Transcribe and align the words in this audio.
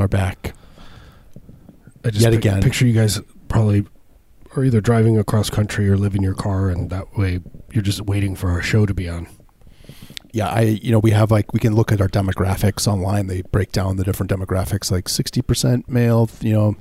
are 0.00 0.08
back. 0.08 0.54
I 2.04 2.10
just 2.10 2.22
Yet 2.22 2.30
pic- 2.30 2.38
again. 2.38 2.62
picture 2.62 2.86
you 2.86 2.94
guys 2.94 3.20
probably 3.48 3.86
are 4.56 4.64
either 4.64 4.80
driving 4.80 5.18
across 5.18 5.50
country 5.50 5.88
or 5.88 5.96
live 5.96 6.14
in 6.14 6.22
your 6.22 6.34
car, 6.34 6.68
and 6.70 6.90
that 6.90 7.16
way 7.16 7.40
you're 7.72 7.82
just 7.82 8.00
waiting 8.02 8.34
for 8.34 8.50
our 8.50 8.62
show 8.62 8.86
to 8.86 8.94
be 8.94 9.08
on. 9.08 9.26
Yeah, 10.32 10.48
I 10.48 10.60
you 10.62 10.92
know 10.92 10.98
we 11.00 11.10
have 11.10 11.30
like 11.30 11.52
we 11.52 11.60
can 11.60 11.74
look 11.74 11.92
at 11.92 12.00
our 12.00 12.08
demographics 12.08 12.86
online. 12.86 13.26
They 13.26 13.42
break 13.42 13.72
down 13.72 13.96
the 13.96 14.04
different 14.04 14.30
demographics, 14.30 14.90
like 14.90 15.08
sixty 15.08 15.42
percent 15.42 15.88
male, 15.88 16.30
you 16.40 16.52
know, 16.52 16.76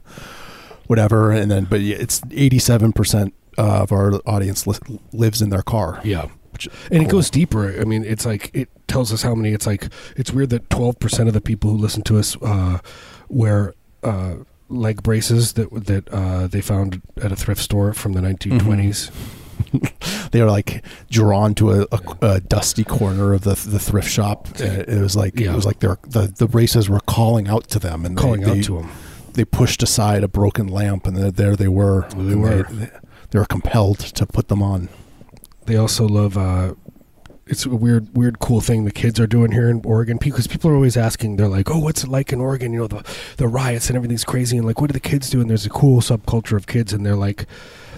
whatever, 0.87 1.31
and 1.31 1.49
then 1.51 1.65
but 1.65 1.81
it's 1.81 2.21
eighty 2.31 2.59
seven 2.59 2.93
percent 2.93 3.33
of 3.57 3.91
our 3.91 4.13
audience 4.25 4.65
li- 4.67 4.99
lives 5.11 5.41
in 5.41 5.49
their 5.49 5.63
car. 5.63 5.99
Yeah. 6.03 6.27
Which, 6.65 6.89
And 6.91 7.01
it 7.03 7.09
goes 7.09 7.29
deeper. 7.29 7.79
I 7.79 7.83
mean, 7.85 8.03
it's 8.03 8.25
like 8.25 8.51
it 8.53 8.69
tells 8.87 9.13
us 9.13 9.21
how 9.21 9.35
many. 9.35 9.53
It's 9.53 9.65
like 9.67 9.87
it's 10.15 10.31
weird 10.31 10.49
that 10.51 10.69
twelve 10.69 10.99
percent 10.99 11.27
of 11.27 11.33
the 11.33 11.41
people 11.41 11.69
who 11.71 11.77
listen 11.77 12.01
to 12.03 12.17
us 12.17 12.35
uh, 12.41 12.79
wear 13.29 13.73
uh, 14.03 14.35
leg 14.69 15.01
braces 15.03 15.53
that 15.53 15.69
that 15.85 16.09
uh, 16.11 16.47
they 16.47 16.61
found 16.61 17.01
at 17.21 17.31
a 17.31 17.35
thrift 17.35 17.61
store 17.61 17.93
from 17.93 18.13
the 18.13 18.21
nineteen 18.21 18.59
twenties. 18.59 19.11
they 20.31 20.41
are 20.41 20.49
like 20.49 20.83
drawn 21.09 21.53
to 21.55 21.71
a, 21.71 21.87
a, 21.91 21.99
a 22.21 22.39
dusty 22.39 22.83
corner 22.83 23.33
of 23.33 23.41
the 23.43 23.55
the 23.55 23.79
thrift 23.79 24.09
shop. 24.09 24.47
It 24.59 25.01
was 25.01 25.15
like 25.15 25.39
Yeah. 25.39 25.51
it 25.51 25.55
was 25.55 25.65
like 25.65 25.79
they're, 25.79 25.97
the 26.07 26.33
the 26.35 26.47
braces 26.47 26.89
were 26.89 27.01
calling 27.01 27.47
out 27.47 27.67
to 27.69 27.79
them 27.79 28.05
and 28.05 28.17
they- 28.17 28.21
Calling 28.21 28.41
they, 28.41 28.59
out 28.59 28.63
to 28.65 28.77
them. 28.77 28.89
They 29.33 29.45
pushed 29.45 29.83
aside 29.83 30.23
a 30.23 30.27
broken 30.27 30.67
lamp 30.67 31.05
and 31.05 31.15
there- 31.15 31.31
there 31.31 31.55
they 31.55 31.67
were. 31.67 32.07
They 32.15 32.35
were. 32.35 32.63
They, 32.63 32.89
they 33.31 33.37
were 33.39 33.45
compelled 33.45 33.99
to 33.99 34.25
put 34.25 34.47
them 34.47 34.63
on. 34.63 34.89
They 35.69 35.77
also 35.77 36.07
love. 36.07 36.35
Uh, 36.37 36.73
it's 37.45 37.65
a 37.65 37.69
weird, 37.69 38.15
weird, 38.15 38.39
cool 38.39 38.59
thing 38.59 38.85
the 38.85 38.91
kids 38.91 39.19
are 39.19 39.25
doing 39.27 39.51
here 39.51 39.69
in 39.69 39.81
Oregon 39.85 40.17
because 40.19 40.47
people 40.47 40.69
are 40.71 40.75
always 40.75 40.97
asking. 40.97 41.35
They're 41.37 41.47
like, 41.47 41.69
"Oh, 41.69 41.77
what's 41.79 42.03
it 42.03 42.09
like 42.09 42.33
in 42.33 42.41
Oregon? 42.41 42.73
You 42.73 42.79
know, 42.81 42.87
the 42.87 43.03
the 43.37 43.47
riots 43.47 43.87
and 43.87 43.95
everything's 43.95 44.23
crazy." 44.23 44.57
And 44.57 44.65
like, 44.65 44.81
what 44.81 44.87
do 44.87 44.93
the 44.93 44.99
kids 44.99 45.29
do? 45.29 45.41
And 45.41 45.49
there's 45.49 45.65
a 45.67 45.69
cool 45.69 46.01
subculture 46.01 46.57
of 46.57 46.65
kids, 46.67 46.91
and 46.91 47.05
they're 47.05 47.15
like, 47.15 47.45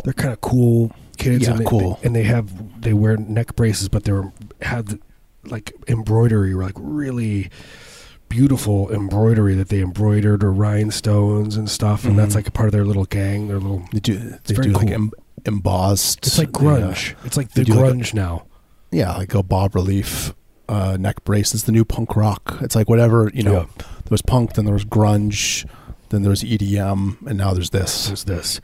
they're 0.03 0.13
kind 0.13 0.33
of 0.33 0.41
cool 0.41 0.91
kids. 1.17 1.43
Yeah, 1.45 1.51
and 1.51 1.59
they, 1.61 1.65
cool. 1.65 1.99
and 2.03 2.13
they 2.15 2.23
have 2.23 2.81
they 2.81 2.93
wear 2.93 3.15
neck 3.17 3.55
braces, 3.55 3.87
but 3.89 4.03
they're 4.03 4.31
have 4.61 4.99
like 5.45 5.73
embroidery, 5.87 6.53
like 6.53 6.75
really 6.77 7.49
beautiful 8.29 8.89
embroidery 8.93 9.55
that 9.55 9.67
they 9.69 9.81
embroidered 9.81 10.43
or 10.43 10.51
rhinestones 10.53 11.57
and 11.57 11.69
stuff, 11.69 12.05
and 12.05 12.17
that's 12.17 12.31
Mhm. 12.33 12.35
like 12.35 12.47
a 12.47 12.51
part 12.51 12.67
of 12.67 12.71
their 12.73 12.85
little 12.85 13.05
gang. 13.05 13.47
Their 13.47 13.59
little. 13.59 13.83
They 13.91 13.99
do 13.99 14.17
they 14.45 14.53
very 14.53 14.67
do 14.67 14.73
like 14.73 14.87
cool. 14.87 14.93
em, 14.93 15.11
embossed. 15.45 16.27
It's 16.27 16.37
like 16.37 16.49
yeah. 16.49 16.59
grunge. 16.59 17.15
It's 17.25 17.37
like 17.37 17.51
the 17.51 17.63
do 17.63 17.73
like 17.73 17.85
a- 17.85 17.93
grunge 17.93 18.13
now. 18.13 18.45
Yeah, 18.91 19.15
like 19.15 19.33
a 19.33 19.41
bas 19.41 19.73
relief 19.73 20.33
uh, 20.67 20.97
neck 20.99 21.23
brace. 21.23 21.53
It's 21.53 21.63
the 21.63 21.71
new 21.71 21.85
punk 21.85 22.15
rock. 22.15 22.57
It's 22.61 22.75
like 22.75 22.89
whatever 22.89 23.31
you 23.33 23.43
know. 23.43 23.53
Yeah. 23.53 23.65
There 23.77 24.15
was 24.15 24.21
punk, 24.21 24.53
then 24.53 24.65
there 24.65 24.73
was 24.73 24.85
grunge, 24.85 25.65
then 26.09 26.21
there 26.21 26.29
was 26.29 26.43
EDM, 26.43 27.25
and 27.25 27.37
now 27.37 27.53
there's 27.53 27.69
this. 27.69 28.07
There's 28.07 28.25
this. 28.25 28.61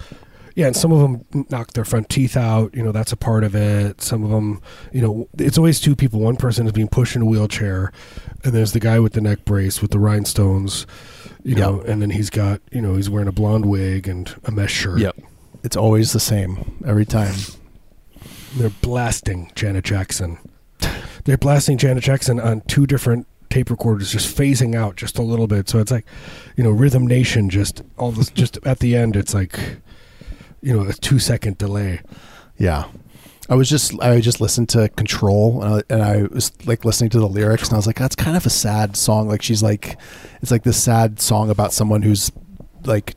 Yeah, 0.56 0.66
and 0.66 0.76
some 0.76 0.92
of 0.92 1.00
them 1.00 1.46
knock 1.52 1.74
their 1.74 1.86
front 1.86 2.10
teeth 2.10 2.36
out. 2.36 2.74
You 2.76 2.82
know, 2.82 2.92
that's 2.92 3.12
a 3.12 3.16
part 3.16 3.44
of 3.44 3.56
it. 3.56 4.02
Some 4.02 4.24
of 4.24 4.32
them, 4.32 4.60
you 4.92 5.02
know, 5.02 5.30
it's 5.38 5.58
always 5.58 5.80
two 5.80 5.96
people. 5.96 6.20
One 6.20 6.36
person 6.36 6.66
is 6.66 6.72
being 6.72 6.88
pushed 6.88 7.16
in 7.16 7.22
a 7.22 7.26
wheelchair, 7.26 7.92
and 8.44 8.54
there's 8.54 8.72
the 8.72 8.80
guy 8.80 9.00
with 9.00 9.14
the 9.14 9.22
neck 9.22 9.46
brace 9.46 9.84
with 9.84 9.92
the 9.92 10.00
rhinestones, 10.00 10.88
you 11.44 11.54
know, 11.54 11.82
and 11.82 12.02
then 12.02 12.10
he's 12.10 12.32
got, 12.32 12.60
you 12.72 12.82
know, 12.82 12.96
he's 12.96 13.08
wearing 13.08 13.28
a 13.28 13.32
blonde 13.32 13.68
wig 13.68 14.08
and 14.08 14.36
a 14.46 14.52
mesh 14.52 14.74
shirt. 14.74 15.00
Yep. 15.00 15.18
It's 15.64 15.76
always 15.76 16.14
the 16.14 16.20
same 16.20 16.84
every 16.86 17.06
time. 17.06 17.36
They're 18.56 18.70
blasting 18.70 19.52
Janet 19.56 19.86
Jackson. 19.86 20.38
They're 21.26 21.38
blasting 21.38 21.78
Janet 21.78 22.04
Jackson 22.04 22.40
on 22.40 22.62
two 22.62 22.88
different 22.88 23.28
tape 23.50 23.70
recorders, 23.70 24.12
just 24.12 24.36
phasing 24.36 24.76
out 24.76 24.96
just 24.96 25.18
a 25.18 25.22
little 25.22 25.48
bit. 25.48 25.70
So 25.70 25.80
it's 25.80 25.92
like, 25.92 26.06
you 26.56 26.64
know, 26.64 26.72
Rhythm 26.72 27.06
Nation. 27.06 27.50
Just 27.50 27.82
all 27.98 28.12
this, 28.12 28.30
just 28.30 28.58
at 28.66 28.80
the 28.80 28.96
end, 28.96 29.16
it's 29.16 29.34
like, 29.34 29.60
you 30.62 30.76
know, 30.76 30.88
a 30.88 30.94
two 30.94 31.20
second 31.20 31.58
delay. 31.58 32.02
Yeah. 32.58 32.86
I 33.50 33.56
was 33.56 33.70
just 33.70 33.98
I 34.02 34.20
just 34.20 34.42
listened 34.42 34.70
to 34.70 34.90
Control 34.90 35.64
and 35.64 35.76
I, 35.76 35.84
and 35.90 36.04
I 36.04 36.24
was 36.24 36.52
like 36.66 36.84
listening 36.84 37.10
to 37.12 37.20
the 37.20 37.30
lyrics 37.30 37.70
and 37.70 37.76
I 37.76 37.78
was 37.78 37.88
like 37.88 37.98
that's 37.98 38.16
kind 38.16 38.36
of 38.36 38.46
a 38.46 38.50
sad 38.50 38.98
song 38.98 39.30
like 39.30 39.42
she's 39.42 39.64
like 39.64 39.98
it's 40.42 40.52
like 40.52 40.64
this 40.64 40.84
sad 40.84 41.22
song 41.22 41.50
about 41.50 41.72
someone 41.72 42.02
who's 42.02 42.30
like 42.84 43.16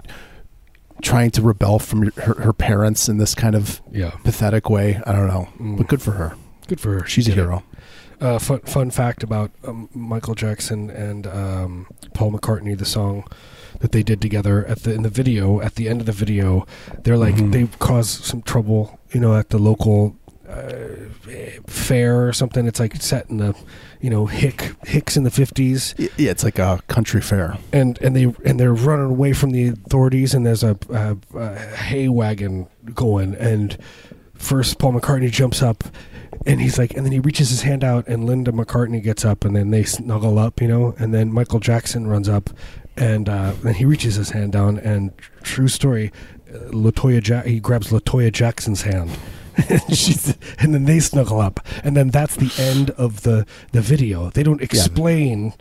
trying 1.00 1.30
to 1.32 1.42
rebel 1.42 1.78
from 1.78 2.10
her, 2.12 2.34
her 2.34 2.52
parents 2.52 3.08
in 3.08 3.18
this 3.18 3.34
kind 3.34 3.54
of 3.54 3.80
Yeah, 3.90 4.10
pathetic 4.24 4.68
way 4.70 5.00
I 5.06 5.12
don't 5.12 5.26
know 5.28 5.48
Mm. 5.58 5.76
but 5.78 5.88
good 5.88 6.02
for 6.02 6.12
her 6.12 6.34
good 6.68 6.80
for 6.80 6.98
her. 7.00 7.06
she's 7.06 7.28
a 7.28 7.32
hero 7.32 7.62
Uh, 8.20 8.38
fun 8.38 8.60
fun 8.60 8.90
fact 8.90 9.22
about 9.22 9.50
um, 9.66 9.88
Michael 9.94 10.34
Jackson 10.34 10.90
and 10.90 11.26
um, 11.26 11.86
Paul 12.12 12.32
McCartney, 12.32 12.76
the 12.76 12.84
song 12.84 13.24
that 13.80 13.92
they 13.92 14.02
did 14.02 14.20
together 14.20 14.66
at 14.66 14.82
the 14.82 14.92
in 14.92 15.00
the 15.02 15.08
video. 15.08 15.62
At 15.62 15.76
the 15.76 15.88
end 15.88 16.00
of 16.02 16.06
the 16.06 16.12
video, 16.12 16.66
they're 17.02 17.16
like 17.16 17.36
Mhm. 17.36 17.52
they 17.52 17.66
caused 17.78 18.24
some 18.24 18.42
trouble, 18.42 18.98
you 19.14 19.20
know, 19.20 19.34
at 19.36 19.48
the 19.48 19.58
local 19.58 20.16
uh, 20.50 21.60
fair 21.66 22.26
or 22.26 22.32
something. 22.32 22.66
It's 22.66 22.80
like 22.80 22.96
set 22.96 23.30
in 23.30 23.38
the, 23.38 23.54
you 24.00 24.10
know, 24.10 24.26
hick 24.26 24.74
hicks 24.84 25.16
in 25.16 25.24
the 25.24 25.30
fifties, 25.30 25.94
yeah 25.98 26.30
it's 26.30 26.44
like 26.44 26.58
a 26.58 26.80
country 26.88 27.20
fair 27.20 27.58
and 27.72 27.98
and 28.02 28.16
they 28.16 28.34
and 28.44 28.58
they're 28.58 28.74
running 28.74 29.10
away 29.10 29.32
from 29.32 29.50
the 29.50 29.68
authorities, 29.68 30.34
and 30.34 30.44
there's 30.44 30.64
a, 30.64 30.76
a, 30.90 31.16
a 31.36 31.54
hay 31.76 32.08
wagon 32.08 32.66
going, 32.94 33.34
and 33.36 33.78
first 34.34 34.78
Paul 34.78 34.94
McCartney 34.94 35.30
jumps 35.30 35.62
up. 35.62 35.84
And 36.46 36.60
he's 36.60 36.78
like, 36.78 36.94
and 36.94 37.04
then 37.04 37.12
he 37.12 37.18
reaches 37.18 37.50
his 37.50 37.62
hand 37.62 37.82
out, 37.84 38.06
and 38.06 38.24
Linda 38.24 38.52
McCartney 38.52 39.02
gets 39.02 39.24
up, 39.24 39.44
and 39.44 39.54
then 39.54 39.70
they 39.72 39.82
snuggle 39.82 40.38
up, 40.38 40.62
you 40.62 40.68
know. 40.68 40.94
And 40.98 41.12
then 41.12 41.32
Michael 41.32 41.58
Jackson 41.58 42.06
runs 42.06 42.28
up, 42.28 42.48
and 42.96 43.28
uh, 43.28 43.52
then 43.62 43.74
he 43.74 43.84
reaches 43.84 44.14
his 44.14 44.30
hand 44.30 44.52
down, 44.52 44.78
and 44.78 45.10
true 45.42 45.68
story, 45.68 46.12
uh, 46.48 46.70
Latoya 46.70 47.26
ja- 47.26 47.42
he 47.42 47.60
grabs 47.60 47.88
Latoya 47.90 48.32
Jackson's 48.32 48.82
hand, 48.82 49.10
and 49.68 49.96
she's, 49.96 50.36
and 50.58 50.72
then 50.74 50.84
they 50.84 51.00
snuggle 51.00 51.40
up, 51.40 51.60
and 51.84 51.96
then 51.96 52.08
that's 52.10 52.36
the 52.36 52.52
end 52.62 52.90
of 52.90 53.22
the 53.22 53.46
the 53.72 53.80
video. 53.80 54.30
They 54.30 54.42
don't 54.42 54.62
explain. 54.62 55.54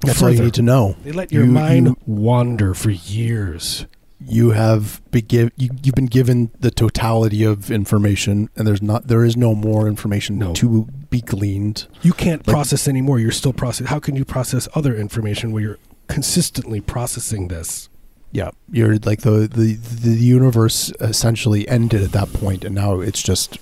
that's 0.00 0.22
all 0.22 0.30
you 0.30 0.42
need 0.42 0.54
to 0.54 0.62
know 0.62 0.96
They 1.04 1.12
let 1.12 1.30
your 1.32 1.44
You- 1.44 1.50
mind 1.52 1.86
you- 1.88 1.96
wander 2.06 2.72
for 2.74 2.90
years. 2.90 3.86
you 4.26 4.50
have 4.50 5.00
be 5.10 5.20
give, 5.22 5.50
you, 5.56 5.68
you've 5.82 5.94
been 5.94 6.06
given 6.06 6.50
the 6.60 6.70
totality 6.70 7.42
of 7.44 7.70
information 7.70 8.48
and 8.56 8.66
there's 8.66 8.80
not 8.82 9.08
there 9.08 9.24
is 9.24 9.36
no 9.36 9.54
more 9.54 9.86
information 9.88 10.38
No. 10.38 10.52
to 10.54 10.86
be 11.10 11.20
gleaned 11.20 11.86
You 12.02 12.12
can't 12.14 12.46
Like- 12.46 12.54
process 12.54 12.88
anymore. 12.88 13.18
You're 13.20 13.30
still 13.30 13.52
process. 13.52 13.88
How 13.88 13.98
can 13.98 14.16
you 14.16 14.24
process 14.24 14.68
other 14.74 14.94
information 14.96 15.52
where 15.52 15.62
you're 15.62 15.78
consistently 16.08 16.80
processing 16.80 17.48
this? 17.48 17.89
Yeah, 18.32 18.50
you're 18.70 18.96
like 18.98 19.22
the, 19.22 19.48
the 19.52 19.74
the 19.74 20.16
universe 20.16 20.92
essentially 21.00 21.66
ended 21.68 22.02
at 22.02 22.12
that 22.12 22.32
point, 22.32 22.64
and 22.64 22.74
now 22.74 23.00
it's 23.00 23.22
just 23.22 23.58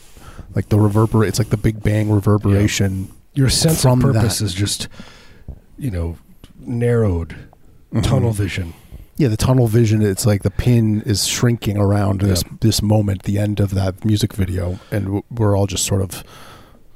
like 0.55 0.69
the 0.69 0.79
reverberate. 0.79 1.29
It's 1.29 1.39
like 1.39 1.49
the 1.51 1.57
Big 1.57 1.83
Bang 1.83 2.11
reverberation. 2.11 3.11
Your 3.35 3.49
sense 3.49 3.85
of 3.85 4.01
purpose 4.01 4.41
that. 4.41 4.45
is 4.45 4.53
just, 4.55 4.89
you 5.79 5.91
know, 5.91 6.19
narrowed, 6.61 7.37
Mhm. 7.95 8.03
tunnel 8.03 8.33
vision. 8.33 8.75
Yeah, 9.17 9.29
the 9.29 9.37
tunnel 9.37 9.69
vision. 9.69 10.03
It's 10.03 10.27
like 10.27 10.43
the 10.43 10.51
pin 10.51 11.03
is 11.07 11.27
shrinking 11.27 11.79
around 11.79 12.21
this 12.21 12.43
Yeah. 12.45 12.53
this 12.61 12.83
moment, 12.83 13.23
the 13.23 13.39
end 13.39 13.61
of 13.61 13.71
that 13.71 14.05
music 14.05 14.33
video, 14.35 14.79
and 14.91 15.23
we're 15.31 15.57
all 15.57 15.67
just 15.67 15.85
sort 15.87 16.03
of, 16.03 16.23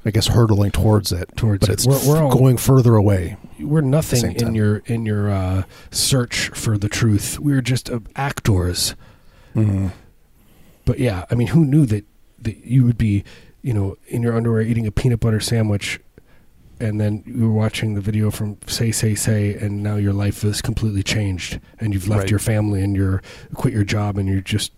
I 0.05 0.11
guess, 0.11 0.27
hurtling 0.27 0.71
towards 0.71 1.11
it. 1.11 1.29
Towards 1.37 1.61
but 1.61 1.69
it. 1.69 1.73
it's 1.73 1.87
We're- 1.87 2.01
we're 2.07 2.23
all- 2.23 2.31
going 2.31 2.57
further 2.57 2.95
away. 2.95 3.37
We're 3.59 3.81
nothing 3.81 4.33
in 4.35 4.53
your 4.55 4.77
in 4.85 5.05
your 5.05 5.29
uh, 5.29 5.63
search 5.91 6.49
for 6.49 6.77
the 6.77 6.89
truth. 6.89 7.39
We're 7.39 7.61
just 7.61 7.89
uh, 7.89 7.99
actors. 8.15 8.95
Mm-hmm. 9.55 9.87
But 10.85 10.99
yeah, 10.99 11.25
I 11.31 11.35
mean, 11.35 11.47
who 11.47 11.63
knew 11.65 11.85
that 11.85 12.05
that 12.39 12.57
you 12.65 12.83
would 12.83 12.97
be, 12.97 13.23
you 13.61 13.73
know, 13.73 13.95
in 14.07 14.21
your 14.21 14.35
underwear 14.35 14.61
eating 14.61 14.85
a 14.85 14.91
peanut 14.91 15.21
butter 15.21 15.39
sandwich, 15.39 16.01
and 16.81 16.99
then 16.99 17.23
you 17.25 17.47
were 17.47 17.53
watching 17.53 17.93
the 17.93 18.01
video 18.01 18.29
from 18.31 18.57
Say 18.67 18.91
Say 18.91 19.15
Say, 19.15 19.53
and 19.53 19.81
now 19.81 19.95
your 19.95 20.11
life 20.11 20.43
is 20.43 20.61
completely 20.61 21.03
changed, 21.03 21.61
and 21.79 21.93
you've 21.93 22.09
left 22.09 22.23
Right. 22.23 22.29
your 22.31 22.39
family 22.39 22.83
and 22.83 22.97
you're 22.97 23.21
quit 23.53 23.73
your 23.73 23.85
job, 23.85 24.17
and 24.17 24.27
you 24.27 24.41
just 24.41 24.73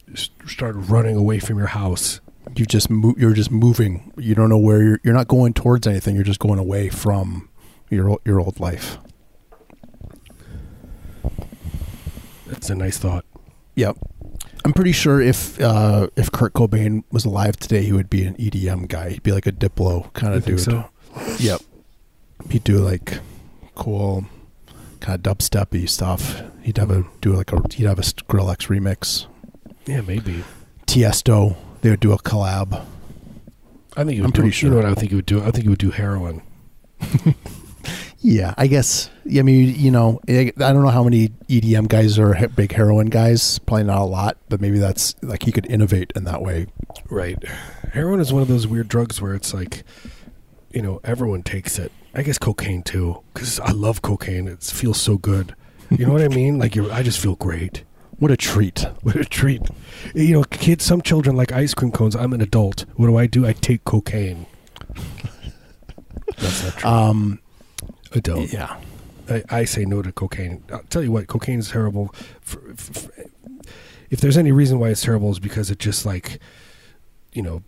started 0.45 0.91
running 0.91 1.15
away 1.15 1.39
from 1.39 1.57
your 1.57 1.67
house. 1.67 2.21
You 2.55 2.65
just 2.65 2.89
you're 3.17 3.33
just 3.33 3.51
moving. 3.51 4.13
You 4.17 4.35
don't 4.35 4.49
know 4.49 4.57
where 4.57 4.81
you're. 4.81 4.99
You're 5.03 5.13
not 5.13 5.27
going 5.27 5.53
towards 5.53 5.87
anything. 5.87 6.15
You're 6.15 6.23
just 6.23 6.39
going 6.39 6.59
away 6.59 6.89
from 6.89 7.49
your 7.89 8.19
your 8.25 8.39
old 8.39 8.59
life. 8.59 8.97
That's 12.47 12.69
a 12.69 12.75
nice 12.75 12.97
thought. 12.97 13.25
Yep. 13.75 13.97
I'm 14.63 14.73
pretty 14.73 14.93
sure 14.93 15.21
if 15.21 15.59
uh, 15.61 16.07
if 16.15 16.31
Kurt 16.31 16.53
Cobain 16.53 17.03
was 17.11 17.25
alive 17.25 17.57
today, 17.57 17.83
he 17.83 17.91
would 17.91 18.09
be 18.09 18.23
an 18.23 18.35
EDM 18.35 18.87
guy. 18.87 19.11
He'd 19.11 19.23
be 19.23 19.31
like 19.31 19.45
a 19.45 19.51
Diplo 19.51 20.11
kind 20.13 20.33
of 20.33 20.45
dude. 20.45 20.59
so? 20.59 20.89
Yep. 21.39 21.61
He'd 22.49 22.63
do 22.63 22.77
like 22.77 23.19
cool 23.75 24.25
kind 24.99 25.15
of 25.25 25.37
dubstepy 25.37 25.87
stuff. 25.89 26.41
He'd 26.61 26.77
have 26.77 26.89
a 26.91 27.05
do 27.21 27.33
like 27.33 27.51
a 27.51 27.61
he'd 27.73 27.85
have 27.85 27.99
a 27.99 28.03
Skrillex 28.03 28.67
remix. 28.67 29.27
Yeah, 29.85 30.01
maybe. 30.01 30.43
Tiesto, 30.87 31.55
they 31.85 31.91
would 31.91 31.99
do 31.99 32.13
a 32.13 32.17
collab. 32.17 32.83
I 33.95 34.03
think 34.03 34.15
he 34.15 34.21
would 34.21 34.25
I'm 34.25 34.31
do, 34.31 34.41
pretty 34.41 34.65
You 34.65 34.71
know 34.71 34.81
sure. 34.81 34.83
what 34.89 34.91
I 34.91 34.95
think 34.99 35.11
he 35.11 35.15
would 35.15 35.27
do? 35.27 35.39
I 35.39 35.51
think 35.51 35.63
he 35.63 35.69
would 35.69 35.77
do 35.77 35.91
heroin. 35.91 36.41
Yeah, 38.19 38.55
I 38.57 38.65
guess. 38.65 39.11
I 39.37 39.43
mean, 39.43 39.75
you 39.75 39.91
know, 39.91 40.19
I 40.27 40.51
don't 40.57 40.81
know 40.81 40.89
how 40.89 41.03
many 41.03 41.27
EDM 41.47 41.87
guys 41.87 42.17
are 42.17 42.47
big 42.55 42.71
heroin 42.71 43.05
guys. 43.05 43.59
Probably 43.59 43.83
not 43.83 44.01
a 44.01 44.05
lot, 44.05 44.37
but 44.49 44.59
maybe 44.59 44.79
that's 44.79 45.13
like 45.21 45.43
he 45.43 45.51
could 45.51 45.67
innovate 45.67 46.11
in 46.15 46.23
that 46.23 46.41
way. 46.41 46.65
Right. 47.07 47.37
Heroin 47.93 48.19
is 48.19 48.33
one 48.33 48.41
of 48.41 48.47
those 48.47 48.65
weird 48.65 48.87
drugs 48.87 49.21
where 49.21 49.35
it's 49.35 49.53
like, 49.53 49.83
you 50.71 50.81
know, 50.81 51.01
everyone 51.03 51.43
takes 51.43 51.77
it. 51.77 51.91
I 52.15 52.23
guess 52.23 52.39
cocaine 52.39 52.81
too, 52.81 53.21
because 53.31 53.59
I 53.59 53.69
love 53.73 54.01
cocaine. 54.01 54.47
It 54.47 54.63
feels 54.63 54.99
so 54.99 55.19
good. 55.19 55.53
You 55.91 56.07
know 56.07 56.13
what 56.13 56.23
I 56.23 56.29
mean? 56.29 56.57
Like 56.57 56.75
I 56.75 57.03
just 57.03 57.19
feel 57.21 57.35
great. 57.35 57.83
What 58.19 58.31
a 58.31 58.37
treat! 58.37 58.85
What 59.03 59.15
a 59.15 59.25
treat. 59.25 59.61
You 60.13 60.33
know, 60.33 60.43
kids. 60.43 60.83
Some 60.85 61.01
children 61.01 61.35
like 61.35 61.51
ice 61.51 61.73
cream 61.73 61.91
cones. 61.91 62.15
I'm 62.15 62.33
an 62.33 62.41
adult. 62.41 62.85
What 62.95 63.07
do 63.07 63.17
I 63.17 63.27
do? 63.27 63.45
I 63.45 63.53
take 63.53 63.83
cocaine. 63.83 64.45
That's 66.37 66.63
not 66.63 66.73
true. 66.77 66.89
Um, 66.89 67.39
don't. 68.21 68.51
yeah, 68.51 68.77
I, 69.29 69.43
I 69.49 69.65
say 69.65 69.85
no 69.85 70.01
to 70.01 70.11
cocaine. 70.11 70.63
I'll 70.71 70.83
tell 70.89 71.03
you 71.03 71.11
what, 71.11 71.27
cocaine 71.27 71.59
is 71.59 71.69
terrible. 71.69 72.13
For, 72.41 72.59
for, 72.75 73.11
if 74.09 74.21
there's 74.21 74.37
any 74.37 74.51
reason 74.51 74.79
why 74.79 74.89
it's 74.89 75.01
terrible, 75.01 75.31
is 75.31 75.39
because 75.39 75.69
it 75.69 75.79
just 75.79 76.05
like, 76.05 76.39
you 77.33 77.41
know, 77.41 77.61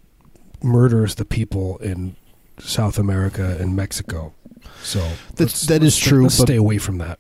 murders 0.64 1.16
the 1.16 1.26
people 1.26 1.78
in 1.80 2.16
South 2.60 2.98
America 2.98 3.58
and 3.60 3.76
Mexico. 3.76 4.34
So 4.82 5.00
That's- 5.00 5.40
let's- 5.40 5.62
that 5.68 5.76
is 5.84 5.96
let's- 5.96 5.98
true, 5.98 6.24
Let's 6.24 6.38
stay 6.38 6.56
away 6.56 6.78
from 6.78 6.98
that. 7.00 7.20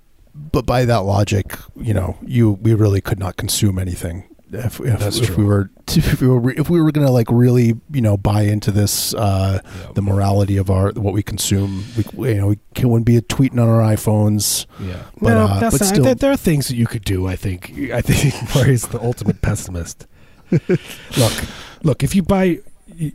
But 0.52 0.66
by 0.66 0.86
that 0.86 0.98
logic, 1.04 1.58
you 1.76 1.94
know, 1.94 2.18
you 2.26 2.52
we 2.62 2.74
really 2.74 3.02
could 3.02 3.20
not 3.20 3.38
consume 3.38 3.78
anything 3.80 4.24
if, 4.52 4.80
if, 4.80 5.00
That's 5.00 5.18
if 5.20 5.28
true. 5.28 5.38
we 5.38 5.44
were 5.44 5.70
if 5.90 6.22
we 6.22 6.28
were 6.28 6.52
if 6.52 6.70
we 6.70 6.82
were 6.82 6.92
gonna 6.92 7.12
like 7.12 7.28
really 7.30 7.74
you 7.92 8.02
know 8.02 8.16
buy 8.18 8.44
into 8.44 8.72
this 8.72 9.14
uh, 9.14 9.60
Yeah. 9.64 9.92
the 9.94 10.02
morality 10.02 10.58
of 10.58 10.70
our 10.70 10.92
what 10.94 11.14
we 11.14 11.22
consume. 11.22 11.84
We 12.14 12.30
you 12.30 12.36
know 12.36 12.48
we 12.48 12.60
can, 12.76 12.90
wouldn't 12.90 13.06
be 13.06 13.20
tweeting 13.20 13.60
on 13.62 13.68
our 13.68 13.82
iPhones. 13.82 14.66
Yeah, 14.80 15.04
But, 15.22 15.34
no, 15.34 15.46
uh, 15.46 15.60
but 15.60 15.62
not, 15.62 15.74
still- 15.74 16.04
there, 16.04 16.16
there 16.16 16.32
are 16.32 16.38
things 16.38 16.68
that 16.70 16.76
you 16.76 16.88
could 16.88 17.04
do. 17.04 17.28
I 17.28 17.36
think. 17.36 17.72
I 17.94 18.02
think 18.02 18.34
Marius 18.56 18.86
the 18.88 19.02
ultimate 19.02 19.42
pessimist. 19.42 20.08
look, 20.52 21.34
look. 21.84 22.04
If 22.04 22.16
you 22.16 22.24
buy, 22.24 22.60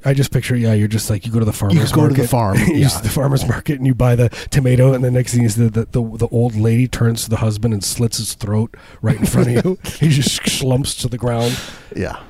I 0.05 0.15
just 0.15 0.31
picture. 0.31 0.55
Yeah, 0.55 0.75
you're 0.75 0.89
just 0.89 1.09
like 1.11 1.27
you 1.27 1.33
go 1.33 1.39
to 1.39 1.45
the 1.45 1.53
farmer's 1.53 1.77
You 1.91 1.97
go 1.97 2.03
to 2.03 2.09
market. 2.09 2.23
the 2.23 2.29
farm, 2.29 2.59
you 2.69 2.75
yeah. 2.75 2.89
to 2.89 3.03
the 3.03 3.09
farmer's 3.09 3.47
market 3.47 3.79
and 3.79 3.87
you 3.87 3.95
buy 3.95 4.15
the 4.15 4.29
tomato, 4.51 4.93
and 4.93 5.03
the 5.03 5.11
next 5.11 5.35
thing 5.35 5.45
is 5.45 5.57
the 5.57 5.71
the, 5.71 5.87
the 5.87 6.03
the 6.19 6.29
old 6.29 6.55
lady 6.55 6.87
turns 6.87 7.25
to 7.25 7.31
the 7.31 7.39
husband 7.39 7.73
and 7.75 7.83
slits 7.83 8.19
his 8.19 8.35
throat 8.35 8.77
right 9.01 9.19
in 9.19 9.27
front 9.27 9.49
of 9.57 9.65
you. 9.65 9.79
he 9.99 10.09
just 10.09 10.47
slumps 10.49 10.95
to 10.97 11.09
the 11.09 11.19
ground. 11.19 11.59
Yeah. 11.97 12.23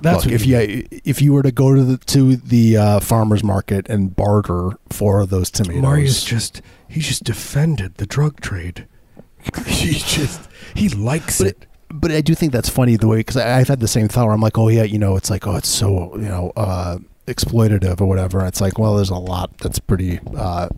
That's 0.00 0.24
Look, 0.24 0.32
what 0.32 0.34
if 0.34 0.46
you 0.46 0.86
if 1.04 1.22
you 1.22 1.32
were 1.32 1.42
to 1.42 1.52
go 1.52 1.74
to 1.74 1.84
the 1.84 1.96
to 1.98 2.36
the 2.36 2.76
uh, 2.76 3.00
farmers 3.00 3.44
market 3.44 3.88
and 3.88 4.14
barter 4.14 4.70
for 4.90 5.26
those 5.26 5.50
tomatoes, 5.50 5.82
Marius 5.82 6.24
just 6.24 6.60
he 6.88 7.00
just 7.00 7.22
defended 7.24 7.96
the 7.96 8.06
drug 8.06 8.40
trade. 8.40 8.86
he 9.66 9.92
just 9.94 10.48
he 10.74 10.88
likes 10.88 11.38
But 11.38 11.46
it. 11.48 11.66
But 11.92 12.10
I 12.10 12.20
do 12.20 12.34
think 12.34 12.52
that's 12.52 12.68
funny 12.68 12.96
the 12.96 13.08
way 13.08 13.18
because 13.18 13.36
I've 13.36 13.68
had 13.68 13.80
the 13.80 13.88
same 13.88 14.08
thought 14.08 14.24
where 14.26 14.34
I'm 14.34 14.40
like, 14.40 14.58
oh 14.58 14.68
yeah, 14.68 14.82
you 14.84 14.98
know, 14.98 15.16
it's 15.16 15.30
like 15.30 15.46
oh 15.46 15.56
it's 15.56 15.68
so 15.68 16.16
you 16.16 16.28
know 16.28 16.52
uh, 16.56 16.98
exploitative 17.26 18.00
or 18.00 18.06
whatever. 18.06 18.38
And 18.40 18.48
it's 18.48 18.60
like 18.60 18.78
well, 18.78 18.96
there's 18.96 19.10
a 19.10 19.14
lot 19.16 19.56
that's 19.58 19.78
pretty 19.78 20.18
uh, 20.36 20.68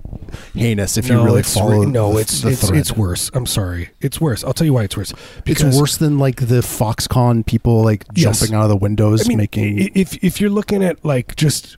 heinous 0.55 0.97
if 0.97 1.09
you 1.09 1.23
really 1.23 1.43
follow. 1.43 1.81
re- 1.81 1.87
no, 1.87 2.13
the, 2.15 2.19
it's 2.21 2.41
the 2.43 2.51
it's 2.51 2.71
it's 2.71 2.93
worse. 2.93 3.31
I'm 3.35 3.47
sorry, 3.47 3.91
it's 4.01 4.21
worse. 4.21 4.45
I'll 4.45 4.53
tell 4.53 4.67
you 4.67 4.75
why 4.75 4.85
it's 4.85 4.97
worse. 4.97 5.13
It's 5.47 5.63
worse 5.63 5.97
than 5.97 6.19
like 6.19 6.37
the 6.37 6.61
Foxconn 6.61 7.45
people 7.47 7.83
like 7.83 8.05
Yes. 8.15 8.41
jumping 8.41 8.55
out 8.55 8.65
of 8.65 8.69
the 8.71 8.77
windows 8.77 9.25
I 9.25 9.29
mean, 9.29 9.39
making. 9.39 9.91
if 9.95 10.23
if 10.23 10.41
you're 10.41 10.51
looking 10.51 10.83
at 10.85 11.05
like 11.05 11.37
just 11.37 11.77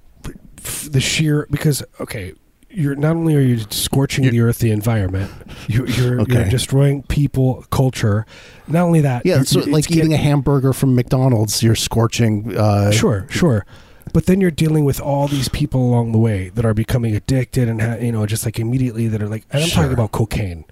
f- 0.59 0.88
the 0.91 1.00
sheer 1.00 1.47
because 1.50 1.83
okay, 2.00 2.35
you're 2.76 2.94
not 2.94 3.17
only 3.17 3.34
are 3.34 3.40
you 3.40 3.58
scorching 3.70 4.25
You're- 4.25 4.37
the 4.37 4.43
earth, 4.44 4.58
the 4.58 4.70
environment, 4.70 5.31
you, 5.69 5.87
you're 5.87 6.20
you're 6.28 6.44
destroying 6.49 7.02
people, 7.05 7.64
culture. 7.70 8.26
Not 8.69 8.82
only 8.82 9.00
that, 9.00 9.25
yeah, 9.25 9.40
it's 9.40 9.55
like 9.55 9.90
eating 9.90 10.12
a 10.12 10.17
hamburger 10.19 10.73
from 10.73 10.94
McDonald's. 10.94 11.62
You're 11.62 11.75
scorching. 11.75 12.56
Uh, 12.56 12.90
sure, 12.93 13.26
sure. 13.31 13.64
But 14.12 14.26
then 14.26 14.40
you're 14.40 14.50
dealing 14.50 14.84
with 14.84 15.00
all 15.00 15.26
these 15.28 15.49
people 15.49 15.81
along 15.81 16.12
the 16.12 16.19
way 16.19 16.50
that 16.50 16.64
are 16.64 16.75
becoming 16.75 17.17
addicted 17.17 17.69
and 17.69 17.81
ha- 17.82 17.96
you 17.96 18.12
know 18.12 18.25
just 18.26 18.44
like 18.44 18.58
immediately 18.58 19.08
that 19.08 19.23
are 19.23 19.28
like 19.28 19.44
and 19.50 19.62
I'm 19.62 19.69
Sure. 19.69 19.82
talking 19.82 19.94
about 19.94 20.12
cocaine 20.12 20.64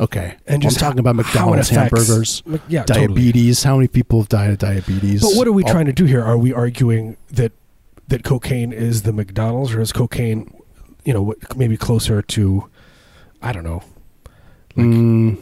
Okay, 0.00 0.36
and 0.46 0.62
Well, 0.62 0.70
just 0.70 0.78
I'm 0.82 0.86
talking 0.88 1.00
about 1.00 1.16
McDonald's 1.16 1.70
affects- 1.70 2.08
hamburgers, 2.08 2.42
yeah, 2.68 2.84
totally. 2.84 3.06
diabetes. 3.08 3.62
How 3.64 3.76
many 3.76 3.86
people 3.88 4.20
have 4.20 4.30
died 4.30 4.48
of 4.50 4.56
diabetes? 4.58 5.20
But 5.20 5.34
what 5.36 5.46
are 5.46 5.52
we 5.52 5.62
All- 5.64 5.70
trying 5.72 5.84
to 5.86 5.92
do 5.92 6.06
here? 6.06 6.22
Are 6.22 6.38
we 6.38 6.54
arguing 6.54 7.18
that 7.32 7.52
that 8.08 8.24
cocaine 8.24 8.72
is 8.72 9.02
the 9.02 9.12
McDonald's, 9.12 9.74
or 9.74 9.80
is 9.82 9.92
cocaine, 9.92 10.50
you 11.10 11.14
know, 11.14 11.34
maybe 11.56 11.76
closer 11.76 12.22
to, 12.22 12.68
I 13.42 13.50
don't 13.52 13.64
know. 13.64 13.82
Like, 14.76 14.86
Mm, 14.86 15.38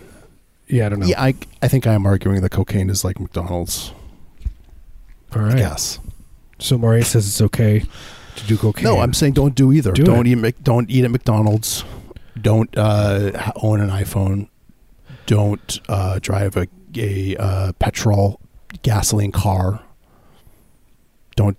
yeah, 0.67 0.87
I 0.87 0.89
don't 0.89 1.01
know. 1.01 1.07
Yeah, 1.07 1.23
I, 1.23 1.35
I 1.61 1.69
think 1.69 1.87
I 1.87 1.93
am 1.93 2.07
arguing 2.07 2.41
that 2.41 2.49
cocaine 2.53 2.89
is 2.89 3.05
like 3.05 3.21
McDonald's. 3.21 3.93
All 5.37 5.43
right. 5.43 5.59
Yes. 5.59 5.99
So 6.59 6.79
Marius 6.79 7.09
says 7.11 7.29
it's 7.29 7.43
okay 7.43 7.81
to 8.37 8.47
do 8.47 8.57
cocaine. 8.57 8.85
No, 8.85 9.01
I'm 9.01 9.13
saying 9.13 9.35
don't 9.35 9.55
do 9.55 9.71
either. 9.75 9.93
Do 9.93 10.05
not 10.05 10.27
eat. 10.27 10.37
Mc- 10.37 10.63
Don't 10.65 10.89
eat 10.91 11.05
at 11.05 11.11
McDonald's. 11.11 11.85
Don't 12.41 12.75
uh, 12.79 13.53
own 13.57 13.83
an 13.83 13.91
iPhone. 13.91 14.49
Don't 15.27 15.81
uh, 15.91 16.19
drive 16.23 16.57
a 16.57 16.67
a 16.97 17.37
uh, 17.37 17.73
petrol 17.79 18.41
gasoline 18.81 19.33
car. 19.33 19.83
Don't. 21.37 21.59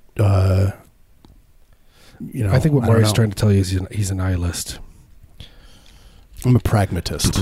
Uh, 2.21 2.25
you 2.31 2.43
know. 2.43 2.51
I 2.51 2.59
think 2.59 2.75
what 2.75 2.85
don't 2.85 3.15
trying 3.15 3.29
to 3.29 3.35
tell 3.35 3.51
you 3.51 3.59
is 3.59 3.69
he's, 3.69 3.79
an, 3.81 3.87
he's 3.91 4.11
a 4.11 4.15
nihilist. 4.15 4.79
I'm 6.45 6.55
a 6.55 6.59
pragmatist. 6.59 7.33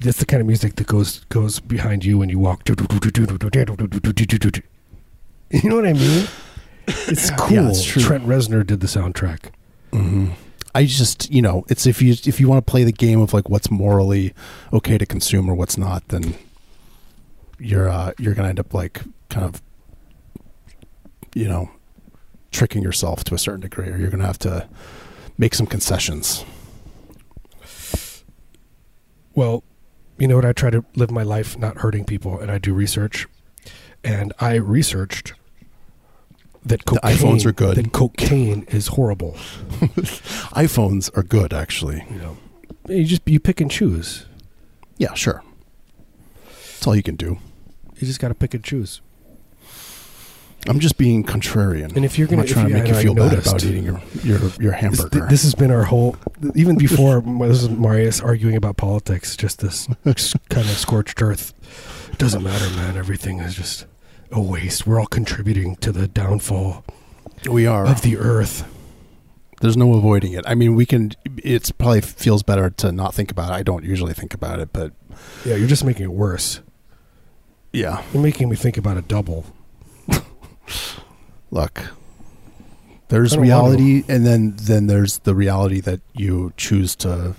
That's 0.00 0.18
the 0.18 0.26
kind 0.26 0.40
of 0.40 0.46
music 0.46 0.76
that 0.76 0.86
goes 0.88 1.20
goes 1.28 1.60
behind 1.60 2.04
you 2.04 2.18
when 2.18 2.28
you 2.28 2.38
walk. 2.38 2.62
You 2.68 2.74
know 5.70 5.76
what 5.76 5.86
I 5.86 5.92
mean? 5.92 6.26
It's 6.88 7.30
cool. 7.30 7.56
Yeah, 7.56 7.68
it's 7.68 7.84
true. 7.84 8.02
Trent 8.02 8.26
Reznor 8.26 8.66
did 8.66 8.80
the 8.80 8.86
soundtrack. 8.86 9.50
hmm 9.92 10.30
I 10.74 10.84
just, 10.84 11.30
you 11.30 11.40
know, 11.40 11.64
it's 11.70 11.86
if 11.86 12.02
you 12.02 12.12
if 12.26 12.38
you 12.38 12.48
want 12.48 12.66
to 12.66 12.70
play 12.70 12.84
the 12.84 12.92
game 12.92 13.20
of 13.20 13.32
like 13.32 13.48
what's 13.48 13.70
morally 13.70 14.34
okay 14.74 14.98
to 14.98 15.06
consume 15.06 15.48
or 15.48 15.54
what's 15.54 15.78
not, 15.78 16.06
then 16.08 16.34
you're 17.58 17.88
uh, 17.88 18.12
you're 18.18 18.34
gonna 18.34 18.48
end 18.48 18.60
up 18.60 18.74
like 18.74 19.00
kind 19.30 19.46
of, 19.46 19.62
you 21.34 21.48
know, 21.48 21.70
tricking 22.56 22.82
yourself 22.82 23.22
to 23.24 23.34
a 23.34 23.38
certain 23.38 23.60
degree, 23.60 23.88
or 23.88 23.98
you're 23.98 24.10
gonna 24.10 24.26
have 24.26 24.38
to 24.38 24.66
make 25.36 25.54
some 25.54 25.66
concessions. 25.66 26.44
Well, 29.34 29.62
you 30.18 30.26
know 30.26 30.36
what? 30.36 30.46
I 30.46 30.52
try 30.52 30.70
to 30.70 30.82
live 30.94 31.10
my 31.10 31.22
life 31.22 31.58
not 31.58 31.78
hurting 31.78 32.06
people, 32.06 32.40
and 32.40 32.50
I 32.50 32.56
do 32.56 32.72
research. 32.72 33.26
And 34.02 34.32
I 34.40 34.54
researched 34.54 35.34
that 36.64 36.84
The 36.86 37.00
iPhones 37.02 37.44
are 37.44 37.52
good. 37.52 37.76
That 37.76 37.92
cocaine 37.92 38.62
is 38.68 38.88
horrible. 38.88 39.32
iPhones 40.56 41.14
are 41.16 41.22
good, 41.22 41.52
actually. 41.52 42.04
You 42.10 42.18
know, 42.18 42.36
you 42.88 43.04
just 43.04 43.22
you 43.26 43.38
pick 43.38 43.60
and 43.60 43.70
choose. 43.70 44.24
Yeah, 44.96 45.12
sure. 45.12 45.42
That's 46.46 46.86
all 46.86 46.96
you 46.96 47.02
can 47.02 47.16
do. 47.16 47.38
You 47.96 48.06
just 48.06 48.20
got 48.20 48.28
to 48.28 48.34
pick 48.34 48.54
and 48.54 48.64
choose. 48.64 49.02
I'm 50.68 50.80
just 50.80 50.96
being 50.98 51.24
contrarian. 51.24 51.94
And 51.96 52.04
if 52.04 52.18
you're 52.18 52.26
gonna, 52.26 52.38
not 52.42 52.46
if 52.46 52.52
trying 52.52 52.68
you, 52.68 52.76
to 52.76 52.82
make 52.82 52.88
you 52.88 52.94
feel 53.00 53.12
I 53.22 53.28
bad 53.28 53.38
about 53.46 53.64
eating 53.64 53.84
your 53.84 54.00
your, 54.22 54.38
your 54.60 54.72
This, 54.72 54.80
hamburger. 54.80 55.26
this 55.28 55.42
has 55.42 55.54
been 55.54 55.70
our 55.70 55.84
whole. 55.84 56.16
Even 56.54 56.76
before 56.76 57.20
this 57.20 57.62
is 57.62 57.68
Marius 57.70 58.20
arguing 58.20 58.56
about 58.56 58.76
politics, 58.76 59.36
just 59.36 59.60
this 59.60 59.86
kind 60.04 60.66
of 60.66 60.76
scorched 60.76 61.20
earth. 61.22 61.52
Doesn't 62.18 62.42
matter, 62.42 62.68
man. 62.76 62.96
Everything 62.96 63.40
is 63.40 63.54
just 63.54 63.86
a 64.32 64.40
waste. 64.40 64.86
We're 64.86 64.98
all 65.00 65.06
contributing 65.06 65.76
to 65.76 65.92
the 65.92 66.08
downfall 66.08 66.84
we 67.50 67.66
are. 67.66 67.86
of 67.86 68.02
the 68.02 68.16
earth. 68.16 68.66
There's 69.60 69.76
no 69.76 69.94
avoiding 69.94 70.32
it. 70.32 70.44
I 70.46 70.54
mean, 70.54 70.74
we 70.74 70.84
can. 70.84 71.12
It's 71.42 71.70
probably 71.70 72.00
feels 72.02 72.42
better 72.42 72.70
to 72.70 72.92
not 72.92 73.14
think 73.14 73.30
about 73.30 73.50
it. 73.50 73.54
I 73.54 73.62
don't 73.62 73.84
usually 73.84 74.12
think 74.14 74.34
about 74.34 74.60
it, 74.60 74.70
but 74.72 74.92
Yeah, 75.44 75.56
you're 75.56 75.68
just 75.68 75.84
making 75.84 76.04
it 76.04 76.12
worse. 76.12 76.60
yeah. 77.72 78.02
You're 78.12 78.22
making 78.22 78.48
me 78.48 78.56
think 78.56 78.76
about 78.76 78.96
a 78.96 79.02
double. 79.02 79.46
Look, 81.50 81.80
there's 83.08 83.36
reality, 83.36 84.02
and 84.08 84.26
then 84.26 84.54
then 84.56 84.86
there's 84.88 85.18
the 85.20 85.34
reality 85.34 85.80
that 85.80 86.00
you 86.12 86.52
choose 86.56 86.96
to 86.96 87.34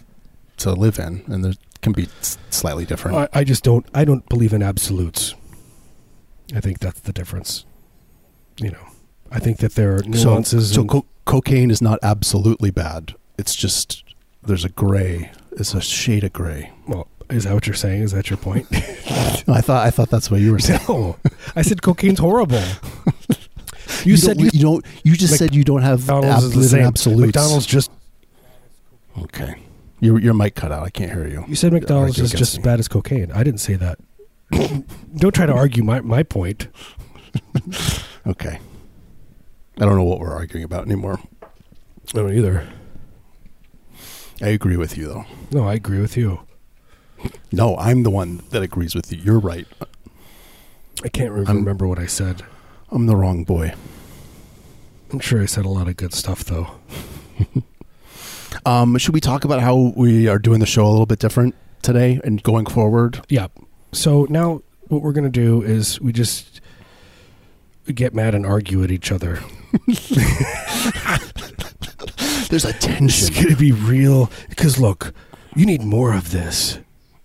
to 0.58 0.72
live 0.74 0.98
in, 1.00 1.24
and 1.28 1.44
there 1.44 1.54
can 1.82 1.94
be 1.94 2.08
slightly 2.50 2.86
different. 2.86 3.18
I, 3.18 3.40
I 3.40 3.44
just 3.44 3.64
don't. 3.64 3.86
I 3.94 4.06
don't 4.06 4.28
believe 4.30 4.54
in 4.54 4.64
absolutes. 4.64 5.36
I 6.56 6.62
think 6.62 6.80
that's 6.80 7.02
the 7.02 7.12
difference. 7.14 7.66
You 8.58 8.72
know, 8.72 8.88
I 9.32 9.40
think 9.40 9.58
that 9.58 9.76
there 9.76 9.96
are 9.98 10.04
nuances. 10.04 10.70
So, 10.70 10.82
so 10.82 10.86
co- 10.88 11.06
cocaine 11.26 11.70
is 11.70 11.82
not 11.82 12.00
absolutely 12.02 12.72
bad. 12.72 13.14
It's 13.38 13.56
just 13.56 14.04
there's 14.42 14.64
a 14.66 14.70
gray. 14.70 15.32
It's 15.52 15.74
a 15.74 15.82
shade 15.82 16.24
of 16.24 16.34
gray. 16.34 16.72
well, 16.88 17.08
is 17.30 17.44
that 17.44 17.54
what 17.54 17.68
you're 17.68 17.76
saying? 17.76 18.02
Is 18.04 18.12
that 18.12 18.30
your 18.30 18.38
point? 18.38 18.68
I 19.50 19.62
thought 19.62 19.86
I 19.86 19.92
thought 19.92 20.10
that's 20.10 20.30
what 20.32 20.40
you 20.42 20.52
were 20.52 20.60
saying. 20.60 20.82
no, 20.88 21.18
I 21.56 21.62
said 21.62 21.82
cocaine's 21.82 22.20
horrible. 22.20 22.62
You, 24.04 24.12
You, 24.12 24.18
said 24.18 24.38
don't, 24.38 24.54
you 24.54 24.62
don't. 24.62 24.86
You 25.04 25.16
just 25.16 25.34
Mc- 25.34 25.40
said 25.40 25.56
you 25.56 25.64
don't 25.64 25.82
have 25.82 26.00
McDonald's 26.02 26.44
ab- 26.46 26.50
is 26.52 26.54
the 26.56 26.64
same. 26.78 26.86
absolutes. 26.86 27.22
McDonald's 27.28 27.66
just 27.66 27.92
Okay. 29.20 29.56
Your 30.00 30.20
your 30.20 30.34
mic 30.34 30.56
cut 30.56 30.72
out. 30.72 30.84
I 30.84 30.90
can't 30.90 31.12
hear 31.12 31.28
you. 31.28 31.44
You 31.48 31.56
said 31.56 31.74
McDonald's 31.74 32.20
is 32.20 32.32
just 32.32 32.54
as 32.58 32.60
bad 32.60 32.80
as 32.80 32.88
cocaine. 32.88 33.32
I 33.32 33.44
didn't 33.44 33.60
say 33.62 33.76
that. 33.76 33.98
Don't 35.18 35.34
try 35.34 35.46
to 35.46 35.54
argue 35.54 35.84
my, 35.84 36.02
my 36.02 36.24
point. 36.24 36.68
Okay. 38.28 38.60
I 39.80 39.86
don't 39.86 39.96
know 39.96 40.04
what 40.04 40.20
we're 40.20 40.34
arguing 40.34 40.66
about 40.66 40.86
anymore. 40.86 41.20
I 41.42 41.48
don't 42.14 42.34
either. 42.34 42.68
I 44.42 44.50
agree 44.50 44.76
with 44.76 44.98
you 44.98 45.08
though. 45.08 45.26
No, 45.52 45.66
I 45.68 45.76
agree 45.76 46.00
with 46.02 46.18
you. 46.18 46.42
No, 47.52 47.78
I'm 47.78 48.04
the 48.04 48.10
one 48.10 48.42
that 48.52 48.62
agrees 48.62 48.94
with 48.96 49.12
you. 49.12 49.20
You're 49.20 49.40
right. 49.40 49.68
I 51.04 51.10
can't 51.10 51.32
re- 51.32 51.46
I'm- 51.46 51.58
remember 51.58 51.88
what 51.88 52.00
I 52.00 52.06
said. 52.06 52.44
I'm 52.92 53.06
the 53.06 53.16
wrong 53.16 53.44
boy. 53.44 53.74
I'm 55.12 55.20
sure 55.20 55.42
I 55.42 55.46
said 55.46 55.66
a 55.66 55.70
lot 55.70 55.88
of 55.88 55.96
good 55.98 56.14
stuff 56.14 56.44
though. 56.44 56.68
Um, 58.66 58.98
should 58.98 59.14
we 59.14 59.22
talk 59.22 59.46
about 59.46 59.62
how 59.62 59.94
we 59.96 60.28
are 60.28 60.40
doing 60.40 60.60
the 60.60 60.66
show 60.66 60.86
a 60.86 60.90
little 60.90 61.06
bit 61.06 61.20
different 61.20 61.56
today 61.84 62.20
and 62.26 62.42
going 62.44 62.66
forward? 62.66 63.24
Yeah. 63.30 63.48
So 63.94 64.26
now 64.30 64.62
what 64.90 65.02
we're 65.02 65.14
gonna 65.14 65.30
do 65.30 65.62
is 65.62 66.02
we 66.02 66.12
just 66.12 66.60
get 67.94 68.14
mad 68.14 68.36
and 68.36 68.46
argue 68.46 68.84
at 68.84 68.92
each 68.92 69.10
other. 69.10 69.40
There's 72.50 72.66
a 72.66 72.68
This 72.74 73.22
is 73.22 73.30
tension. 73.30 73.44
gonna 73.44 73.56
be 73.56 73.72
real 73.72 74.30
because 74.50 74.78
look, 74.80 75.14
you 75.56 75.66
need 75.66 75.84
more 75.84 76.14
of 76.14 76.32
this. 76.32 76.80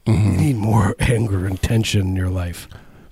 You 0.07 0.13
Mhm. 0.15 0.37
need 0.39 0.57
more 0.57 0.95
anger 1.01 1.47
and 1.47 1.61
tension 1.63 2.01
in 2.09 2.17
your 2.17 2.29
life. 2.31 2.69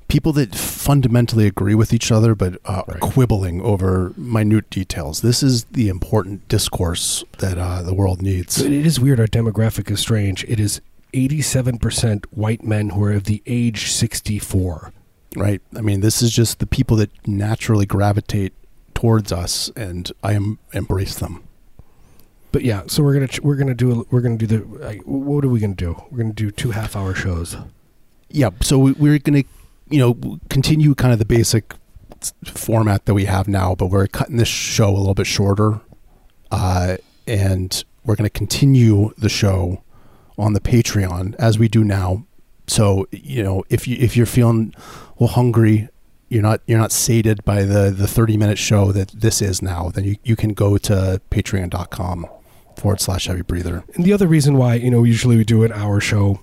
People 0.08 0.32
that 0.32 0.56
fundamentally 0.56 1.46
agree 1.46 1.76
with 1.76 1.92
each 1.92 2.10
other 2.10 2.34
but 2.34 2.58
uh, 2.64 2.82
Right. 2.88 2.98
quibbling 3.00 3.60
over 3.62 4.12
minute 4.16 4.68
details. 4.70 5.20
This 5.20 5.40
is 5.42 5.64
the 5.70 5.88
important 5.88 6.48
discourse 6.48 7.22
that 7.38 7.58
uh, 7.58 7.82
the 7.82 7.94
world 7.94 8.20
needs. 8.20 8.60
It 8.60 8.72
is 8.72 8.98
weird. 8.98 9.20
Our 9.20 9.28
demographic 9.28 9.88
is 9.90 10.00
strange. 10.00 10.44
It 10.48 10.58
is 10.58 10.80
87% 11.14 12.24
white 12.32 12.64
men 12.64 12.90
who 12.90 13.04
are 13.04 13.12
of 13.12 13.24
the 13.24 13.42
age 13.46 13.90
64. 13.90 14.92
right? 15.36 15.62
I 15.76 15.80
mean, 15.80 16.00
this 16.00 16.22
is 16.22 16.32
just 16.32 16.58
the 16.58 16.66
people 16.66 16.96
that 16.96 17.10
naturally 17.24 17.86
gravitate 17.86 18.52
towards 18.94 19.30
us, 19.30 19.70
and 19.76 20.10
I 20.24 20.36
embrace 20.72 21.14
them. 21.14 21.44
But 22.52 22.62
yeah, 22.62 22.82
so 22.88 23.02
we're 23.02 23.14
gonna 23.14 23.28
we're 23.42 23.56
gonna 23.56 23.74
do 23.74 24.06
we're 24.10 24.20
gonna 24.20 24.36
do 24.36 24.46
the 24.46 24.58
like, 24.84 25.02
what 25.02 25.44
are 25.44 25.48
we 25.48 25.60
gonna 25.60 25.74
do? 25.74 26.02
We're 26.10 26.18
gonna 26.18 26.32
do 26.32 26.50
two 26.50 26.72
half 26.72 26.96
hour 26.96 27.14
shows. 27.14 27.56
Yeah, 28.28 28.50
so 28.60 28.78
we- 28.78 28.92
we're 28.92 29.18
to, 29.18 29.44
you 29.88 29.98
know, 29.98 30.38
continue 30.48 30.94
kind 30.94 31.12
of 31.12 31.18
the 31.18 31.24
basic 31.24 31.74
format 32.44 33.06
that 33.06 33.14
we 33.14 33.24
have 33.24 33.48
now, 33.48 33.74
but 33.74 33.86
we're 33.86 34.06
cutting 34.06 34.36
this 34.36 34.48
show 34.48 34.90
a 34.90 34.98
little 34.98 35.14
bit 35.14 35.26
shorter, 35.26 35.80
uh, 36.50 36.96
and 37.26 37.84
we're 38.04 38.16
to 38.30 38.38
continue 38.38 39.12
the 39.16 39.28
show 39.28 39.82
on 40.38 40.52
the 40.52 40.60
Patreon 40.60 41.34
as 41.36 41.58
we 41.58 41.68
do 41.68 41.84
now. 41.84 42.24
So 42.66 43.06
you 43.12 43.42
know, 43.42 43.64
if 43.68 43.86
you 43.86 43.96
if 44.00 44.16
you're 44.16 44.26
feeling 44.26 44.74
well 45.18 45.28
hungry, 45.28 45.88
you're 46.28 46.42
not 46.42 46.60
you're 46.66 46.78
not 46.78 46.92
sated 46.92 47.44
by 47.44 47.62
the 47.64 47.90
the 47.90 48.06
30 48.08 48.36
minute 48.36 48.58
show 48.58 48.90
that 48.92 49.08
this 49.10 49.40
is 49.42 49.62
now, 49.62 49.88
then 49.88 50.04
you 50.04 50.16
you 50.24 50.34
can 50.36 50.52
go 50.52 50.78
to 50.78 51.20
patreon.com 51.30 52.26
forward 52.80 53.00
slash 53.00 53.26
heavy 53.26 53.42
breather. 53.42 53.84
And 53.94 54.04
the 54.04 54.12
other 54.12 54.26
reason 54.26 54.56
why 54.56 54.74
you 54.74 54.90
know 54.90 55.04
usually 55.04 55.36
we 55.36 55.44
do 55.44 55.62
an 55.64 55.72
hour 55.72 56.00
show 56.00 56.40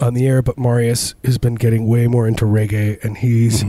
on 0.00 0.14
the 0.14 0.26
air, 0.26 0.42
but 0.42 0.58
Marius 0.58 1.14
has 1.24 1.38
been 1.38 1.54
getting 1.54 1.86
way 1.86 2.06
more 2.08 2.26
into 2.26 2.44
reggae, 2.46 3.02
and 3.04 3.16
he's 3.18 3.64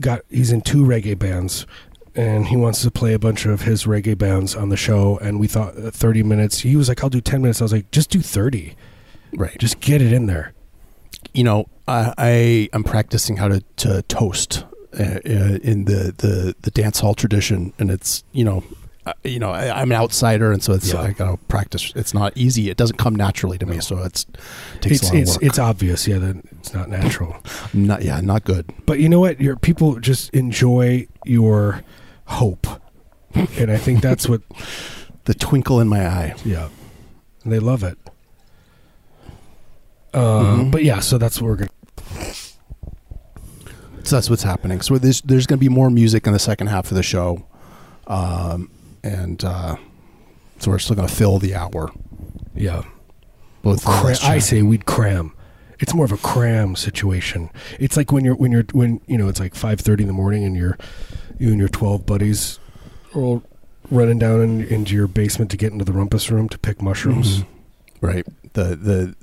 got 0.00 0.20
he's 0.28 0.52
in 0.52 0.60
two 0.60 0.84
reggae 0.84 1.18
bands. 1.18 1.66
And 2.14 2.46
he 2.46 2.56
wants 2.56 2.80
to 2.80 2.90
play 2.90 3.12
a 3.12 3.18
bunch 3.18 3.44
of 3.44 3.60
his 3.60 3.84
reggae 3.84 4.16
bands 4.16 4.54
on 4.54 4.70
the 4.70 4.76
show. 4.76 5.18
And 5.18 5.38
we 5.38 5.46
thought 5.46 5.76
uh, 5.76 5.90
30 5.90 6.22
minutes. 6.22 6.60
He 6.60 6.74
was 6.74 6.88
like, 6.88 7.04
I'll 7.04 7.10
do 7.10 7.20
10 7.20 7.42
minutes. 7.42 7.60
I 7.60 7.64
was 7.64 7.72
like, 7.74 7.90
just 7.90 8.08
do 8.08 8.22
30. 8.22 8.74
Right. 9.34 9.58
Just 9.58 9.80
get 9.80 10.00
it 10.00 10.14
in 10.14 10.24
there. 10.24 10.54
you 11.34 11.44
know, 11.44 11.66
I, 11.86 12.14
I 12.16 12.68
am 12.72 12.84
practicing 12.84 13.36
how 13.36 13.48
to, 13.48 13.62
to 13.84 14.00
toast 14.08 14.64
uh, 14.98 15.02
uh, 15.02 15.58
in 15.62 15.84
the, 15.84 16.14
the, 16.16 16.54
the 16.62 16.70
dance 16.70 17.00
hall 17.00 17.14
tradition, 17.14 17.74
and 17.78 17.90
it's 17.90 18.24
you 18.32 18.44
know, 18.44 18.64
you 19.24 19.38
know, 19.38 19.50
I, 19.50 19.80
I'm 19.80 19.90
an 19.92 19.98
outsider, 19.98 20.52
and 20.52 20.62
so 20.62 20.72
it's 20.72 20.92
Yeah. 20.92 21.00
I 21.02 21.12
gotta 21.12 21.36
practice. 21.48 21.92
It's 21.94 22.12
not 22.14 22.32
easy. 22.36 22.70
It 22.70 22.76
doesn't 22.76 22.96
come 22.96 23.14
naturally 23.14 23.58
to 23.58 23.66
me, 23.66 23.74
No. 23.76 23.80
so 23.80 23.98
it's 24.02 24.24
takes 24.80 25.02
It's 25.02 25.02
a 25.02 25.06
lot 25.06 25.14
it's 25.22 25.30
of 25.30 25.36
work. 25.36 25.46
it's 25.48 25.58
obvious, 25.58 26.08
yeah, 26.08 26.18
that 26.18 26.36
it's 26.58 26.74
not 26.74 26.88
natural. 26.88 27.36
not 27.72 28.02
yeah, 28.02 28.20
not 28.20 28.44
good. 28.44 28.66
But 28.86 28.98
you 29.00 29.08
know 29.08 29.20
what? 29.20 29.40
Your 29.40 29.56
people 29.56 30.00
just 30.00 30.30
enjoy 30.34 31.06
your 31.24 31.82
hope, 32.26 32.66
and 33.34 33.70
I 33.70 33.76
think 33.76 34.00
that's 34.02 34.28
what. 34.28 34.42
The 35.26 35.34
twinkle 35.34 35.80
in 35.80 35.88
my 35.88 36.06
eye. 36.06 36.34
Yeah, 36.44 36.68
and 37.42 37.52
they 37.52 37.58
love 37.58 37.82
it. 37.82 37.98
Uh, 40.14 40.18
Mhm. 40.54 40.70
But 40.70 40.84
yeah, 40.84 41.00
so 41.00 41.18
that's 41.18 41.40
what 41.42 41.48
we're 41.48 41.56
gonna. 41.56 41.70
So 44.04 44.14
that's 44.16 44.30
what's 44.30 44.44
happening. 44.44 44.80
So 44.82 44.98
there's 44.98 45.20
there's 45.22 45.46
going 45.46 45.58
to 45.58 45.60
be 45.60 45.68
more 45.68 45.90
music 45.90 46.28
in 46.28 46.32
the 46.32 46.38
second 46.38 46.68
half 46.68 46.92
of 46.92 46.96
the 46.96 47.02
show, 47.02 47.44
um, 48.06 48.70
and 49.06 49.44
uh, 49.44 49.76
so 50.58 50.70
we're 50.70 50.78
still 50.78 50.96
going 50.96 51.08
to 51.08 51.14
fill 51.14 51.38
the 51.38 51.54
hour. 51.54 51.90
Yeah, 52.54 52.82
Both 53.62 53.84
Cra- 53.84 54.16
I 54.22 54.38
say 54.38 54.62
we'd 54.62 54.86
cram. 54.86 55.32
It's 55.78 55.92
more 55.94 56.04
of 56.06 56.12
a 56.12 56.16
cram 56.16 56.74
situation. 56.74 57.50
It's 57.78 57.96
like 57.96 58.10
when 58.12 58.24
you're 58.24 58.34
when 58.36 58.50
you're 58.52 58.64
when 58.72 59.00
you 59.06 59.18
know 59.18 59.28
it's 59.28 59.40
like 59.40 59.54
five 59.54 59.80
thirty 59.80 60.04
in 60.04 60.08
the 60.08 60.14
morning 60.14 60.42
and 60.44 60.56
you're 60.56 60.78
you 61.38 61.50
and 61.50 61.58
your 61.58 61.68
twelve 61.68 62.06
buddies 62.06 62.58
are 63.14 63.20
all 63.20 63.42
running 63.90 64.18
down 64.18 64.40
in, 64.40 64.62
into 64.64 64.94
your 64.94 65.06
basement 65.06 65.50
to 65.50 65.56
get 65.58 65.72
into 65.72 65.84
the 65.84 65.92
rumpus 65.92 66.30
room 66.30 66.48
to 66.48 66.58
pick 66.58 66.80
mushrooms. 66.80 67.40
Mhm. 67.40 67.46
Right. 68.00 68.26
The 68.54 68.64
the 68.74 69.14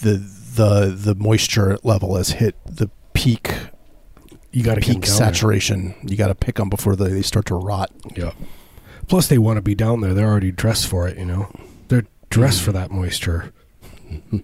the 0.00 0.16
the 0.56 0.92
the 0.96 1.14
moisture 1.14 1.78
level 1.84 2.16
has 2.16 2.30
hit 2.32 2.56
the 2.66 2.90
peak 3.14 3.54
You 4.50 4.64
got 4.64 4.74
to 4.74 4.80
peak 4.80 5.06
saturation. 5.06 5.94
You 6.02 6.16
got 6.16 6.28
to 6.28 6.34
pick 6.34 6.56
them 6.56 6.68
before 6.68 6.96
they, 6.96 7.10
they 7.10 7.22
start 7.22 7.46
to 7.46 7.54
rot. 7.54 7.90
Yeah. 8.16 8.32
Plus, 9.08 9.26
they 9.28 9.38
want 9.38 9.56
to 9.58 9.62
be 9.62 9.74
down 9.74 10.00
there. 10.00 10.14
They're 10.14 10.28
already 10.28 10.50
dressed 10.52 10.86
for 10.86 11.06
it. 11.08 11.18
You 11.18 11.24
know, 11.26 11.48
they're 11.88 12.06
dressed 12.30 12.60
Mm. 12.62 12.64
for 12.64 12.72
that 12.72 12.90
moisture. 12.90 13.52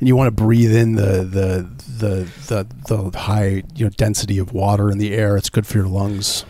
And 0.00 0.08
you 0.08 0.16
want 0.16 0.26
to 0.36 0.42
breathe 0.42 0.74
in 0.74 0.94
the 0.96 1.22
the 1.24 1.68
the 1.98 2.28
the, 2.48 2.66
the 3.10 3.18
high 3.18 3.62
you 3.74 3.84
know 3.86 3.90
density 3.90 4.38
of 4.38 4.52
water 4.52 4.90
in 4.90 4.98
the 4.98 5.12
air. 5.14 5.36
It's 5.36 5.50
good 5.50 5.66
for 5.66 5.78
your 5.78 5.86
lungs. 5.86 6.44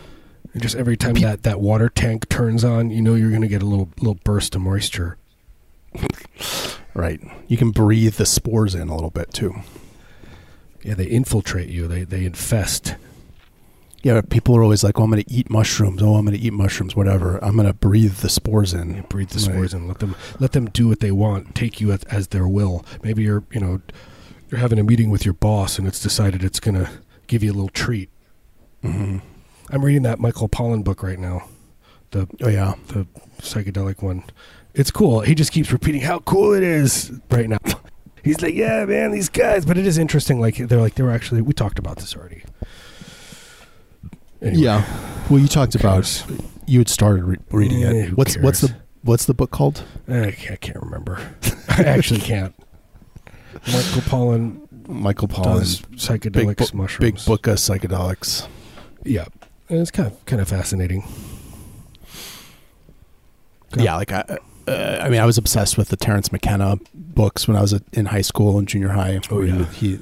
And 0.53 0.61
just 0.63 0.75
every 0.75 0.95
time 0.97 1.15
that, 1.15 1.43
that 1.43 1.59
water 1.59 1.89
tank 1.89 2.27
turns 2.29 2.63
on, 2.63 2.89
you 2.89 3.01
know 3.01 3.13
you're 3.15 3.29
going 3.29 3.41
to 3.41 3.47
get 3.47 3.61
a 3.61 3.65
little 3.65 3.89
little 3.99 4.17
burst 4.23 4.55
of 4.55 4.61
moisture. 4.61 5.17
Right. 6.93 7.19
You 7.47 7.57
can 7.57 7.71
breathe 7.71 8.13
the 8.15 8.25
spores 8.25 8.73
in 8.73 8.87
a 8.87 8.95
little 8.95 9.09
bit 9.09 9.33
too. 9.33 9.53
Yeah, 10.81 10.93
they 10.93 11.05
infiltrate 11.07 11.67
you. 11.67 11.87
They 11.89 12.03
they 12.05 12.23
infest. 12.25 12.95
Yeah, 14.05 14.21
people 14.21 14.55
are 14.55 14.61
always 14.61 14.83
like, 14.83 14.99
"Oh, 14.99 15.03
I'm 15.03 15.09
going 15.09 15.23
to 15.23 15.31
eat 15.33 15.49
mushrooms. 15.49 15.99
Oh, 16.03 16.13
I'm 16.13 16.25
going 16.25 16.37
to 16.37 16.43
eat 16.43 16.53
mushrooms. 16.53 16.95
Whatever. 16.95 17.43
I'm 17.43 17.55
going 17.55 17.65
to 17.67 17.73
breathe 17.73 18.17
the 18.17 18.29
spores 18.29 18.71
You 18.73 18.79
in." 18.81 19.01
breathe 19.09 19.29
the 19.29 19.39
Right. 19.39 19.45
spores 19.55 19.73
and 19.73 19.87
let 19.87 19.97
them 19.97 20.15
let 20.39 20.51
them 20.51 20.65
do 20.67 20.87
what 20.87 20.99
they 20.99 21.09
want. 21.11 21.55
Take 21.55 21.81
you 21.81 21.91
as, 21.91 22.03
as 22.03 22.27
their 22.27 22.47
will. 22.47 22.85
Maybe 23.01 23.23
you're 23.23 23.43
you 23.51 23.59
know 23.59 23.81
you're 24.51 24.59
having 24.59 24.77
a 24.77 24.83
meeting 24.83 25.09
with 25.09 25.25
your 25.25 25.33
boss 25.33 25.79
and 25.79 25.87
it's 25.87 25.99
decided 25.99 26.43
it's 26.43 26.59
going 26.59 26.75
to 26.75 26.87
give 27.25 27.41
you 27.41 27.51
a 27.51 27.55
little 27.55 27.69
treat. 27.69 28.09
hmm 28.83 29.17
I'm 29.71 29.83
reading 29.83 30.03
that 30.03 30.19
Michael 30.19 30.47
Pollan 30.49 30.83
book 30.83 31.01
right 31.01 31.17
now. 31.17 31.47
The 32.11 32.27
Oh 32.43 32.49
yeah. 32.49 32.75
the 32.89 33.07
psychedelic 33.41 34.03
one. 34.03 34.23
It's 34.75 34.91
cool. 34.91 35.21
He 35.21 35.33
just 35.33 35.51
keeps 35.51 35.71
repeating 35.71 36.01
how 36.01 36.19
cool 36.19 36.53
it 36.53 36.61
is 36.61 37.11
right 37.31 37.49
now. 37.49 37.57
He's 38.23 38.41
like, 38.41 38.53
yeah, 38.53 38.85
man, 38.85 39.09
these 39.11 39.29
guys. 39.29 39.65
But 39.65 39.77
it 39.79 39.87
is 39.87 39.97
interesting. 39.97 40.39
Like 40.39 40.57
they're 40.57 40.79
like 40.81 40.93
they 40.93 41.01
were 41.03 41.11
actually. 41.11 41.41
We 41.41 41.53
talked 41.53 41.79
about 41.79 41.97
this 41.97 42.15
already. 42.15 42.43
Anyway, 44.45 44.63
Yeah. 44.63 44.85
Well, 45.29 45.39
you 45.39 45.47
talked 45.47 45.75
about 45.75 46.23
you 46.67 46.79
had 46.79 46.87
started 46.89 47.23
re- 47.23 47.37
reading 47.51 47.83
Eh, 47.83 47.91
it. 47.91 48.05
who 48.09 48.15
What's 48.15 48.37
what's 48.37 48.61
the 48.61 48.75
what's 49.03 49.25
the 49.25 49.33
book 49.33 49.51
called? 49.51 49.83
I 50.07 50.31
can't, 50.31 50.51
I 50.51 50.55
can't 50.57 50.81
remember. 50.81 51.19
I 51.69 51.83
actually 51.83 52.19
can't. 52.21 52.53
Michael 53.67 54.01
Pollan 54.01 54.87
Michael 54.87 55.27
does 55.27 55.81
Pollan. 55.81 55.95
psychedelics, 55.97 56.57
Big, 56.57 56.57
bu- 56.71 56.77
mushrooms. 56.77 57.11
big 57.15 57.25
book 57.25 57.47
of 57.47 57.55
psychedelics. 57.57 58.47
Yeah, 59.03 59.25
and 59.69 59.79
it's 59.79 59.91
kind 59.91 60.11
of 60.11 60.25
kind 60.25 60.41
of 60.41 60.47
fascinating. 60.47 61.03
Yeah, 63.77 63.95
like 63.95 64.11
I, 64.11 64.37
uh, 64.67 64.99
I 65.01 65.09
mean, 65.09 65.19
I 65.19 65.25
was 65.25 65.37
obsessed 65.37 65.77
with 65.77 65.89
the 65.89 65.97
Terence 65.97 66.31
McKenna 66.31 66.77
books 66.93 67.47
when 67.47 67.57
I 67.57 67.61
was 67.61 67.73
in 67.93 68.05
high 68.05 68.21
school 68.21 68.57
and 68.57 68.67
junior 68.67 68.89
high. 68.89 69.19
Oh, 69.29 69.41
yeah. 69.41 69.65
he 69.71 69.99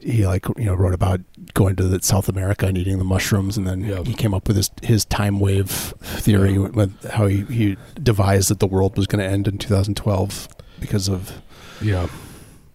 he 0.00 0.26
like 0.26 0.46
you 0.56 0.64
know 0.64 0.74
wrote 0.74 0.94
about 0.94 1.20
going 1.54 1.76
to 1.76 1.84
the 1.84 2.00
South 2.02 2.28
America 2.28 2.66
and 2.66 2.76
eating 2.78 2.98
the 2.98 3.04
mushrooms, 3.04 3.56
and 3.58 3.66
then 3.66 3.80
Yeah. 3.84 4.02
he 4.04 4.14
came 4.14 4.32
up 4.34 4.48
with 4.48 4.56
his 4.56 4.70
his 4.82 5.04
time 5.04 5.40
wave 5.40 5.68
theory 5.70 6.52
Yeah. 6.54 6.68
with 6.68 7.10
how 7.10 7.26
he, 7.26 7.42
he 7.44 7.76
devised 8.02 8.48
that 8.50 8.60
the 8.60 8.66
world 8.66 8.96
was 8.96 9.06
going 9.06 9.22
to 9.24 9.30
end 9.30 9.46
in 9.46 9.58
2012 9.58 10.48
because 10.80 11.08
of 11.08 11.42
Yeah, 11.82 12.06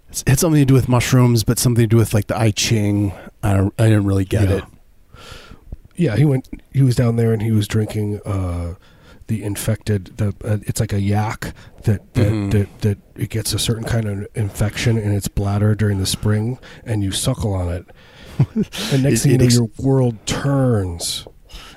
it's, 0.09 0.21
it 0.21 0.29
had 0.29 0.39
something 0.39 0.61
to 0.61 0.65
do 0.65 0.73
with 0.75 0.87
mushrooms, 0.87 1.43
but 1.43 1.57
something 1.59 1.83
to 1.83 1.87
do 1.87 1.97
with 1.97 2.13
like 2.13 2.27
the 2.27 2.37
I 2.37 2.51
Ching. 2.51 3.11
I 3.43 3.53
don't, 3.55 3.73
I 3.79 3.83
didn't 3.85 4.05
really 4.05 4.25
get 4.25 4.49
Yeah. 4.49 4.55
it. 4.57 4.63
yeah. 5.95 6.15
He 6.15 6.25
went. 6.25 6.47
He 6.73 6.81
was 6.81 6.95
down 6.95 7.15
there 7.15 7.31
and 7.33 7.41
he 7.41 7.51
was 7.51 7.67
drinking 7.67 8.19
uh, 8.25 8.75
the 9.27 9.43
infected. 9.43 10.17
The 10.17 10.35
uh, 10.43 10.57
it's 10.63 10.79
like 10.79 10.93
a 10.93 10.99
yak 11.01 11.53
that 11.83 12.13
that, 12.13 12.31
Mhm. 12.31 12.51
that 12.51 12.81
that 12.81 12.97
it 13.15 13.29
gets 13.29 13.53
a 13.53 13.59
certain 13.59 13.83
kind 13.83 14.05
of 14.07 14.27
infection 14.35 14.97
in 14.97 15.11
its 15.13 15.27
bladder 15.27 15.75
during 15.75 15.99
the 15.99 16.05
spring, 16.05 16.57
and 16.85 17.03
you 17.03 17.11
suckle 17.11 17.53
on 17.53 17.69
it, 17.69 17.85
and 18.93 19.03
next 19.03 19.05
It- 19.05 19.19
thing 19.19 19.31
you 19.33 19.37
know, 19.39 19.45
ex- 19.45 19.55
your 19.55 19.69
world 19.79 20.17
turns. 20.25 21.27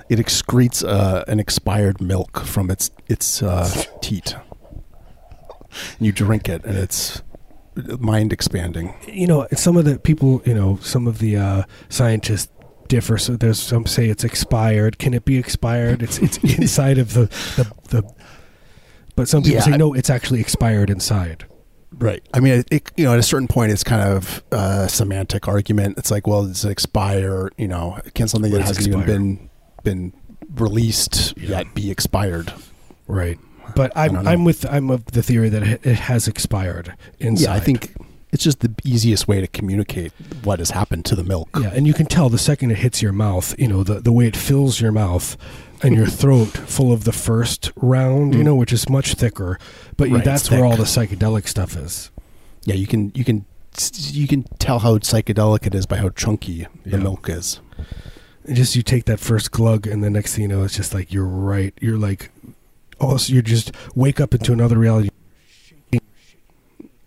It 0.09 0.17
excretes 0.19 0.83
uh, 0.83 1.23
an 1.27 1.39
expired 1.39 2.01
milk 2.01 2.39
from 2.41 2.69
its 2.71 2.89
its 3.07 3.41
uh, 3.43 3.69
teat. 4.01 4.35
And 5.97 6.05
you 6.07 6.11
drink 6.11 6.49
it, 6.49 6.65
and 6.65 6.75
it's 6.77 7.21
mind 7.99 8.33
expanding. 8.33 8.93
you 9.07 9.27
know 9.27 9.47
some 9.53 9.77
of 9.77 9.85
the 9.85 9.99
people 9.99 10.41
you 10.45 10.53
know 10.53 10.77
some 10.81 11.07
of 11.07 11.19
the 11.19 11.37
uh, 11.37 11.63
scientists 11.89 12.49
differ 12.89 13.17
so 13.17 13.37
there's 13.37 13.59
some 13.59 13.85
say 13.85 14.09
it's 14.09 14.25
expired 14.25 14.99
can 14.99 15.13
it 15.13 15.23
be 15.23 15.37
expired 15.37 16.03
it's 16.03 16.17
it's 16.19 16.37
inside 16.59 16.97
of 16.97 17.13
the 17.13 17.25
the, 17.55 17.71
the 18.01 18.13
but 19.15 19.29
some 19.29 19.41
people 19.43 19.55
Yeah, 19.59 19.63
say 19.63 19.77
no 19.77 19.93
it's 19.93 20.09
actually 20.09 20.41
expired 20.41 20.89
inside 20.89 21.45
Right. 21.91 22.21
I 22.33 22.39
mean, 22.39 22.53
it, 22.59 22.67
it, 22.71 22.91
you 22.97 23.03
know, 23.03 23.13
at 23.13 23.19
a 23.19 23.23
certain 23.23 23.47
point, 23.47 23.71
it's 23.71 23.83
kind 23.83 24.01
of 24.15 24.43
a 24.51 24.87
semantic 24.87 25.47
argument. 25.47 25.97
It's 25.97 26.11
like, 26.11 26.27
well, 26.27 26.45
does 26.45 26.63
it 26.63 26.69
expire? 26.69 27.49
You 27.57 27.67
know, 27.67 27.97
can 28.13 28.27
something 28.27 28.51
that 28.51 28.61
hasn't 28.61 28.87
even 28.87 29.05
been 29.05 29.49
been 29.83 30.13
released 30.55 31.33
Yeah. 31.35 31.57
yet 31.57 31.73
be 31.73 31.89
expired? 31.91 32.53
right 33.07 33.39
but 33.75 33.91
i'm 33.95 34.15
i'm 34.27 34.43
with 34.45 34.65
i'm 34.71 34.89
of 34.91 35.03
the 35.07 35.23
theory 35.23 35.49
that 35.49 35.63
it, 35.63 35.85
it 35.85 35.95
has 35.95 36.27
expired 36.27 36.93
inside 37.19 37.43
Yeah, 37.43 37.53
I 37.53 37.59
think 37.59 37.91
it's 38.31 38.43
just 38.43 38.59
the 38.59 38.73
easiest 38.83 39.27
way 39.27 39.41
to 39.41 39.47
communicate 39.47 40.11
what 40.43 40.59
has 40.59 40.71
happened 40.71 41.03
to 41.05 41.15
the 41.15 41.23
milk. 41.23 41.49
yeah 41.59 41.71
and 41.73 41.87
you 41.87 41.93
can 41.93 42.05
tell 42.05 42.29
the 42.29 42.37
second 42.37 42.71
it 42.71 42.77
hits 42.77 43.01
your 43.01 43.11
mouth 43.11 43.53
you 43.59 43.67
know 43.67 43.83
the 43.83 43.95
the 43.99 44.11
way 44.11 44.27
it 44.27 44.35
fills 44.37 44.79
your 44.81 44.91
mouth 44.91 45.35
and 45.81 45.95
your 45.95 46.07
throat 46.07 46.47
full 46.49 46.91
of 46.91 47.03
the 47.05 47.11
first 47.13 47.71
round 47.75 48.33
you 48.35 48.41
Mm. 48.41 48.45
know 48.45 48.55
which 48.55 48.73
is 48.73 48.87
much 48.89 49.13
thicker 49.15 49.57
but 49.97 50.09
Right, 50.09 50.23
that's 50.23 50.49
where 50.51 50.65
all 50.65 50.75
the 50.77 50.83
psychedelic 50.83 51.47
stuff 51.47 51.75
is 51.77 52.11
Yeah, 52.65 52.75
you 52.75 52.87
can 52.87 53.11
you 53.15 53.23
can 53.23 53.45
you 54.11 54.27
can 54.27 54.43
tell 54.59 54.79
how 54.79 54.97
psychedelic 54.97 55.65
it 55.65 55.73
is 55.73 55.85
by 55.85 55.97
how 55.97 56.09
chunky 56.09 56.67
the 56.83 56.91
Yeah. 56.97 56.97
milk 56.97 57.29
is. 57.29 57.61
And 58.45 58.55
just 58.57 58.75
you 58.75 58.83
take 58.83 59.05
that 59.05 59.19
first 59.19 59.51
glug 59.51 59.87
and 59.87 60.03
the 60.03 60.09
next 60.09 60.33
thing 60.35 60.41
you 60.43 60.47
know 60.49 60.63
it's 60.63 60.75
just 60.75 60.93
like 60.93 61.13
you're 61.13 61.25
right 61.25 61.73
you're 61.79 61.97
like 61.97 62.29
oh 62.99 63.15
so 63.17 63.31
you 63.33 63.41
just 63.41 63.71
wake 63.95 64.19
up 64.19 64.33
into 64.33 64.51
another 64.51 64.77
reality 64.77 65.09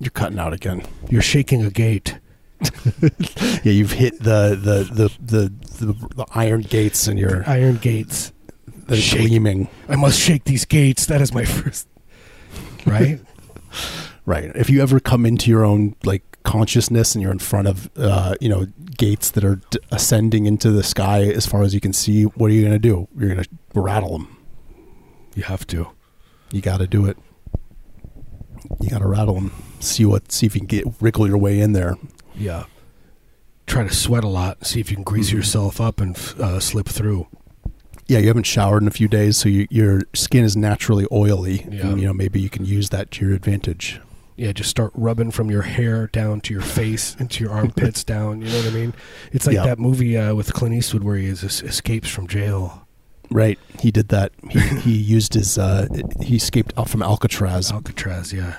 You're 0.02 0.10
cutting 0.10 0.38
out 0.38 0.52
again. 0.52 0.82
you're 1.08 1.22
shaking 1.22 1.64
a 1.64 1.70
gate 1.70 2.18
Yeah, 3.64 3.72
you've 3.72 3.92
hit 3.92 4.18
the 4.18 4.58
the 4.60 4.84
the 4.92 5.08
the, 5.20 5.52
the, 5.86 5.92
the 6.16 6.26
iron 6.34 6.60
gates, 6.62 7.06
and 7.08 7.18
you're 7.18 7.42
iron 7.48 7.76
gates 7.76 8.32
they're 8.88 8.96
Shake. 8.98 9.28
gleaming. 9.28 9.68
i 9.88 9.96
must 9.96 10.18
shake 10.18 10.44
these 10.44 10.64
gates 10.64 11.06
that 11.06 11.20
is 11.20 11.32
my 11.32 11.44
first 11.44 11.86
right 12.86 13.20
Right. 14.24 14.52
If 14.54 14.70
you 14.70 14.82
ever 14.82 15.00
come 15.00 15.26
into 15.26 15.50
your 15.50 15.64
own 15.64 15.96
like 16.04 16.22
consciousness 16.44 17.16
and 17.16 17.22
you're 17.22 17.32
in 17.32 17.40
front 17.40 17.66
of 17.66 17.90
uh, 17.96 18.36
you 18.40 18.48
know 18.48 18.66
gates 18.96 19.30
that 19.32 19.42
are 19.44 19.56
d- 19.70 19.80
ascending 19.90 20.46
into 20.46 20.70
the 20.70 20.84
sky 20.84 21.22
as 21.24 21.44
far 21.44 21.62
as 21.64 21.74
you 21.74 21.80
can 21.80 21.92
see, 21.92 22.22
what 22.24 22.48
are 22.48 22.54
you 22.54 22.60
going 22.62 22.72
to 22.72 22.78
do? 22.78 23.08
You're 23.18 23.30
going 23.34 23.42
to 23.42 23.48
rattle 23.80 24.12
them. 24.16 24.36
you 25.34 25.42
have 25.42 25.66
to 25.68 25.88
You 26.52 26.60
got 26.60 26.78
to 26.78 26.86
do 26.86 27.06
it. 27.06 27.16
You 28.80 28.90
got 28.90 29.00
to 29.00 29.08
rattle 29.08 29.34
them. 29.34 29.50
See 29.82 30.04
what. 30.04 30.30
See 30.32 30.46
if 30.46 30.54
you 30.54 30.60
can 30.60 30.66
get 30.68 30.84
wriggle 31.00 31.26
your 31.26 31.38
way 31.38 31.60
in 31.60 31.72
there. 31.72 31.96
yeah 32.36 32.64
try 33.66 33.84
to 33.84 33.94
sweat 33.94 34.24
a 34.24 34.28
lot 34.28 34.66
see 34.66 34.80
if 34.80 34.90
you 34.90 34.96
can 34.96 35.04
grease 35.04 35.30
Mhm. 35.30 35.34
yourself 35.34 35.80
up 35.80 36.00
and 36.00 36.16
uh, 36.40 36.58
slip 36.60 36.88
through 36.88 37.26
Yeah, 38.08 38.18
you 38.18 38.26
haven't 38.26 38.44
showered 38.46 38.82
in 38.82 38.88
a 38.88 38.90
few 38.90 39.06
days, 39.08 39.36
so 39.38 39.48
you, 39.48 39.66
your 39.70 40.02
skin 40.14 40.44
is 40.44 40.56
naturally 40.56 41.06
oily. 41.12 41.64
Yeah. 41.70 41.86
And, 41.86 42.00
you 42.00 42.06
know, 42.08 42.12
maybe 42.12 42.40
you 42.40 42.50
can 42.50 42.64
use 42.66 42.88
that 42.90 43.10
to 43.12 43.24
your 43.24 43.34
advantage. 43.34 44.00
yeah 44.36 44.50
just 44.52 44.68
start 44.70 44.90
rubbing 44.94 45.30
from 45.30 45.50
your 45.50 45.62
hair 45.62 46.08
down 46.08 46.40
to 46.42 46.52
your 46.52 46.62
face 46.62 47.14
into 47.20 47.44
your 47.44 47.52
armpits 47.60 48.02
down 48.02 48.40
you 48.42 48.48
know 48.50 48.56
what 48.58 48.66
i 48.66 48.70
mean 48.70 48.92
it's 49.30 49.46
like 49.46 49.54
Yeah. 49.54 49.64
that 49.66 49.78
movie 49.78 50.16
uh, 50.16 50.34
with 50.34 50.52
clint 50.52 50.74
eastwood 50.74 51.04
where 51.04 51.16
he 51.16 51.26
is, 51.26 51.42
escapes 51.62 52.08
from 52.08 52.26
jail 52.26 52.86
Right. 53.30 53.58
He 53.80 53.90
did 53.90 54.08
that. 54.08 54.32
He, 54.50 54.58
he 54.80 54.92
used 55.16 55.32
his. 55.32 55.56
Uh, 55.56 55.86
he 56.20 56.36
escaped 56.36 56.74
out 56.76 56.90
from 56.90 57.02
Alcatraz 57.02 57.70
alcatraz 57.72 58.32
yeah 58.32 58.56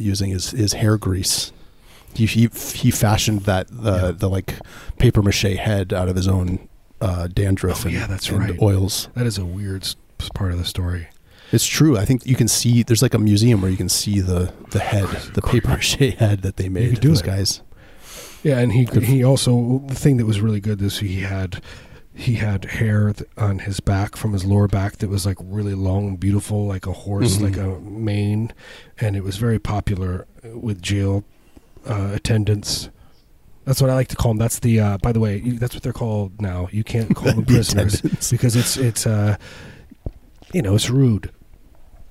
using 0.00 0.30
his, 0.30 0.50
his 0.50 0.72
hair 0.74 0.96
grease. 0.98 1.52
He, 2.14 2.26
he 2.26 2.48
he 2.74 2.90
fashioned 2.90 3.42
that 3.42 3.68
the 3.70 3.92
Yeah. 3.92 4.10
the 4.10 4.28
like 4.28 4.56
paper 4.98 5.22
mache 5.22 5.42
head 5.42 5.92
out 5.92 6.08
of 6.08 6.16
his 6.16 6.26
own 6.26 6.68
uh, 7.00 7.28
dandruff 7.28 7.84
Oh, 7.84 7.88
and, 7.88 7.96
yeah, 7.96 8.06
that's 8.08 8.28
and 8.28 8.38
right. 8.50 8.60
oils. 8.60 9.08
That 9.14 9.26
is 9.26 9.38
a 9.38 9.44
weird 9.44 9.86
part 10.34 10.50
of 10.52 10.58
the 10.58 10.64
story. 10.64 11.08
It's 11.52 11.66
true. 11.66 11.96
I 11.96 12.04
think 12.04 12.26
you 12.26 12.34
can 12.36 12.48
see. 12.48 12.82
There's 12.82 13.00
like 13.02 13.14
a 13.14 13.18
museum 13.18 13.60
where 13.62 13.70
you 13.70 13.76
can 13.76 13.88
see 13.88 14.20
the 14.20 14.52
the 14.70 14.80
head, 14.80 15.06
the 15.34 15.42
paper 15.42 15.68
mache 15.68 15.96
head 16.14 16.42
that 16.42 16.56
they 16.56 16.68
made. 16.68 16.90
could 16.90 17.00
do 17.00 17.08
those 17.08 17.20
it. 17.20 17.26
guys. 17.26 17.62
Yeah, 18.42 18.58
and 18.58 18.72
he 18.72 18.84
he 19.02 19.22
also 19.22 19.82
the 19.86 19.94
thing 19.94 20.16
that 20.16 20.26
was 20.26 20.40
really 20.40 20.60
good 20.60 20.82
is 20.82 20.98
he 20.98 21.20
had 21.20 21.62
he 22.20 22.34
had 22.34 22.64
hair 22.66 23.12
th- 23.14 23.28
on 23.38 23.60
his 23.60 23.80
back 23.80 24.14
from 24.16 24.32
his 24.34 24.44
lower 24.44 24.68
back 24.68 24.98
that 24.98 25.08
was 25.08 25.24
like 25.24 25.38
really 25.40 25.74
long 25.74 26.08
and 26.08 26.20
beautiful, 26.20 26.66
like 26.66 26.86
a 26.86 26.92
horse, 26.92 27.38
Mhm. 27.38 27.42
like 27.42 27.56
a 27.56 27.80
mane, 27.80 28.52
and 29.00 29.16
it 29.16 29.24
was 29.24 29.36
very 29.38 29.58
popular 29.58 30.26
with 30.54 30.82
jail 30.82 31.24
uh, 31.88 32.10
attendants. 32.12 32.90
That's 33.64 33.80
what 33.80 33.88
I 33.90 33.94
like 33.94 34.08
to 34.08 34.16
call 34.16 34.32
them. 34.32 34.38
That's 34.38 34.58
the 34.58 34.80
uh, 34.80 34.98
by 34.98 35.12
the 35.12 35.20
way, 35.20 35.40
that's 35.40 35.74
what 35.74 35.82
they're 35.82 35.92
called 35.94 36.40
now. 36.42 36.68
You 36.72 36.84
can't 36.84 37.14
call 37.14 37.32
them 37.32 37.44
prisoners 37.46 37.94
attendants. 37.94 38.30
because 38.30 38.54
it's 38.56 38.76
it's 38.76 39.06
uh, 39.06 39.36
you 40.52 40.60
know 40.62 40.74
it's 40.74 40.90
rude. 40.90 41.30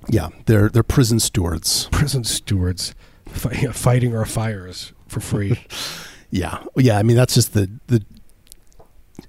Yeah, 0.08 0.28
they're 0.46 0.68
they're 0.70 0.82
prison 0.82 1.20
stewards. 1.20 1.88
Prison 1.92 2.24
stewards 2.24 2.94
fi- 3.26 3.66
fighting 3.72 4.14
our 4.16 4.24
fires 4.26 4.92
for 5.06 5.20
free. 5.20 5.64
Yeah, 6.32 6.62
yeah. 6.76 6.96
I 6.96 7.02
mean, 7.02 7.16
that's 7.16 7.34
just 7.34 7.54
the 7.54 7.68
the. 7.88 8.04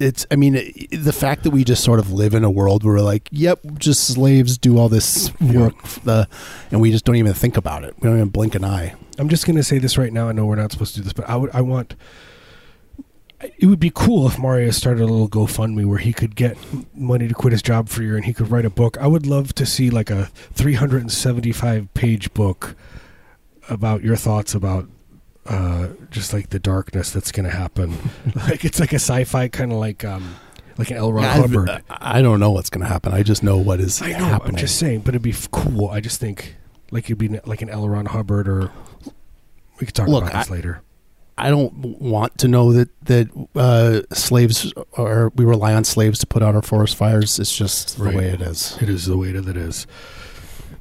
It's. 0.01 0.25
I 0.31 0.35
mean, 0.35 0.55
it, 0.55 0.89
the 0.91 1.13
fact 1.13 1.43
that 1.43 1.51
we 1.51 1.63
just 1.63 1.83
sort 1.83 1.99
of 1.99 2.11
live 2.11 2.33
in 2.33 2.43
a 2.43 2.51
world 2.51 2.83
where 2.83 2.95
we're 2.95 3.01
like, 3.01 3.29
yep, 3.31 3.59
just 3.77 4.07
slaves 4.07 4.57
do 4.57 4.77
all 4.77 4.89
this 4.89 5.31
work, 5.39 5.75
uh, 6.07 6.25
and 6.71 6.81
we 6.81 6.91
just 6.91 7.05
don't 7.05 7.15
even 7.15 7.33
think 7.33 7.57
about 7.57 7.83
it. 7.83 7.95
We 7.99 8.07
don't 8.07 8.17
even 8.17 8.29
blink 8.29 8.55
an 8.55 8.65
eye. 8.65 8.95
I'm 9.17 9.29
just 9.29 9.45
going 9.45 9.57
to 9.57 9.63
say 9.63 9.77
this 9.77 9.97
right 9.97 10.11
now. 10.11 10.29
I 10.29 10.31
know 10.31 10.45
we're 10.45 10.55
not 10.55 10.71
supposed 10.71 10.95
to 10.95 11.01
do 11.01 11.03
this, 11.03 11.13
but 11.13 11.29
I 11.29 11.35
would 11.35 11.51
I 11.53 11.61
want 11.61 11.95
it 13.57 13.65
would 13.65 13.79
be 13.79 13.91
cool 13.93 14.27
if 14.27 14.39
Marius 14.39 14.77
started 14.77 15.03
a 15.03 15.07
little 15.07 15.29
GoFundMe 15.29 15.85
where 15.85 15.97
he 15.97 16.13
could 16.13 16.35
get 16.35 16.57
money 16.93 17.27
to 17.27 17.33
quit 17.33 17.51
his 17.51 17.61
job 17.61 17.89
for 17.89 18.01
a 18.01 18.05
year 18.05 18.15
and 18.15 18.25
he 18.25 18.33
could 18.33 18.51
write 18.51 18.65
a 18.65 18.69
book. 18.69 18.97
I 18.97 19.07
would 19.07 19.25
love 19.25 19.53
to 19.55 19.65
see 19.65 19.89
like 19.89 20.09
a 20.09 20.25
375 20.53 21.93
page 21.93 22.33
book 22.33 22.75
about 23.69 24.03
your 24.03 24.15
thoughts 24.15 24.53
about 24.53 24.87
uh, 25.45 25.89
just 26.11 26.33
like 26.33 26.49
the 26.49 26.59
darkness 26.59 27.11
that's 27.11 27.31
going 27.31 27.45
to 27.49 27.55
happen. 27.55 27.97
like 28.35 28.63
it's 28.65 28.79
like 28.79 28.91
a 28.93 28.95
sci-fi 28.99 29.47
kind 29.47 29.71
of 29.71 29.77
like 29.79 30.03
um, 30.05 30.35
like 30.77 30.91
an 30.91 30.97
L. 30.97 31.11
Ron 31.11 31.23
Hubbard. 31.23 31.69
I 31.69 31.81
I 32.17 32.21
don't 32.21 32.39
know 32.39 32.51
what's 32.51 32.69
going 32.69 32.81
to 32.81 32.87
happen. 32.87 33.13
I 33.13 33.23
just 33.23 33.43
know 33.43 33.57
what 33.57 33.79
is 33.79 34.01
I 34.01 34.11
know. 34.11 34.17
happening. 34.25 34.55
I'm 34.55 34.59
just 34.59 34.77
saying, 34.77 35.01
but 35.01 35.09
it'd 35.09 35.21
be 35.21 35.33
cool. 35.51 35.89
I 35.89 35.99
just 35.99 36.19
think 36.19 36.55
like 36.91 37.05
it'd 37.05 37.17
be 37.17 37.29
like 37.45 37.61
an 37.61 37.69
L. 37.69 37.87
Ron 37.89 38.05
Hubbard 38.07 38.47
or 38.47 38.71
we 39.79 39.85
could 39.87 39.95
talk 39.95 40.07
Look, 40.07 40.23
about 40.23 40.33
this 40.33 40.49
later. 40.49 40.81
I 41.37 41.49
don't 41.49 41.73
want 41.99 42.37
to 42.39 42.47
know 42.47 42.71
that 42.73 42.89
that 43.05 43.29
uh, 43.55 44.01
slaves 44.13 44.71
or 44.91 45.31
we 45.35 45.43
rely 45.43 45.73
on 45.73 45.83
slaves 45.85 46.19
to 46.19 46.27
put 46.27 46.43
out 46.43 46.53
our 46.55 46.61
forest 46.61 46.95
fires. 46.95 47.39
It's 47.39 47.55
just 47.55 47.97
Right. 47.97 48.11
the 48.11 48.17
way 48.17 48.27
it 48.29 48.41
is. 48.41 48.77
It 48.79 48.89
is 48.89 49.05
the 49.05 49.17
way 49.17 49.31
that 49.31 49.47
it 49.47 49.57
is. 49.57 49.87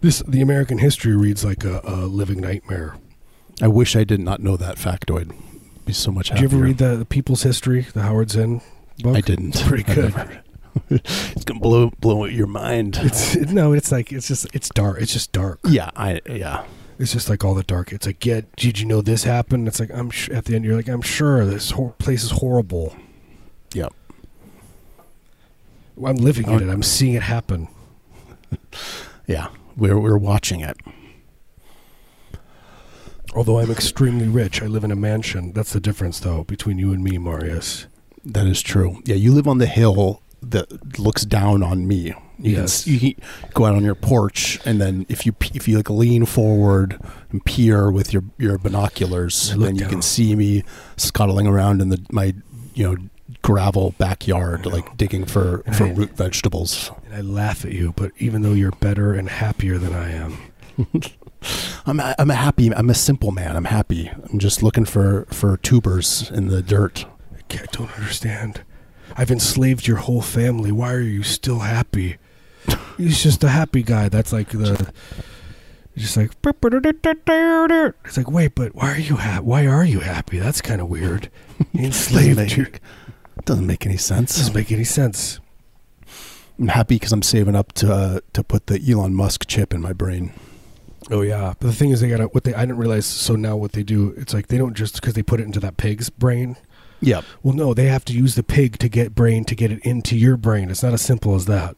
This 0.02 0.22
the 0.28 0.42
American 0.42 0.78
history 0.78 1.16
reads 1.16 1.44
like 1.44 1.64
a, 1.64 1.80
a 1.84 1.96
living 2.06 2.40
nightmare. 2.40 2.96
I 3.60 3.68
wish 3.68 3.96
I 3.96 4.04
did 4.04 4.20
not 4.20 4.40
know 4.40 4.56
that 4.56 4.76
factoid. 4.76 5.34
Be 5.84 5.92
so 5.92 6.10
much 6.10 6.28
happier. 6.28 6.48
Did 6.48 6.52
you 6.52 6.58
ever 6.58 6.66
read 6.66 6.78
the, 6.78 6.96
the 6.96 7.04
People's 7.04 7.42
History, 7.42 7.82
the 7.82 8.02
Howard 8.02 8.30
Zinn 8.30 8.60
book? 9.00 9.16
I 9.16 9.20
didn't. 9.20 9.48
It's 9.50 9.62
pretty 9.62 9.82
good. 9.94 10.14
it's 10.90 11.44
gonna 11.44 11.58
blow 11.60 11.90
blow 12.00 12.24
your 12.26 12.46
mind. 12.46 12.98
It's 13.02 13.34
no, 13.36 13.72
it's 13.72 13.90
like 13.90 14.12
it's 14.12 14.28
just 14.28 14.46
it's 14.54 14.68
dark. 14.68 15.00
It's 15.00 15.12
just 15.12 15.32
dark. 15.32 15.58
yeah, 15.64 15.90
I 15.96 16.20
yeah. 16.26 16.64
It's 16.98 17.12
just 17.12 17.28
like 17.30 17.44
all 17.44 17.54
the 17.54 17.62
dark. 17.62 17.92
It's 17.92 18.06
like, 18.06 18.24
yeah, 18.26 18.42
did 18.56 18.78
you 18.78 18.86
know 18.86 19.00
this 19.00 19.24
happened? 19.24 19.66
It's 19.66 19.80
like 19.80 19.90
I'm 19.92 20.10
sh- 20.10 20.28
at 20.28 20.44
the 20.44 20.54
end. 20.54 20.64
You're 20.66 20.76
like, 20.76 20.86
I'm 20.88 21.00
sure 21.02 21.44
this 21.46 21.70
hor- 21.70 21.94
place 21.98 22.22
is 22.22 22.30
horrible. 22.30 22.94
Yep. 23.72 23.92
I'm 26.04 26.16
living 26.16 26.46
in 26.46 26.52
Oh. 26.52 26.58
it. 26.58 26.68
I'm 26.70 26.82
seeing 26.82 27.14
it 27.14 27.22
happen. 27.22 27.68
Yeah, 29.26 29.48
we're 29.76 29.96
we're 29.98 30.18
watching 30.18 30.58
it. 30.60 30.76
Although 33.34 33.58
I'm 33.60 33.70
extremely 33.70 34.26
rich, 34.28 34.60
I 34.62 34.66
live 34.66 34.82
in 34.84 34.90
a 34.90 34.96
mansion. 34.96 35.52
That's 35.52 35.72
the 35.72 35.80
difference, 35.80 36.20
though, 36.20 36.44
between 36.44 36.78
you 36.78 36.92
and 36.92 37.02
me, 37.04 37.16
Marius. 37.18 37.86
That 38.24 38.46
is 38.46 38.60
true. 38.62 39.00
Yeah, 39.04 39.14
you 39.14 39.32
live 39.32 39.46
on 39.46 39.58
the 39.58 39.66
hill 39.66 40.20
that 40.42 40.98
looks 40.98 41.24
down 41.24 41.62
on 41.62 41.86
me. 41.86 42.14
You 42.38 42.56
Yes. 42.56 42.84
can, 42.84 42.92
you 42.94 42.98
can 43.14 43.14
go 43.54 43.66
out 43.66 43.74
on 43.74 43.84
your 43.84 43.94
porch, 43.94 44.58
and 44.64 44.80
then 44.80 45.04
if 45.10 45.26
you 45.26 45.34
if 45.54 45.68
you 45.68 45.76
like 45.76 45.90
lean 45.90 46.24
forward 46.24 46.98
and 47.30 47.44
peer 47.44 47.90
with 47.90 48.12
your 48.14 48.24
your 48.38 48.56
binoculars, 48.58 49.50
then 49.56 49.74
you 49.74 49.82
down. 49.82 49.90
can 49.90 50.02
see 50.02 50.34
me 50.34 50.64
scuttling 50.96 51.46
around 51.46 51.82
in 51.82 51.90
the 51.90 52.02
my 52.10 52.34
you 52.74 52.88
know 52.88 52.96
gravel 53.42 53.94
backyard, 53.98 54.64
like 54.66 54.96
digging 54.96 55.26
for 55.26 55.62
And 55.66 55.76
for 55.76 55.84
I- 55.84 55.92
root 55.92 56.16
vegetables. 56.16 56.90
And 57.06 57.14
I 57.14 57.20
laugh 57.20 57.64
at 57.66 57.72
you, 57.72 57.92
but 57.94 58.12
even 58.18 58.40
though 58.42 58.54
you're 58.54 58.72
better 58.72 59.12
and 59.12 59.28
happier 59.28 59.76
than 59.78 59.92
I 59.94 60.10
am, 60.12 60.38
I'm 61.86 62.00
a, 62.00 62.14
I'm 62.18 62.30
a 62.30 62.34
happy. 62.34 62.72
I'm 62.72 62.90
a 62.90 62.94
simple 62.94 63.32
man. 63.32 63.56
I'm 63.56 63.64
happy. 63.64 64.10
I'm 64.30 64.38
just 64.38 64.62
looking 64.62 64.84
for 64.84 65.26
for 65.30 65.56
tubers 65.58 66.30
in 66.30 66.48
the 66.48 66.62
dirt. 66.62 67.06
I 67.52 67.66
don't 67.72 67.90
understand. 67.98 68.62
I've 69.16 69.30
enslaved 69.30 69.86
your 69.86 69.96
whole 69.98 70.22
family. 70.22 70.70
Why 70.70 70.92
are 70.92 71.00
you 71.00 71.22
still 71.22 71.60
happy? 71.60 72.18
He's 72.96 73.22
just 73.22 73.42
a 73.42 73.48
happy 73.48 73.82
guy. 73.82 74.08
That's 74.08 74.32
like 74.32 74.50
the. 74.50 74.92
Just 75.96 76.16
like 76.16 76.30
it's 78.04 78.16
like 78.16 78.30
wait, 78.30 78.54
but 78.54 78.74
why 78.74 78.92
are 78.92 78.98
you 78.98 79.16
happy? 79.16 79.44
Why 79.44 79.66
are 79.66 79.84
you 79.84 80.00
happy? 80.00 80.38
That's 80.38 80.60
kind 80.60 80.80
of 80.80 80.88
weird. 80.88 81.30
Enslaved 81.74 82.38
Doesn't 82.38 82.58
make, 82.58 82.80
doesn't 83.44 83.66
make 83.66 83.86
any 83.86 83.96
sense. 83.96 84.36
Doesn't 84.36 84.54
make 84.54 84.70
any 84.70 84.84
sense. 84.84 85.40
I'm 86.58 86.68
happy 86.68 86.96
because 86.96 87.12
I'm 87.12 87.22
saving 87.22 87.56
up 87.56 87.72
to 87.72 87.92
uh, 87.92 88.20
to 88.34 88.44
put 88.44 88.66
the 88.68 88.80
Elon 88.88 89.14
Musk 89.14 89.46
chip 89.48 89.74
in 89.74 89.80
my 89.80 89.92
brain. 89.92 90.32
Oh 91.10 91.22
yeah, 91.22 91.54
but 91.58 91.66
the 91.66 91.72
thing 91.72 91.90
is, 91.90 92.00
they 92.00 92.08
gotta 92.08 92.24
what 92.26 92.44
they 92.44 92.54
I 92.54 92.60
didn't 92.60 92.76
realize. 92.78 93.06
So 93.06 93.34
now 93.36 93.56
what 93.56 93.72
they 93.72 93.82
do, 93.82 94.14
it's 94.16 94.32
like 94.32 94.46
they 94.48 94.58
don't 94.58 94.74
just 94.74 94.94
because 94.94 95.14
they 95.14 95.22
put 95.22 95.40
it 95.40 95.44
into 95.44 95.60
that 95.60 95.76
pig's 95.76 96.08
brain. 96.10 96.56
Yep. 97.00 97.24
Well, 97.42 97.54
no, 97.54 97.72
they 97.74 97.86
have 97.86 98.04
to 98.06 98.12
use 98.12 98.34
the 98.34 98.42
pig 98.42 98.78
to 98.78 98.88
get 98.88 99.14
brain 99.14 99.44
to 99.46 99.54
get 99.54 99.72
it 99.72 99.80
into 99.84 100.16
your 100.16 100.36
brain. 100.36 100.70
It's 100.70 100.82
not 100.82 100.92
as 100.92 101.00
simple 101.02 101.34
as 101.34 101.46
that. 101.46 101.76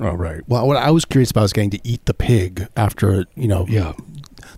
Oh 0.00 0.12
right. 0.12 0.42
Well, 0.48 0.66
what 0.66 0.76
I 0.76 0.90
was 0.90 1.04
curious 1.04 1.30
about 1.30 1.44
is 1.44 1.52
getting 1.52 1.70
to 1.70 1.80
eat 1.84 2.04
the 2.06 2.14
pig 2.14 2.66
after 2.76 3.24
you 3.36 3.46
know 3.48 3.64
Yeah, 3.68 3.92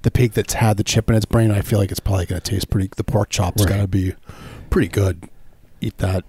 the 0.02 0.10
pig 0.10 0.32
that's 0.32 0.54
had 0.54 0.78
the 0.78 0.84
chip 0.84 1.10
in 1.10 1.16
its 1.16 1.26
brain. 1.26 1.50
I 1.50 1.60
feel 1.60 1.78
like 1.78 1.90
it's 1.90 2.00
probably 2.00 2.24
going 2.26 2.40
to 2.40 2.50
taste 2.50 2.70
pretty. 2.70 2.88
The 2.96 3.04
pork 3.04 3.28
chop's 3.28 3.62
Right. 3.62 3.68
got 3.68 3.76
to 3.82 3.86
be 3.88 4.14
pretty 4.70 4.88
good. 4.88 5.28
Eat 5.82 5.98
that, 5.98 6.24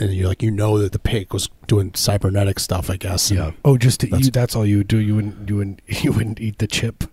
and 0.00 0.12
you're 0.12 0.26
like 0.28 0.42
you 0.42 0.50
know 0.50 0.76
that 0.80 0.90
the 0.90 0.98
pig 0.98 1.32
was 1.32 1.48
doing 1.68 1.92
cybernetic 1.94 2.58
stuff. 2.58 2.90
I 2.90 2.96
guess. 2.96 3.30
yeah. 3.30 3.52
Oh, 3.64 3.78
just 3.78 4.00
to 4.00 4.06
That's- 4.08 4.26
eat. 4.26 4.32
That's 4.34 4.56
all 4.56 4.66
you 4.66 4.78
would 4.78 4.88
do. 4.88 4.98
You 4.98 5.14
wouldn't. 5.14 5.48
You 5.48 5.56
wouldn't. 5.56 5.80
You 6.02 6.12
wouldn't 6.12 6.40
eat 6.40 6.58
the 6.58 6.66
chip, 6.66 7.04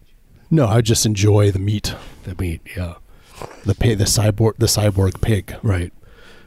No, 0.51 0.67
I 0.67 0.81
just 0.81 1.05
enjoy 1.05 1.51
the 1.51 1.60
meat. 1.60 1.93
the 2.23 2.36
meat. 2.39 2.62
Yeah, 2.75 2.95
The 3.65 3.75
pig, 3.75 3.97
the 3.97 4.05
cyborg, 4.05 4.58
the 4.58 4.67
cyborg 4.67 5.21
pig. 5.21 5.55
right. 5.63 5.91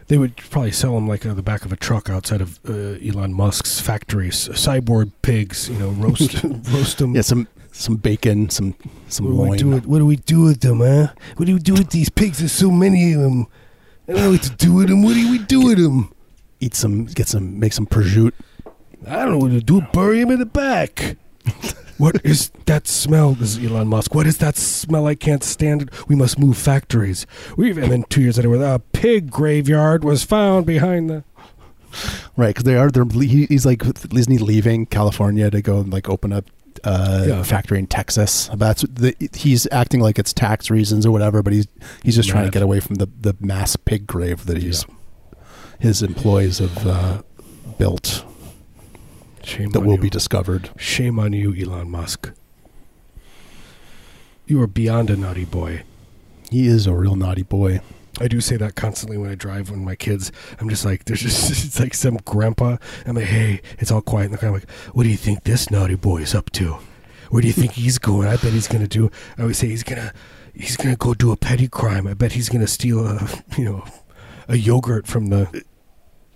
They 0.07 0.17
would 0.17 0.37
probably 0.39 0.73
sell 0.73 0.95
them 0.95 1.07
like 1.07 1.27
on 1.27 1.37
the 1.37 1.43
back 1.43 1.67
of 1.67 1.73
a 1.73 1.77
truck 1.77 2.09
outside 2.09 2.41
of 2.41 2.59
uh, 2.67 2.73
Elon 3.07 3.35
Musk's 3.35 3.79
factories. 3.79 4.49
Cyborg 4.49 5.13
pigs. 5.21 5.69
You 5.69 5.79
know, 5.79 5.91
roast 5.91 6.43
roast 6.73 6.97
them. 6.97 7.15
Yeah, 7.15 7.21
some 7.21 7.47
some 7.73 7.97
bacon, 7.97 8.49
some 8.49 8.75
some 9.09 9.27
What 9.27 9.33
do, 9.35 9.37
we 9.37 9.49
loin. 9.49 9.59
do 9.59 9.69
with, 9.69 9.87
what 9.87 9.99
do 9.99 10.07
we 10.07 10.17
do 10.17 10.41
with 10.45 10.61
them, 10.61 10.79
huh? 10.81 11.09
What 11.37 11.45
do 11.45 11.53
we 11.53 11.61
do 11.61 11.75
with 11.75 11.91
these 11.91 12.09
pigs? 12.09 12.39
There's 12.39 12.53
so 12.53 12.71
many 12.71 13.13
of 13.13 13.21
them. 13.21 13.49
I 14.09 14.13
don't 14.13 14.23
know 14.23 14.31
what 14.31 14.43
to 14.45 14.51
do 14.57 14.73
with 14.73 14.89
them. 14.89 15.03
What 15.03 15.13
do 15.13 15.31
we 15.31 15.39
do 15.41 15.61
with 15.67 15.77
them? 15.77 16.11
Eat 16.61 16.75
some, 16.75 17.05
get 17.05 17.29
some, 17.29 17.61
make 17.61 17.75
some 17.75 17.85
prosciutto. 17.87 18.33
I 19.07 19.17
don't 19.27 19.33
know 19.33 19.39
what 19.39 19.51
to 19.51 19.61
do. 19.61 19.83
Bury 19.93 20.23
him 20.23 20.31
in 20.31 20.39
the 20.39 20.47
back. 20.47 21.19
what 21.99 22.25
is 22.25 22.51
that 22.67 22.87
smell? 22.87 23.33
This 23.35 23.57
is 23.57 23.65
Elon 23.71 23.89
Musk. 23.89 24.15
What 24.15 24.27
is 24.27 24.39
that 24.39 24.57
smell? 24.57 25.07
I 25.07 25.15
can't 25.15 25.43
stand 25.45 25.83
it. 25.83 26.09
We 26.09 26.15
must 26.17 26.39
move 26.39 26.57
factories. 26.57 27.27
We've 27.57 27.77
and 27.79 27.91
then 27.93 28.05
two 28.05 28.23
years 28.23 28.37
later, 28.39 28.55
a 28.63 28.79
pig 28.79 29.31
graveyard 29.31 30.05
was 30.05 30.25
found 30.25 30.67
behind 30.67 31.11
the. 31.11 31.25
Right, 32.37 32.49
because 32.49 32.65
they 32.65 32.77
are. 32.77 32.91
They're. 32.91 33.05
He's 33.05 33.65
like, 33.67 33.83
isn't 33.87 34.31
he 34.33 34.39
leaving 34.39 34.87
California 34.87 35.51
to 35.51 35.61
go 35.63 35.79
and 35.81 35.93
like 35.93 36.09
open 36.09 36.33
up 36.33 36.45
uh, 36.85 37.25
Yeah. 37.27 37.41
a 37.41 37.45
factory 37.45 37.79
in 37.79 37.87
Texas? 37.87 38.49
That's 38.55 38.83
the, 38.83 39.15
he's 39.35 39.67
acting 39.73 40.01
like 40.01 40.19
it's 40.19 40.33
tax 40.33 40.71
reasons 40.71 41.07
or 41.07 41.11
whatever, 41.11 41.43
but 41.43 41.53
he's 41.53 41.67
he's 42.05 42.15
just 42.15 42.29
trying 42.29 42.45
to 42.45 42.51
get 42.51 42.63
away 42.63 42.81
from 42.81 42.97
the 42.97 43.09
the 43.21 43.35
mass 43.41 43.75
pig 43.77 44.07
grave 44.07 44.45
that 44.47 44.59
he's 44.59 44.85
his 45.81 46.03
employees 46.03 46.59
have 46.59 46.87
uh, 46.87 47.23
built 47.79 48.25
Shame 49.59 49.71
that 49.71 49.81
will 49.81 49.97
you. 49.97 50.03
be 50.03 50.11
discovered. 50.11 50.71
Shame 50.77 51.19
on 51.19 51.33
you, 51.33 51.53
Elon 51.53 51.91
Musk. 51.91 52.31
You 54.47 54.63
are 54.63 54.69
beyond 54.69 55.11
a 55.11 55.17
naughty 55.17 55.45
boy. 55.45 55.83
He 56.49 56.69
is 56.69 56.87
a 56.87 56.95
real 56.95 57.17
naughty 57.17 57.43
boy. 57.43 57.81
I 58.21 58.29
do 58.29 58.41
say 58.41 58.57
that 58.57 58.77
constantly 58.77 59.19
when 59.19 59.31
I 59.31 59.35
drive 59.35 59.69
with 59.69 59.81
my 59.81 59.97
kids. 59.97 60.31
I'm 60.61 60.69
just 60.69 60.85
like, 60.85 61.07
there's 61.07 61.23
just, 61.23 61.51
it's 61.67 61.81
like 61.81 61.95
some 61.95 62.19
grandpa. 62.19 62.77
I'm 63.05 63.17
like, 63.17 63.25
hey, 63.25 63.61
it's 63.81 63.91
all 63.91 64.01
quiet. 64.01 64.31
And 64.31 64.39
the 64.39 64.47
I'm 64.47 64.53
like, 64.53 64.71
what 64.93 65.03
do 65.03 65.09
you 65.09 65.17
think 65.17 65.43
this 65.43 65.73
naughty 65.73 65.97
boy 65.97 66.19
is 66.19 66.37
up 66.37 66.51
to? 66.51 66.79
Where 67.31 67.43
do 67.43 67.49
you 67.49 67.53
think 67.53 67.73
he's 67.73 67.99
going? 67.99 68.29
I 68.29 68.37
bet 68.37 68.53
he's 68.53 68.69
going 68.69 68.83
to 68.83 68.89
do, 68.89 69.11
I 69.37 69.43
always 69.43 69.59
say 69.59 69.67
he's 69.67 69.83
going 69.83 70.01
to, 70.01 70.13
he's 70.55 70.77
going 70.77 70.91
to 70.91 70.97
go 70.97 71.15
do 71.15 71.33
a 71.33 71.37
petty 71.37 71.67
crime. 71.67 72.07
I 72.07 72.15
bet 72.15 72.31
he's 72.31 72.49
going 72.49 72.61
to 72.61 72.69
steal 72.69 73.05
a, 73.05 73.29
you 73.59 73.65
know, 73.65 73.85
a 74.47 74.57
yogurt 74.57 75.09
from 75.09 75.27
the, 75.27 75.65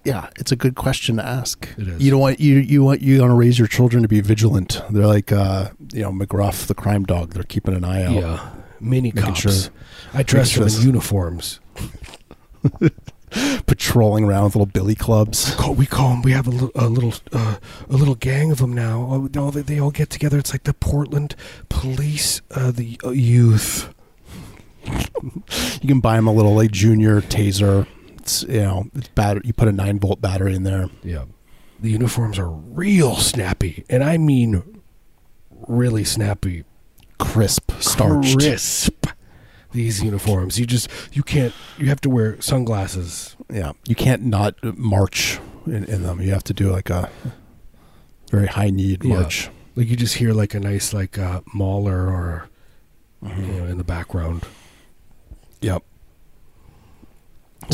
Yeah, 0.05 0.29
it's 0.37 0.51
a 0.51 0.57
good 0.57 0.75
question 0.75 1.17
to 1.17 1.25
ask. 1.25 1.69
It 1.79 1.87
is. 1.89 2.03
You 2.03 2.11
don't 2.11 2.21
want 2.21 2.41
you 2.41 2.57
you 2.59 2.83
want 2.83 3.03
you 3.03 3.21
want 3.21 3.31
to 3.31 3.35
raise 3.35 3.59
your 3.59 3.69
children 3.69 4.03
to 4.03 4.09
be 4.09 4.21
vigilant. 4.21 4.83
They're 4.91 5.07
like 5.07 5.31
uh, 5.31 5.71
you 5.93 6.03
know 6.03 6.11
McGruff, 6.13 6.67
the 6.67 6.75
crime 6.75 7.05
dog. 7.05 7.35
They're 7.35 7.45
keeping 7.45 7.75
an 7.75 7.85
eye 7.85 8.03
out. 8.05 8.13
yeah, 8.15 8.51
mini 8.81 9.13
cops. 9.13 9.41
sure- 9.41 9.73
I 10.15 10.23
dress 10.25 10.55
them 10.55 10.67
in 10.67 10.87
uniforms. 10.87 11.61
patrolling 13.67 14.25
around 14.25 14.45
with 14.45 14.55
little 14.57 14.67
billy 14.67 14.95
clubs. 14.95 15.57
We 15.77 15.87
call 15.87 16.11
them. 16.11 16.23
We 16.23 16.33
have 16.33 16.47
a, 16.47 16.51
li- 16.51 16.71
a 16.75 16.89
little 16.89 17.15
uh, 17.33 17.57
a 17.89 17.93
little 17.97 18.15
gang 18.15 18.51
of 18.51 18.59
them 18.59 18.73
now. 18.75 19.01
All, 19.03 19.29
all 19.39 19.51
they, 19.51 19.63
they 19.63 19.79
all 19.81 19.91
get 19.91 20.11
together. 20.11 20.39
It's 20.39 20.53
like 20.53 20.65
the 20.65 20.75
Portland 20.75 21.35
Police, 21.71 22.43
uh, 22.51 22.71
the 22.73 23.01
uh, 23.05 23.11
youth. 23.11 23.93
You 25.81 25.89
can 25.89 26.01
buy 26.01 26.17
them 26.17 26.27
a 26.27 26.33
little 26.33 26.55
like 26.55 26.71
junior 26.73 27.21
taser. 27.21 27.87
It's 28.23 28.45
you 28.45 28.61
know 28.63 28.89
it's 28.95 29.09
batter. 29.09 29.41
You 29.45 29.53
put 29.53 29.67
a 29.69 29.73
nine 29.73 29.99
volt 29.99 30.21
battery 30.21 30.55
in 30.55 30.63
there. 30.63 30.89
Yeah, 31.03 31.25
the 31.81 31.91
uniforms 31.91 32.39
are 32.39 32.49
real 32.49 33.17
snappy, 33.17 33.85
and 33.91 34.05
I 34.05 34.17
mean 34.17 34.63
really 35.67 36.05
snappy, 36.05 36.65
Crisp, 37.19 37.73
starched. 37.81 38.39
crisp. 38.39 39.07
These 39.73 40.03
uniforms, 40.05 40.59
you 40.61 40.67
just 40.67 40.89
you 41.13 41.23
can't. 41.25 41.53
You 41.79 41.87
have 41.89 42.01
to 42.03 42.11
wear 42.11 42.41
sunglasses. 42.41 43.37
Yeah, 43.51 43.73
you 43.89 43.95
can't 43.97 44.23
not 44.23 44.55
march 44.79 45.41
in, 45.67 45.85
in 45.85 46.03
them. 46.03 46.21
You 46.21 46.31
have 46.33 46.45
to 46.45 46.55
do 46.55 46.71
like 46.71 46.91
a 46.91 47.11
very 48.31 48.47
high 48.47 48.71
need 48.71 49.03
Yeah. 49.03 49.15
march. 49.21 49.51
Like 49.75 49.89
you 49.89 49.97
just 49.97 50.15
hear 50.17 50.33
like 50.33 50.55
a 50.55 50.61
nice 50.61 50.93
like 50.93 51.19
uh, 51.19 51.41
Mahler 51.55 52.07
or 52.09 52.49
you 53.23 53.47
know, 53.47 53.65
in 53.65 53.79
the 53.79 53.85
background. 53.85 54.45
Yep. 55.63 55.83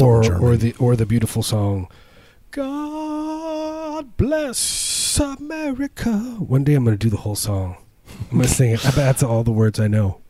Or 0.00 0.40
or 0.40 0.56
the 0.56 0.74
or 0.78 0.96
the 0.96 1.06
beautiful 1.06 1.42
song 1.42 1.88
God 2.50 4.16
bless 4.16 5.18
America. 5.20 6.12
One 6.38 6.64
day 6.64 6.74
I'm 6.74 6.84
going 6.84 6.96
to 6.96 7.04
do 7.04 7.10
the 7.10 7.18
whole 7.22 7.34
song. 7.36 7.76
I'm 8.30 8.38
going 8.38 8.42
to 8.42 8.48
sing 8.48 8.70
it. 8.72 8.80
I 8.84 8.88
bet 8.88 8.94
that's 8.94 9.22
all 9.22 9.44
the 9.44 9.52
words 9.52 9.78
I 9.78 9.86
know. 9.88 10.20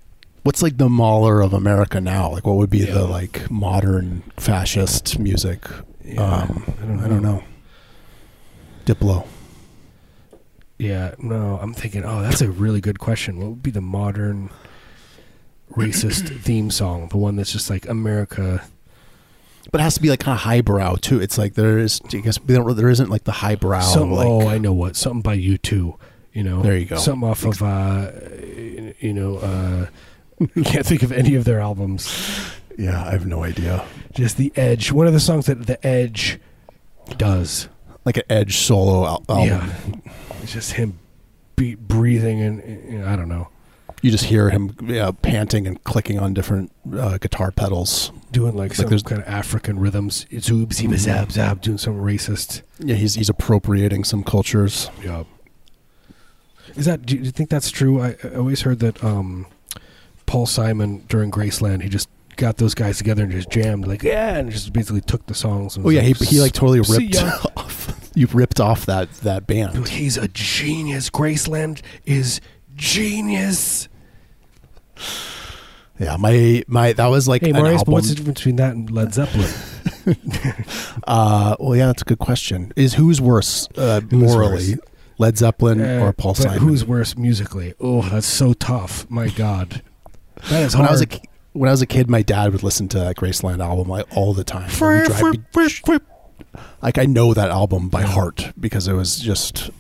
What's 0.43 0.63
like 0.63 0.79
the 0.79 0.89
Mahler 0.89 1.41
of 1.41 1.53
America 1.53 2.01
now? 2.01 2.31
Like 2.31 2.47
what 2.47 2.57
would 2.57 2.71
be 2.71 2.79
Yeah. 2.79 2.95
the 2.95 3.05
like 3.07 3.51
modern 3.51 4.23
fascist 4.37 5.19
music? 5.19 5.65
Yeah, 6.05 6.23
um, 6.23 6.65
I 7.05 7.09
don't 7.09 7.23
know. 7.23 7.45
Diplo. 8.87 9.27
Yeah, 10.79 11.15
no, 11.19 11.59
I'm 11.61 11.75
thinking, 11.75 12.05
oh, 12.05 12.23
that's 12.23 12.41
a 12.41 12.51
really 12.51 12.81
good 12.81 12.99
question. 12.99 13.39
What 13.39 13.49
would 13.51 13.63
be 13.63 13.71
the 13.71 13.81
modern 13.81 14.51
racist 15.73 16.41
theme 16.43 16.71
song? 16.71 17.09
The 17.09 17.17
one 17.19 17.37
that's 17.37 17.53
just 17.53 17.69
like 17.69 17.87
America. 17.89 18.63
But 19.71 19.81
it 19.81 19.85
has 19.85 19.95
to 19.97 20.01
be 20.03 20.09
like 20.11 20.21
kind 20.21 20.35
of 20.35 20.41
highbrow 20.43 20.97
too. 20.97 21.21
It's 21.21 21.37
like 21.39 21.55
there 21.55 21.79
is, 21.79 22.01
I 22.13 22.19
guess 22.19 22.41
we 22.41 22.55
don't, 22.55 22.75
there 22.77 22.89
isn't 22.89 23.11
like 23.11 23.25
the 23.25 23.33
highbrow. 23.33 23.81
Some, 23.81 24.13
like, 24.13 24.27
oh, 24.27 24.49
I 24.49 24.59
know 24.59 24.73
what. 24.73 24.97
Something 24.97 25.21
by 25.23 25.37
U2. 25.37 25.99
You 26.33 26.43
know, 26.45 26.63
There 26.63 26.77
you 26.77 26.87
go. 26.87 26.97
Something 26.97 27.29
off 27.29 27.45
of, 27.45 27.63
uh, 27.63 28.11
you 29.01 29.13
know, 29.13 29.37
uh, 29.39 29.87
can't 30.65 30.87
think 30.87 31.03
of 31.03 31.11
any 31.13 31.35
of 31.35 31.45
their 31.45 31.61
albums. 31.61 32.09
yeah, 32.79 33.05
I 33.05 33.11
have 33.11 33.27
no 33.27 33.43
idea. 33.45 33.85
Just 34.15 34.37
the 34.37 34.53
Edge. 34.57 34.93
One 34.93 35.07
of 35.07 35.13
the 35.13 35.21
songs 35.21 35.47
that 35.47 35.67
the 35.67 35.85
Edge 35.87 36.39
does. 37.17 37.69
Like 38.05 38.17
an 38.19 38.23
Edge 38.31 38.57
solo 38.57 39.05
al- 39.05 39.25
album. 39.29 39.47
Yeah, 39.49 40.13
it's 40.43 40.53
just 40.53 40.73
him 40.73 40.99
be 41.57 41.75
breathing 41.75 42.41
and, 42.41 42.61
and 42.63 43.05
I 43.05 43.17
don't 43.17 43.29
know, 43.29 43.49
You 44.03 44.11
just 44.11 44.25
hear 44.27 44.51
him 44.51 44.77
yeah, 44.85 45.11
panting 45.23 45.67
and 45.67 45.83
clicking 45.85 46.19
on 46.19 46.33
different 46.35 46.71
uh, 46.97 47.19
guitar 47.19 47.51
pedals. 47.51 48.13
doing 48.31 48.57
like, 48.57 48.75
some 48.75 48.87
there's- 48.89 49.03
kind 49.03 49.21
of 49.21 49.27
African 49.29 49.79
rhythms. 49.81 50.25
It's 50.31 50.49
oob 50.51 50.73
zib 50.73 50.97
zab 50.99 51.33
zab, 51.33 51.61
doing 51.63 51.79
some 51.79 51.95
racist. 52.01 52.63
Yeah, 52.79 52.95
he's 52.95 53.15
he's 53.15 53.29
appropriating 53.29 54.05
some 54.05 54.23
cultures. 54.23 54.89
Yeah. 55.03 55.25
Is 56.77 56.85
that? 56.85 57.07
Do 57.07 57.17
you 57.17 57.31
think 57.31 57.51
that's 57.51 57.71
true? 57.71 58.01
I, 58.01 58.17
I 58.23 58.35
always 58.37 58.61
heard 58.63 58.79
that 58.81 59.03
um, 59.03 59.47
Paul 60.27 60.47
Simon 60.47 61.05
during 61.09 61.31
Graceland, 61.31 61.83
he 61.83 61.89
just 61.89 62.09
got 62.37 62.59
those 62.59 62.75
guys 62.75 62.99
together 62.99 63.25
and 63.25 63.33
just 63.33 63.51
jammed 63.51 63.87
like 63.87 64.03
yeah, 64.05 64.37
and 64.37 64.51
just 64.51 64.73
basically 64.73 65.01
took 65.01 65.27
the 65.27 65.35
songs. 65.35 65.77
And 65.77 65.85
Oh 65.85 65.89
yeah, 65.89 66.03
he 66.03 66.15
like, 66.15 66.29
he 66.29 66.41
like 66.41 66.53
totally 66.53 66.81
ripped 66.81 67.17
off. 67.57 68.11
You 68.15 68.27
ripped 68.29 68.61
off 68.61 68.87
that 68.87 69.11
that 69.23 69.47
band. 69.47 69.73
Dude, 69.75 69.89
he's 69.89 70.17
a 70.17 70.29
genius. 70.29 71.09
Graceland 71.11 71.81
is 72.05 72.41
genius. 72.79 73.89
Yeah, 75.99 76.17
my 76.17 76.63
my 76.69 76.93
that 76.95 77.07
was 77.09 77.27
like 77.29 77.43
Hey, 77.43 77.51
an 77.51 77.57
Marius, 77.57 77.83
but 77.83 77.93
album. 77.93 77.93
what's 77.95 78.09
the 78.09 78.15
difference 78.15 78.39
between 78.39 78.57
that 78.57 78.73
and 78.75 78.91
Led 78.91 79.13
Zeppelin? 79.13 79.51
uh, 81.07 81.57
well, 81.59 81.77
yeah, 81.77 81.87
that's 81.87 82.03
a 82.03 82.05
good 82.05 82.19
question. 82.21 82.73
Is 82.77 82.95
who's 82.95 83.21
worse 83.21 83.69
uh, 83.77 84.01
Who's 84.01 84.13
morally, 84.13 84.75
worse? 84.77 84.81
Led 85.19 85.39
Zeppelin 85.39 85.81
Uh, 85.81 86.05
or 86.05 86.13
Paul 86.13 86.35
but 86.35 86.43
Simon? 86.43 86.59
Who's 86.61 86.85
worse 86.85 87.17
musically? 87.17 87.75
Oh, 87.81 88.03
that's 88.03 88.27
so 88.27 88.53
tough. 88.55 89.11
My 89.11 89.29
God, 89.29 89.83
that 90.49 90.63
is 90.63 90.75
when 90.75 90.85
hard. 90.85 90.89
I 90.89 90.93
was 90.93 91.01
a 91.01 91.07
ki- 91.07 91.29
when 91.53 91.69
I 91.69 91.73
was 91.73 91.83
a 91.83 91.87
kid, 91.87 92.09
my 92.09 92.23
dad 92.23 92.53
would 92.53 92.63
listen 92.63 92.87
to 92.89 92.99
that 93.01 93.17
Graceland 93.17 93.59
album 93.61 93.89
like 93.89 94.07
all 94.17 94.33
the 94.35 94.45
time. 94.45 94.71
It 94.71 94.81
would 94.81 95.51
drive 95.53 95.93
me- 95.93 95.99
like 96.81 96.97
I 96.99 97.07
know 97.07 97.35
that 97.35 97.51
album 97.51 97.89
by 97.89 98.03
heart 98.03 98.53
because 98.59 98.87
it 98.87 98.93
was 98.95 99.19
just 99.19 99.71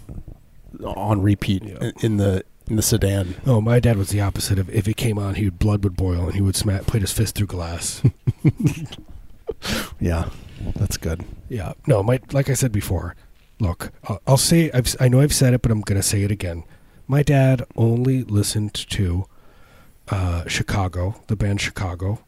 on 0.84 1.22
repeat 1.22 1.62
Yeah. 1.64 1.76
in- 1.80 1.92
in 2.02 2.16
the 2.16 2.42
in 2.70 2.76
the 2.76 2.82
sedan. 2.82 3.34
Oh, 3.46 3.60
my 3.60 3.80
dad 3.80 3.96
was 3.96 4.10
the 4.10 4.20
opposite 4.20 4.58
of 4.58 4.68
if 4.70 4.86
it 4.88 4.96
came 4.96 5.18
on, 5.18 5.34
he 5.36 5.44
would 5.44 5.58
blood 5.58 5.82
would 5.84 5.96
boil 5.96 6.24
and 6.26 6.34
he 6.34 6.40
would 6.40 6.56
smack, 6.56 6.86
put 6.86 7.00
his 7.00 7.12
fist 7.12 7.34
through 7.36 7.46
glass. 7.48 8.02
Yeah, 10.00 10.28
that's 10.76 10.96
good. 10.96 11.24
yeah, 11.48 11.72
no, 11.86 12.02
my 12.02 12.20
like 12.32 12.48
I 12.48 12.54
said 12.54 12.70
before. 12.72 13.16
Look, 13.60 13.90
I'll, 14.04 14.20
I'll 14.26 14.36
say 14.36 14.70
I've, 14.72 14.94
I 15.00 15.08
know 15.08 15.20
I've 15.20 15.34
said 15.34 15.52
it, 15.52 15.62
but 15.62 15.72
I'm 15.72 15.80
gonna 15.80 16.02
say 16.02 16.22
it 16.22 16.30
again. 16.30 16.62
My 17.08 17.22
dad 17.22 17.64
only 17.76 18.22
listened 18.22 18.74
to 18.74 19.26
uh, 20.10 20.44
Chicago, 20.46 21.20
the 21.26 21.34
band 21.36 21.60
Chicago, 21.60 22.20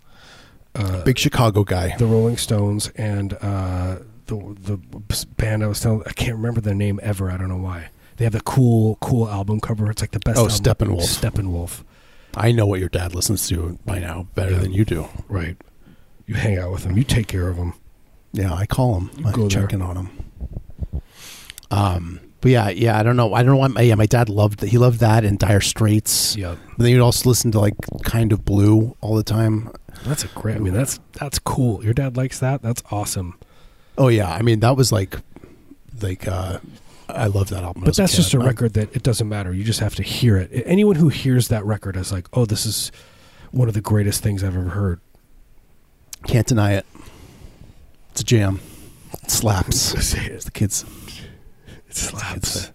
uh, 0.75 1.05
Big 1.05 1.19
Chicago 1.19 1.63
guy. 1.63 1.95
the 1.99 2.07
Rolling 2.07 2.37
Stones, 2.37 2.89
and 2.97 3.35
uh, 3.41 3.99
the 4.27 4.57
the 4.61 4.79
band 5.37 5.63
I 5.63 5.69
was 5.69 5.81
telling. 5.81 6.03
I 6.07 6.13
can't 6.13 6.37
remember 6.37 6.61
their 6.61 6.75
name 6.75 6.99
ever. 7.03 7.31
I 7.31 7.37
don't 7.37 7.49
know 7.49 7.57
why. 7.59 7.91
They 8.21 8.25
have 8.27 8.35
the 8.35 8.43
cool 8.43 8.97
cool 9.01 9.31
album 9.31 9.61
cover. 9.61 9.91
It's 9.91 10.03
like 10.03 10.11
the 10.11 10.19
best. 10.21 10.37
Oh, 10.39 10.43
album. 10.43 10.55
Steppenwolf. 10.59 11.19
Steppenwolf. 11.21 11.85
I 12.37 12.53
know 12.53 12.67
what 12.67 12.79
your 12.79 12.91
dad 12.91 13.15
listens 13.15 13.49
to 13.49 13.79
by 13.87 13.99
now 13.99 14.27
better 14.35 14.53
Yeah. 14.53 14.59
than 14.59 14.73
you 14.75 14.85
do. 14.85 15.09
Right. 15.27 15.57
You 16.27 16.35
hang 16.35 16.59
out 16.59 16.71
with 16.71 16.85
him. 16.85 16.99
You 16.99 17.03
take 17.03 17.29
care 17.29 17.49
of 17.49 17.57
him. 17.57 17.73
Yeah, 18.35 18.53
I 18.53 18.67
call 18.67 19.01
him. 19.01 19.11
I 19.25 19.33
Go 19.33 19.49
check 19.49 19.71
there. 19.71 19.79
in 19.79 19.83
on 19.83 19.97
him. 19.97 20.11
Um, 21.71 22.21
but 22.43 22.51
yeah, 22.51 22.69
yeah, 22.69 22.99
I 22.99 23.03
don't 23.03 23.17
know. 23.17 23.33
I 23.33 23.43
don't 23.43 23.53
know 23.53 23.57
why. 23.59 23.69
My, 23.69 23.81
yeah, 23.81 23.95
my 23.95 24.05
dad 24.05 24.29
loved 24.29 24.61
he 24.61 24.77
loved 24.77 25.01
that 25.01 25.25
and 25.25 25.39
Dire 25.39 25.63
Straits. 25.63 26.37
Yeah. 26.37 26.57
But 26.77 26.85
then 26.85 26.93
you'd 26.93 27.01
also 27.01 27.27
listen 27.27 27.51
to 27.53 27.61
like 27.61 27.75
Kind 28.05 28.33
of 28.33 28.45
Blue 28.45 28.97
all 29.01 29.15
the 29.15 29.23
time. 29.25 29.73
That's 30.05 30.25
a 30.25 30.29
great. 30.29 30.57
I 30.57 30.59
mean, 30.59 30.75
that's 30.75 31.01
that's 31.13 31.39
cool. 31.39 31.83
Your 31.83 31.95
dad 31.95 32.19
likes 32.19 32.39
that. 32.41 32.61
That's 32.61 32.83
awesome. 32.91 33.39
Oh 33.97 34.09
yeah, 34.09 34.31
I 34.31 34.43
mean 34.43 34.61
that 34.61 34.77
was 34.77 34.93
like, 34.93 35.17
like 36.03 36.29
uh, 36.29 36.59
I 37.17 37.27
love 37.27 37.49
that 37.51 37.63
album. 37.65 37.83
But 37.83 37.91
as 37.91 37.99
a 37.99 38.03
that's 38.03 38.17
just 38.17 38.35
a 38.35 38.39
record 38.39 38.75
that 38.75 38.95
it 38.95 39.03
doesn't 39.03 39.29
matter. 39.29 39.53
You 39.53 39.65
just 39.65 39.81
have 39.81 39.95
to 39.97 40.03
hear 40.03 40.37
it. 40.37 40.51
Anyone 40.67 40.97
who 40.97 41.09
hears 41.09 41.49
that 41.49 41.65
record 41.65 41.97
is 41.97 42.11
like, 42.13 42.27
oh, 42.33 42.45
this 42.47 42.67
is 42.67 42.91
one 43.53 43.69
of 43.69 43.75
the 43.75 43.81
greatest 43.81 44.23
things 44.23 44.43
I've 44.45 44.57
ever 44.57 44.71
heard. 44.71 45.01
Can't 46.27 46.47
deny 46.47 46.73
it. 46.75 46.87
It's 48.13 48.21
a 48.21 48.25
jam. 48.25 48.61
It 49.23 49.31
slaps. 49.31 49.93
The 50.45 50.51
kids. 50.53 50.85
It 51.89 51.97
slaps. 51.97 52.73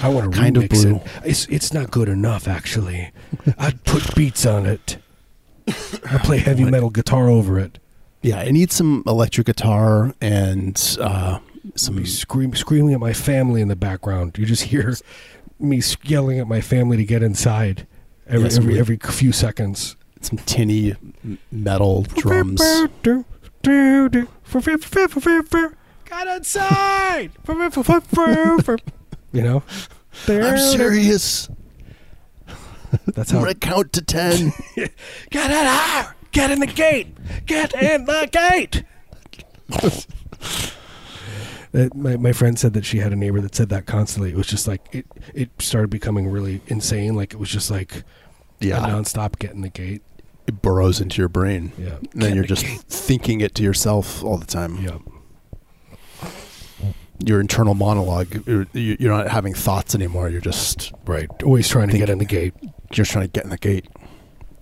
I 0.00 0.08
want 0.08 0.32
to 0.32 0.38
Kind 0.38 0.56
of 0.56 0.68
blue. 0.68 0.96
it. 0.96 1.02
It's 1.24 1.46
it's 1.46 1.72
not 1.72 1.90
good 1.90 2.08
enough 2.08 2.46
actually. 2.46 3.10
I'd 3.58 3.82
put 3.84 4.14
beats 4.14 4.46
on 4.46 4.66
it. 4.66 4.98
I 5.66 6.18
play 6.22 6.38
heavy 6.38 6.64
metal 6.64 6.90
guitar 6.90 7.28
over 7.28 7.58
it. 7.58 7.78
yeah, 8.22 8.38
I 8.40 8.50
need 8.50 8.70
some 8.70 9.02
electric 9.06 9.46
guitar 9.46 10.14
and 10.20 10.96
uh, 11.00 11.38
some. 11.74 11.96
Be 11.96 12.04
scream, 12.04 12.54
screaming 12.54 12.94
at 12.94 13.00
my 13.00 13.12
family 13.12 13.60
in 13.60 13.68
the 13.68 13.76
background. 13.76 14.36
You 14.38 14.46
just 14.46 14.64
hear 14.64 14.94
me 15.58 15.80
yelling 16.02 16.38
at 16.38 16.46
my 16.46 16.60
family 16.60 16.96
to 16.96 17.04
get 17.04 17.22
inside 17.22 17.86
every 18.26 18.48
every, 18.48 18.78
every 18.78 18.96
few 18.96 19.32
seconds. 19.32 19.96
some 20.20 20.38
tinny 20.38 20.94
metal 21.50 22.02
drums. 22.02 22.60
Got 26.04 26.28
inside. 26.28 27.32
you 29.32 29.42
know. 29.42 29.62
I'm 30.28 30.58
serious. 30.58 31.48
That's 33.06 33.32
I'm 33.32 33.38
how. 33.38 33.44
gonna 33.44 33.54
count 33.54 33.92
to 33.94 34.02
ten. 34.02 34.52
Get 35.30 35.50
in 35.50 35.66
here. 35.66 36.14
Get 36.30 36.50
in 36.50 36.60
the 36.60 36.66
gate. 36.66 37.16
Get 37.46 37.74
in 37.74 38.04
the 38.04 38.28
gate. 38.30 38.84
Uh, 41.74 41.88
my, 41.94 42.16
my 42.16 42.32
friend 42.32 42.58
said 42.58 42.72
that 42.74 42.84
she 42.84 42.98
had 42.98 43.12
a 43.12 43.16
neighbor 43.16 43.40
that 43.40 43.54
said 43.54 43.68
that 43.70 43.84
constantly. 43.86 44.30
It 44.30 44.36
was 44.36 44.46
just 44.46 44.68
like 44.68 44.86
it. 44.92 45.06
It 45.34 45.50
started 45.58 45.88
becoming 45.90 46.28
really 46.28 46.60
insane. 46.68 47.14
Like 47.16 47.32
it 47.32 47.38
was 47.38 47.48
just 47.50 47.70
like 47.70 47.96
a 47.96 48.02
yeah, 48.60 48.78
nonstop 48.78 49.38
get 49.38 49.50
in 49.52 49.60
the 49.62 49.68
gate. 49.70 50.02
it 50.46 50.62
burrows 50.62 51.00
into 51.00 51.20
your 51.20 51.28
brain. 51.28 51.72
Yeah. 51.76 51.96
And 52.12 52.22
then 52.22 52.34
you're 52.34 52.44
the 52.44 52.48
just 52.48 52.64
gate. 52.64 52.80
thinking 52.88 53.40
it 53.40 53.54
to 53.56 53.62
yourself 53.62 54.22
all 54.22 54.38
the 54.38 54.46
time. 54.46 54.76
Yeah. 54.76 54.98
Your 57.24 57.40
internal 57.40 57.74
monologue. 57.74 58.46
You're, 58.46 58.66
you're 58.72 59.10
not 59.16 59.28
having 59.28 59.54
thoughts 59.54 59.94
anymore. 59.94 60.28
You're 60.28 60.40
just 60.40 60.92
Right. 61.06 61.28
Always 61.42 61.68
trying 61.68 61.88
to 61.90 61.98
get 61.98 62.08
in 62.10 62.18
the 62.18 62.24
gate. 62.24 62.54
you're 62.92 63.06
trying 63.06 63.26
to 63.26 63.30
get 63.30 63.44
in 63.44 63.50
the 63.50 63.58
gate. 63.58 63.86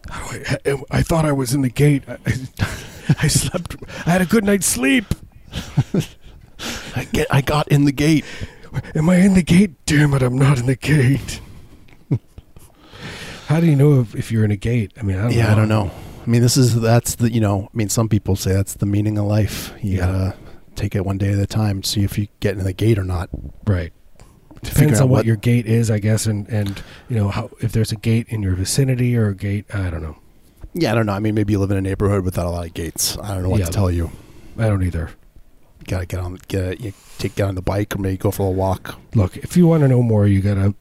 How 0.08 0.30
do 0.30 0.84
I, 0.90 0.98
I 0.98 1.02
thought 1.02 1.24
I 1.24 1.32
was 1.32 1.54
in 1.54 1.62
the 1.62 1.70
gate. 1.70 2.04
I, 2.08 2.16
I 3.22 3.28
slept. 3.28 3.76
I 4.06 4.10
had 4.10 4.20
a 4.22 4.26
good 4.26 4.44
night's 4.44 4.66
sleep. 4.66 5.04
I 6.96 7.04
get. 7.04 7.26
I 7.30 7.40
got 7.40 7.68
in 7.68 7.84
the 7.84 7.92
gate. 7.92 8.24
Am 8.94 9.08
I 9.10 9.16
in 9.16 9.34
the 9.34 9.42
gate? 9.42 9.84
Damn 9.86 10.14
it, 10.14 10.22
I'm 10.22 10.36
not 10.38 10.58
in 10.58 10.66
the 10.66 10.76
gate. 10.76 11.40
How 13.46 13.60
do 13.60 13.66
you 13.66 13.76
know 13.76 14.00
if, 14.00 14.14
if 14.14 14.32
you're 14.32 14.44
in 14.44 14.50
a 14.50 14.56
gate? 14.56 14.92
I 14.98 15.02
mean, 15.02 15.18
I 15.18 15.22
don't 15.22 15.32
yeah, 15.32 15.46
know. 15.46 15.52
I 15.52 15.54
don't 15.54 15.68
know. 15.68 15.90
I 16.26 16.30
mean, 16.30 16.40
this 16.40 16.56
is 16.56 16.80
that's 16.80 17.16
the 17.16 17.30
you 17.30 17.40
know. 17.40 17.64
I 17.72 17.76
mean, 17.76 17.88
some 17.88 18.08
people 18.08 18.36
say 18.36 18.52
that's 18.52 18.74
the 18.74 18.86
meaning 18.86 19.18
of 19.18 19.26
life. 19.26 19.72
You 19.82 19.98
Yeah. 19.98 20.06
gotta 20.06 20.34
take 20.74 20.94
it 20.94 21.04
one 21.04 21.18
day 21.18 21.32
at 21.32 21.38
a 21.38 21.46
time. 21.46 21.82
See 21.82 22.02
if 22.04 22.16
you 22.18 22.28
get 22.40 22.56
in 22.56 22.64
the 22.64 22.72
gate 22.72 22.98
or 22.98 23.04
not. 23.04 23.28
Right. 23.66 23.92
Depends 24.62 25.00
on 25.00 25.08
what, 25.08 25.18
what- 25.18 25.26
your 25.26 25.36
gate 25.36 25.66
is, 25.66 25.90
I 25.90 25.98
guess, 25.98 26.24
and 26.26 26.48
and 26.48 26.82
you 27.08 27.16
know 27.16 27.28
how 27.28 27.50
if 27.60 27.72
there's 27.72 27.92
a 27.92 27.96
gate 27.96 28.28
in 28.28 28.42
your 28.42 28.54
vicinity 28.54 29.16
or 29.16 29.28
a 29.28 29.34
gate. 29.34 29.66
I 29.74 29.90
don't 29.90 30.02
know. 30.02 30.16
Yeah, 30.74 30.92
I 30.92 30.94
don't 30.94 31.04
know. 31.06 31.12
I 31.12 31.18
mean, 31.18 31.34
maybe 31.34 31.52
you 31.52 31.58
live 31.58 31.70
in 31.72 31.76
a 31.76 31.82
neighborhood 31.82 32.24
without 32.24 32.46
a 32.46 32.50
lot 32.50 32.66
of 32.66 32.72
gates. 32.72 33.18
I 33.18 33.34
don't 33.34 33.42
know 33.42 33.50
what 33.50 33.60
Yeah. 33.60 33.66
to 33.66 33.72
tell 33.72 33.90
you. 33.90 34.10
I 34.56 34.68
don't 34.68 34.82
either. 34.82 35.10
You 35.82 35.86
gotta 35.88 36.06
get 36.06 36.20
on, 36.20 36.38
get 36.48 36.80
you 36.80 36.92
take 37.18 37.34
get 37.34 37.46
on 37.48 37.54
the 37.56 37.62
bike 37.62 37.94
or 37.94 37.98
maybe 37.98 38.16
go 38.16 38.30
for 38.30 38.46
a 38.46 38.50
walk. 38.50 38.98
Look, 39.14 39.36
if 39.36 39.56
you 39.56 39.66
want 39.66 39.82
to 39.82 39.88
know 39.88 40.02
more, 40.02 40.26
you 40.26 40.40
gotta 40.40 40.74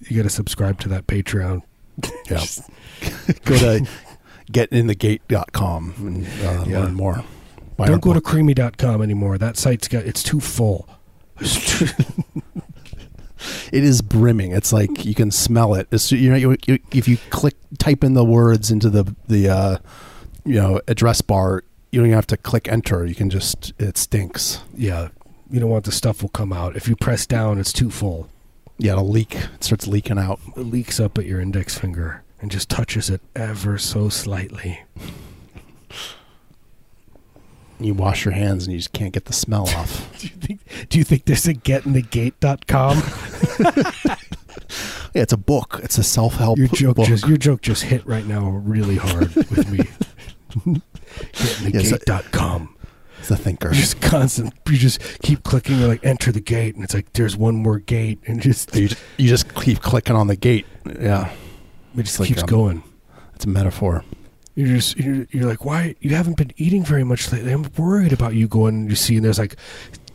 you 0.00 0.16
gotta 0.16 0.30
subscribe 0.30 0.80
to 0.80 0.88
that 0.88 1.06
Patreon. 1.06 1.62
Yeah, 2.30 2.44
go 3.44 3.58
to 3.58 3.86
getinthegate.com 4.50 5.94
and 5.98 6.26
uh, 6.26 6.64
Yeah. 6.66 6.80
learn 6.80 6.94
more. 6.94 7.24
Buy 7.76 7.86
Don't 7.86 8.00
go 8.02 8.12
to 8.12 8.20
book. 8.20 8.24
creamy.com 8.24 9.02
anymore. 9.02 9.38
That 9.38 9.56
site's 9.56 9.86
got 9.88 10.04
it's 10.04 10.22
too 10.22 10.40
full. 10.40 10.88
It 13.70 13.84
is 13.84 14.02
brimming. 14.02 14.50
It's 14.50 14.72
like 14.72 15.04
you 15.04 15.14
can 15.14 15.30
smell 15.30 15.74
it. 15.74 15.86
It's, 15.92 16.10
you 16.10 16.28
know, 16.30 16.36
you, 16.36 16.56
you, 16.66 16.80
if 16.90 17.06
you 17.06 17.18
click 17.30 17.54
type 17.78 18.02
in 18.02 18.14
the 18.14 18.24
words 18.24 18.70
into 18.72 18.90
the 18.90 19.14
the 19.28 19.48
uh, 19.48 19.76
you 20.44 20.54
know 20.56 20.80
address 20.88 21.20
bar, 21.20 21.62
you 21.90 22.00
don't 22.00 22.06
even 22.08 22.16
have 22.16 22.26
to 22.28 22.36
click 22.36 22.68
enter. 22.68 23.04
You 23.06 23.14
can 23.14 23.30
just 23.30 23.72
it 23.78 23.96
stinks. 23.96 24.60
yeah, 24.74 25.08
you 25.50 25.60
don't 25.60 25.70
want 25.70 25.84
the 25.84 25.92
stuff 25.92 26.22
will 26.22 26.28
come 26.28 26.52
out. 26.52 26.76
If 26.76 26.88
you 26.88 26.96
press 26.96 27.26
down, 27.26 27.58
it's 27.58 27.72
too 27.72 27.90
full. 27.90 28.28
Yeah, 28.78 28.92
it'll 28.92 29.08
leak. 29.08 29.34
It 29.34 29.64
starts 29.64 29.86
leaking 29.86 30.18
out. 30.18 30.38
It 30.56 30.60
leaks 30.60 31.00
up 31.00 31.18
at 31.18 31.24
your 31.26 31.40
index 31.40 31.76
finger 31.78 32.22
and 32.40 32.50
just 32.50 32.68
touches 32.68 33.10
it 33.10 33.20
ever 33.34 33.78
so 33.78 34.08
slightly. 34.08 34.80
You 37.80 37.94
wash 37.94 38.24
your 38.24 38.34
hands 38.34 38.64
and 38.64 38.72
you 38.72 38.78
just 38.80 38.92
can't 38.92 39.12
get 39.12 39.26
the 39.26 39.32
smell 39.32 39.68
off. 39.76 40.10
Do 40.18 40.26
you 40.26 40.32
think, 40.34 40.60
do 40.88 40.98
you 40.98 41.04
think 41.04 41.26
there's 41.26 41.46
a 41.46 41.54
getinthegate.com? 41.54 43.02
Yeah, 45.14 45.22
it's 45.22 45.32
a 45.32 45.36
book. 45.38 45.80
It's 45.82 45.96
a 45.96 46.02
self 46.02 46.34
help 46.34 46.58
Your 46.58 46.68
joke 46.68 46.96
book. 46.96 47.06
just 47.08 47.26
your 47.26 47.38
joke 47.38 47.62
just 47.62 47.84
hit 47.84 48.04
right 48.06 48.26
now 48.26 48.50
really 48.50 48.96
hard 48.96 49.34
with 49.34 49.70
me. 49.70 50.78
getinthegate.com. 51.32 52.76
it's 53.18 53.30
a 53.30 53.36
thinker. 53.36 53.68
You 53.68 53.74
just 53.74 54.00
constant 54.00 54.54
you 54.68 54.76
just 54.76 55.00
keep 55.22 55.42
clicking 55.42 55.78
you're 55.78 55.88
like 55.88 56.04
enter 56.04 56.32
the 56.32 56.40
gate 56.40 56.74
and 56.74 56.84
it's 56.84 56.94
like 56.94 57.12
there's 57.14 57.36
one 57.36 57.56
more 57.56 57.78
gate 57.78 58.18
and 58.26 58.40
just 58.40 58.74
You 58.74 58.88
just, 58.88 59.02
you 59.16 59.28
just 59.28 59.54
keep 59.54 59.80
clicking 59.80 60.16
on 60.16 60.26
the 60.26 60.36
gate. 60.36 60.66
Yeah, 61.00 61.30
it 61.96 62.02
just 62.02 62.20
like, 62.20 62.28
keeps 62.28 62.42
um, 62.42 62.48
going. 62.48 62.82
it's 63.34 63.44
a 63.44 63.48
metaphor. 63.48 64.04
You're 64.54 64.68
just 64.68 64.96
you're, 64.98 65.26
you're 65.30 65.46
like 65.46 65.64
why 65.64 65.94
you 66.00 66.14
haven't 66.16 66.36
been 66.36 66.52
eating 66.56 66.84
very 66.84 67.04
much 67.04 67.30
lately. 67.32 67.52
I'm 67.52 67.70
worried 67.76 68.12
about 68.12 68.34
you 68.34 68.48
going 68.48 68.74
and 68.74 68.90
you 68.90 68.96
see 68.96 69.16
and 69.16 69.24
there's 69.24 69.38
like 69.38 69.56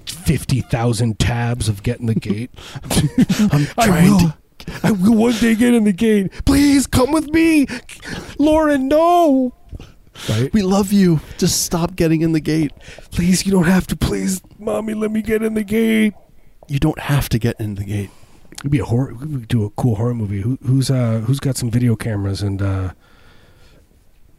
fifty 0.06 0.62
thousand 0.62 1.19
tabs 1.19 1.69
of 1.69 1.84
getting 1.84 2.08
the 2.08 2.15
gate. 2.15 2.51
I'm 3.51 3.65
trying 3.88 4.19
to. 4.19 4.36
I 4.84 4.91
will 4.91 5.15
one 5.15 5.34
day 5.34 5.56
get 5.56 5.73
in 5.73 5.84
the 5.84 5.93
gate. 5.93 6.32
Please 6.45 6.88
come 6.88 7.12
with 7.12 7.29
me, 7.29 7.67
Lauren. 8.38 8.88
No. 8.88 9.53
Right? 10.30 10.54
We 10.54 10.62
love 10.62 10.91
you. 10.91 11.19
Just 11.38 11.63
stop 11.63 11.95
getting 11.95 12.21
in 12.21 12.32
the 12.32 12.39
gate. 12.39 12.71
Please, 13.12 13.45
you 13.45 13.52
don't 13.52 13.65
have 13.65 13.88
to. 13.88 13.95
Please, 13.95 14.41
mommy, 14.60 14.93
let 14.93 15.12
me 15.12 15.21
get 15.21 15.43
in 15.43 15.54
the 15.54 15.63
gate. 15.63 16.13
You 16.67 16.80
don't 16.80 16.99
have 16.99 17.30
to 17.30 17.39
get 17.39 17.60
in 17.60 17.76
the 17.76 17.84
gate. 17.84 18.10
It'd 18.60 18.71
be 18.71 18.80
a 18.80 18.86
horror. 18.86 19.13
We 19.13 19.19
could 19.19 19.47
do 19.47 19.65
a 19.65 19.69
cool 19.71 19.95
horror 19.95 20.13
movie. 20.13 20.41
Who, 20.41 20.58
who's 20.65 20.89
uh 20.89 21.19
who's 21.26 21.39
got 21.39 21.58
some 21.58 21.69
video 21.69 21.95
cameras 21.95 22.41
and 22.41 22.62
uh, 22.62 22.93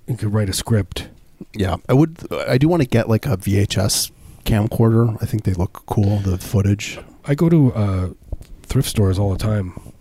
you 0.06 0.16
could 0.16 0.32
write 0.32 0.48
a 0.48 0.52
script. 0.52 1.08
Yeah, 1.52 1.76
I 1.88 1.92
would. 1.92 2.18
I 2.32 2.56
do 2.56 2.68
want 2.68 2.82
to 2.82 2.88
get 2.88 3.08
like 3.08 3.26
a 3.26 3.36
VHS 3.36 4.10
camcorder. 4.44 5.20
I 5.22 5.26
think 5.26 5.44
they 5.44 5.52
look 5.52 5.82
cool. 5.86 6.18
The 6.18 6.38
footage. 6.38 6.98
I 7.26 7.34
go 7.34 7.48
to 7.48 7.72
uh, 7.74 8.08
thrift 8.62 8.88
stores 8.88 9.18
all 9.18 9.32
the 9.32 9.38
time. 9.38 9.92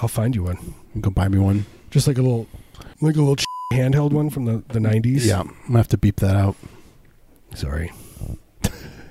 I'll 0.00 0.08
find 0.08 0.34
you 0.34 0.44
one. 0.44 0.58
You 0.62 0.74
can 0.92 1.00
go 1.02 1.10
buy 1.10 1.28
me 1.28 1.38
one. 1.38 1.66
Just 1.90 2.06
like 2.06 2.18
a 2.18 2.22
little, 2.22 2.46
like 3.00 3.16
a 3.16 3.20
little 3.20 3.36
handheld 3.72 4.12
one 4.12 4.30
from 4.30 4.44
the 4.44 4.62
the 4.68 4.80
nineties. 4.80 5.26
Yeah, 5.26 5.40
I'm 5.40 5.56
gonna 5.66 5.78
have 5.78 5.88
to 5.88 5.98
beep 5.98 6.16
that 6.16 6.36
out. 6.36 6.56
Sorry. 7.54 7.92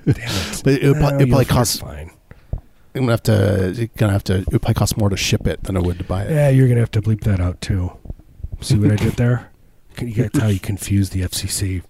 Damn 0.05 0.15
it. 0.15 0.61
But 0.63 0.73
it 0.73 0.87
would, 0.87 0.97
No, 0.97 1.07
pro- 1.09 1.17
oh, 1.17 1.19
it 1.21 1.29
probably 1.29 1.45
you're 1.45 1.65
fine. 1.81 2.11
I'm 2.95 3.01
gonna 3.01 3.11
have 3.11 3.23
to. 3.23 3.89
Gonna 3.97 4.11
have 4.13 4.23
to. 4.25 4.37
It 4.39 4.45
probably 4.49 4.73
cost 4.73 4.97
more 4.97 5.09
to 5.09 5.17
ship 5.17 5.45
it 5.47 5.63
than 5.63 5.77
it 5.77 5.83
would 5.83 5.97
to 5.99 6.03
buy 6.03 6.23
it. 6.23 6.31
Yeah, 6.31 6.49
you're 6.49 6.67
gonna 6.67 6.79
have 6.79 6.91
to 6.91 7.01
bleep 7.01 7.21
that 7.21 7.39
out 7.39 7.61
too. 7.61 7.91
See 8.61 8.77
what 8.77 8.91
I 8.91 8.95
did 8.95 9.13
there? 9.13 9.49
Can 9.95 10.07
you 10.07 10.13
get 10.13 10.35
how 10.35 10.47
you 10.47 10.59
confuse 10.59 11.09
the 11.11 11.21
FCC? 11.21 11.83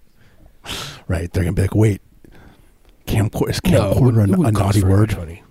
Right? 1.07 1.31
They're 1.31 1.43
gonna 1.43 1.53
be 1.53 1.63
like, 1.63 1.75
wait, 1.75 2.01
camcorder 3.07 3.49
is 3.49 3.61
No, 3.65 3.93
camcorder 3.93 4.23
it 4.29 4.37
a, 4.37 4.41
a 4.41 4.51
naughty 4.51 4.83
word? 4.83 5.17
money. 5.17 5.43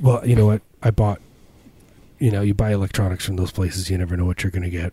Well, 0.00 0.26
you 0.26 0.36
know 0.36 0.46
what? 0.46 0.62
I 0.82 0.90
bought. 0.90 1.20
You 2.22 2.30
know, 2.30 2.40
you 2.42 2.54
buy 2.54 2.72
electronics 2.72 3.24
from 3.26 3.34
those 3.34 3.50
places. 3.50 3.90
You 3.90 3.98
never 3.98 4.16
know 4.16 4.24
what 4.24 4.44
you're 4.44 4.52
going 4.52 4.62
to 4.62 4.70
get. 4.70 4.92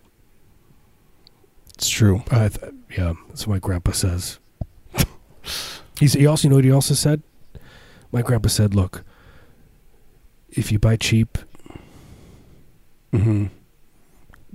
It's 1.76 1.88
true. 1.88 2.24
Uh, 2.32 2.50
th- 2.50 2.74
yeah, 2.98 3.14
that's 3.28 3.46
what 3.46 3.54
my 3.54 3.60
grandpa 3.60 3.92
says. 3.92 4.40
He's. 6.00 6.14
He 6.14 6.26
also, 6.26 6.48
you 6.48 6.50
know 6.50 6.56
what 6.56 6.66
he 6.66 6.72
also 6.72 6.96
said? 6.96 7.22
My 8.12 8.24
grandpa 8.24 8.50
said, 8.50 8.74
"Look, 8.74 9.04
if 10.50 10.72
you 10.72 10.80
buy 10.80 10.96
cheap, 10.96 11.38
hmm 13.14 13.46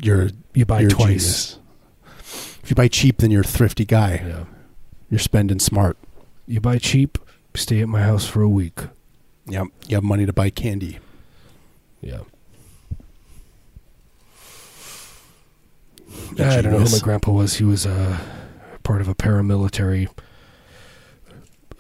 You're 0.03 0.31
you 0.53 0.65
buy 0.67 0.81
you're 0.81 0.91
twice." 0.91 1.07
genius. 1.55 1.59
If 2.65 2.71
you 2.71 2.75
buy 2.75 2.89
cheap, 2.89 3.19
then 3.19 3.31
you're 3.31 3.43
a 3.43 3.47
thrifty 3.47 3.85
guy. 3.85 4.21
Yeah, 4.27 4.45
You're 5.11 5.21
spending 5.21 5.61
smart. 5.61 5.97
you 6.49 6.61
buy 6.61 6.79
cheap, 6.79 7.19
stay 7.55 7.81
at 7.83 7.89
my 7.89 8.03
house 8.03 8.27
for 8.27 8.43
a 8.43 8.49
week. 8.49 8.81
Yep. 9.47 9.67
You 9.87 9.97
have 9.97 10.03
money 10.05 10.27
to 10.27 10.33
buy 10.33 10.51
candy. 10.51 10.99
Yeah. 12.01 12.21
I 16.39 16.61
don't 16.63 16.73
know 16.73 16.79
who 16.81 16.91
my 16.93 16.99
grandpa 17.01 17.31
was. 17.33 17.55
He 17.57 17.65
was 17.65 17.87
uh, 17.87 18.19
part 18.83 19.01
of 19.01 19.09
a 19.09 19.15
paramilitary 19.15 20.09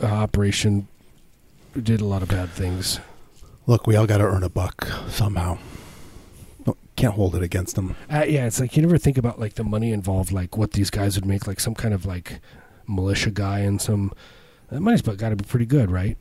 uh, 0.03 0.07
operation. 0.07 0.88
Did 1.81 2.01
a 2.01 2.05
lot 2.05 2.23
of 2.23 2.29
bad 2.29 2.51
things. 2.51 3.01
Look, 3.67 3.87
we 3.87 3.97
all 3.97 4.07
got 4.07 4.19
to 4.19 4.25
earn 4.25 4.43
a 4.43 4.49
buck 4.49 4.87
somehow. 5.09 5.59
Can't 6.97 7.14
hold 7.14 7.35
it 7.35 7.43
against 7.43 7.75
them. 7.75 7.97
Uh, 8.09 8.25
yeah, 8.29 8.47
it's 8.47 8.61
like 8.61 8.77
you 8.77 8.83
never 8.83 8.99
think 8.99 9.19
about 9.19 9.40
like 9.40 9.55
the 9.55 9.64
money 9.64 9.90
involved, 9.90 10.31
like 10.31 10.57
what 10.57 10.73
these 10.73 10.90
guys 10.90 11.17
would 11.17 11.27
make, 11.27 11.49
like 11.49 11.59
some 11.59 11.75
kind 11.75 11.93
of 11.93 12.07
like 12.07 12.38
militia 12.87 13.33
guy 13.33 13.59
and 13.61 13.83
some. 13.83 14.12
That 14.71 14.81
money's 14.81 15.03
got 15.03 15.19
to 15.31 15.35
be 15.37 15.45
pretty 15.45 15.67
good, 15.67 15.90
right? 15.90 16.17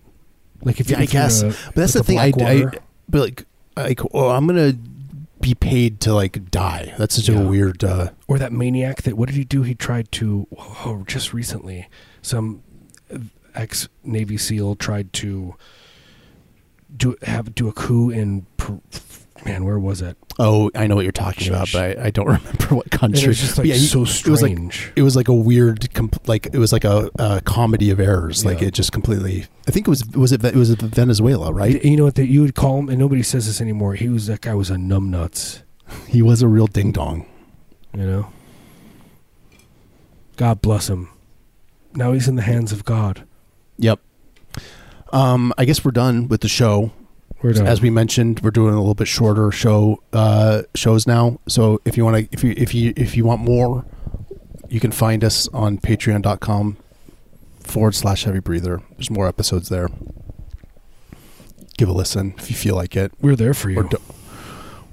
Like 0.64 0.80
if 0.80 0.90
you, 0.90 0.96
Yeah, 0.96 1.02
I 1.02 1.04
if 1.04 1.14
you're 1.14 1.22
guess. 1.24 1.42
a- 1.44 1.48
But 1.68 1.76
that's 1.76 1.94
the 1.94 2.04
thing. 2.04 2.18
I, 2.18 2.32
I 2.40 2.66
but 3.08 3.22
like 3.22 3.46
like 3.78 4.00
oh, 4.16 4.30
I'm 4.30 4.48
gonna 4.48 4.74
be 5.44 5.54
paid 5.54 6.00
to 6.00 6.14
like 6.14 6.50
die. 6.50 6.94
That's 6.98 7.16
such 7.16 7.30
Yeah. 7.30 7.40
a 7.42 7.48
weird. 7.48 7.84
uh 7.84 8.10
or 8.28 8.40
that 8.40 8.52
maniac 8.52 9.04
that 9.04 9.18
what 9.18 9.28
did 9.30 9.36
he 9.36 9.44
do? 9.44 9.62
He 9.64 9.76
tried 9.76 10.12
to 10.14 10.48
oh, 10.58 11.04
just 11.06 11.34
recently 11.34 11.88
some 12.22 12.64
ex 13.54 13.88
Navy 14.04 14.38
SEAL 14.38 14.76
tried 14.78 15.14
to 15.14 15.56
do 16.96 17.16
have 17.24 17.54
do 17.54 17.68
a 17.68 17.74
coup 17.74 18.10
in 18.10 18.46
man 19.46 19.66
where 19.66 19.78
was 19.80 20.02
it? 20.02 20.18
Oh, 20.40 20.72
I 20.76 20.88
know 20.88 20.96
what 20.96 21.04
you're 21.04 21.12
talking 21.12 21.48
about, 21.50 21.70
but 21.72 22.00
I, 22.00 22.06
I 22.06 22.10
don't 22.10 22.26
remember 22.28 22.76
what 22.76 22.90
country. 22.92 23.24
it 23.24 23.28
was 23.28 23.40
just 23.40 23.58
like 23.58 23.68
yeah, 23.68 23.76
he- 23.76 23.86
so 23.86 24.00
It 24.00 24.28
was 24.28 24.42
like 24.42 24.52
strange. 24.52 24.92
it 24.96 25.02
was 25.04 25.16
like 25.16 25.28
a 25.28 25.34
weird, 25.34 25.94
comp- 25.94 26.28
like 26.28 26.48
it 26.48 26.58
was 26.58 26.72
like 26.74 26.84
a, 26.86 27.10
a 27.20 27.42
comedy 27.42 27.90
of 27.92 28.00
errors. 28.00 28.44
Like 28.46 28.62
Yeah. 28.62 28.68
it 28.70 28.74
just 28.74 28.92
completely. 28.92 29.46
I 29.68 29.72
think 29.72 29.88
it 29.88 29.90
was 29.90 30.06
was 30.08 30.32
it 30.32 30.44
it 30.44 30.56
was 30.56 30.72
Venezuela, 30.76 31.54
right? 31.54 31.84
you 31.84 31.96
know 31.98 32.06
what? 32.06 32.16
That 32.16 32.28
you 32.28 32.42
would 32.42 32.56
call 32.56 32.80
him, 32.80 32.90
and 32.90 32.98
nobody 32.98 33.22
says 33.24 33.46
this 33.48 33.62
anymore. 33.62 33.94
He 33.96 34.10
was 34.10 34.28
that 34.28 34.42
guy 34.42 34.56
was 34.56 34.70
a 34.70 34.76
numbnuts. 34.76 35.62
He 36.08 36.22
was 36.22 36.42
a 36.42 36.48
real 36.48 36.68
ding 36.68 36.92
dong. 36.92 37.26
You 37.94 38.04
know. 38.06 38.30
God 40.38 40.62
bless 40.62 40.90
him. 40.90 41.10
Now 41.94 42.12
he's 42.14 42.28
in 42.28 42.36
the 42.36 42.42
hands 42.42 42.72
of 42.72 42.86
God. 42.86 43.24
Yep. 43.78 44.00
Um, 45.12 45.54
I 45.60 45.66
guess 45.66 45.86
we're 45.86 45.92
done 45.92 46.28
with 46.28 46.42
the 46.42 46.48
show. 46.48 46.92
We're 47.44 47.54
done. 47.54 47.68
As 47.68 47.82
we 47.82 47.90
mentioned, 47.90 48.40
we're 48.40 48.52
doing 48.52 48.74
a 48.74 48.78
little 48.78 48.96
bit 48.96 49.08
shorter 49.08 49.52
show 49.52 50.02
uh, 50.14 50.64
shows 50.76 51.06
now. 51.06 51.40
So 51.48 51.82
if 51.84 51.98
you 51.98 52.06
want 52.06 52.18
to, 52.18 52.28
if 52.32 52.44
you 52.44 52.54
if 52.56 52.74
you 52.74 52.94
if 52.96 53.18
you 53.18 53.26
want 53.26 53.42
more, 53.42 53.86
you 54.70 54.80
can 54.80 54.92
find 54.92 55.24
us 55.26 55.50
on 55.50 55.78
Patreon.com 55.78 56.78
forward 57.60 57.96
slash 57.96 58.24
Heavy 58.24 58.40
Breather. 58.40 58.82
There's 58.92 59.12
more 59.12 59.28
episodes 59.28 59.68
there. 59.68 59.90
Give 61.78 61.90
a 61.90 61.94
listen 61.94 62.34
if 62.38 62.50
you 62.50 62.56
feel 62.56 62.76
like 62.76 62.96
it. 62.96 63.12
We're 63.20 63.36
there 63.36 63.54
for 63.54 63.70
you. 63.70 63.78
We're, 63.78 63.90
do- 63.90 64.02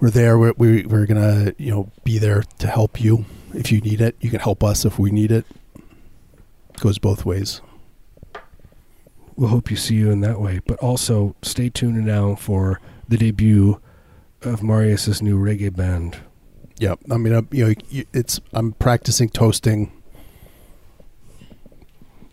we're 0.01 0.11
there. 0.11 0.37
We're, 0.37 0.55
we, 0.57 0.87
we're 0.87 1.07
gonna 1.07 1.55
you 1.57 1.71
know 1.71 1.93
be 2.03 2.19
there 2.19 2.43
to 2.59 2.67
help 2.67 3.01
you 3.01 3.27
if 3.55 3.71
you 3.71 3.81
need 3.81 4.01
it. 4.01 4.17
You 4.21 4.29
can 4.29 4.41
help 4.41 4.65
us 4.65 4.85
if 4.85 4.99
we 4.99 5.13
need 5.13 5.31
it. 5.31 5.47
it. 5.77 6.81
Goes 6.81 6.99
both 6.99 7.25
ways. 7.25 7.61
We'll 9.41 9.49
hope 9.49 9.71
you 9.71 9.77
see 9.77 9.95
you 9.95 10.11
in 10.11 10.21
that 10.21 10.39
way. 10.39 10.61
But 10.67 10.79
also, 10.81 11.35
stay 11.43 11.71
tuned 11.71 12.05
now 12.05 12.35
for 12.35 12.79
the 13.09 13.17
debut 13.17 13.81
of 14.43 14.63
Marius's 14.63 15.23
new 15.23 15.39
reggae 15.39 15.75
band. 15.75 16.19
Yep. 16.79 17.01
I 17.11 17.17
mean, 17.17 17.33
uh, 17.33 17.43
you 17.51 17.69
know, 17.69 18.03
it's 18.13 18.41
I'm 18.53 18.73
practicing 18.73 19.31
toasting. 19.31 19.91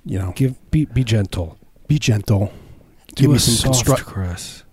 You 0.06 0.20
know, 0.20 0.34
Give 0.36 0.56
be 0.72 0.86
be 0.86 1.04
gentle. 1.04 1.58
be 1.88 1.98
gentle. 1.98 2.54
Do 3.16 3.24
Give 3.24 3.32
me 3.32 3.38
some 3.40 3.56
soft 3.74 3.86
construct, 3.86 4.06
caress. 4.10 4.64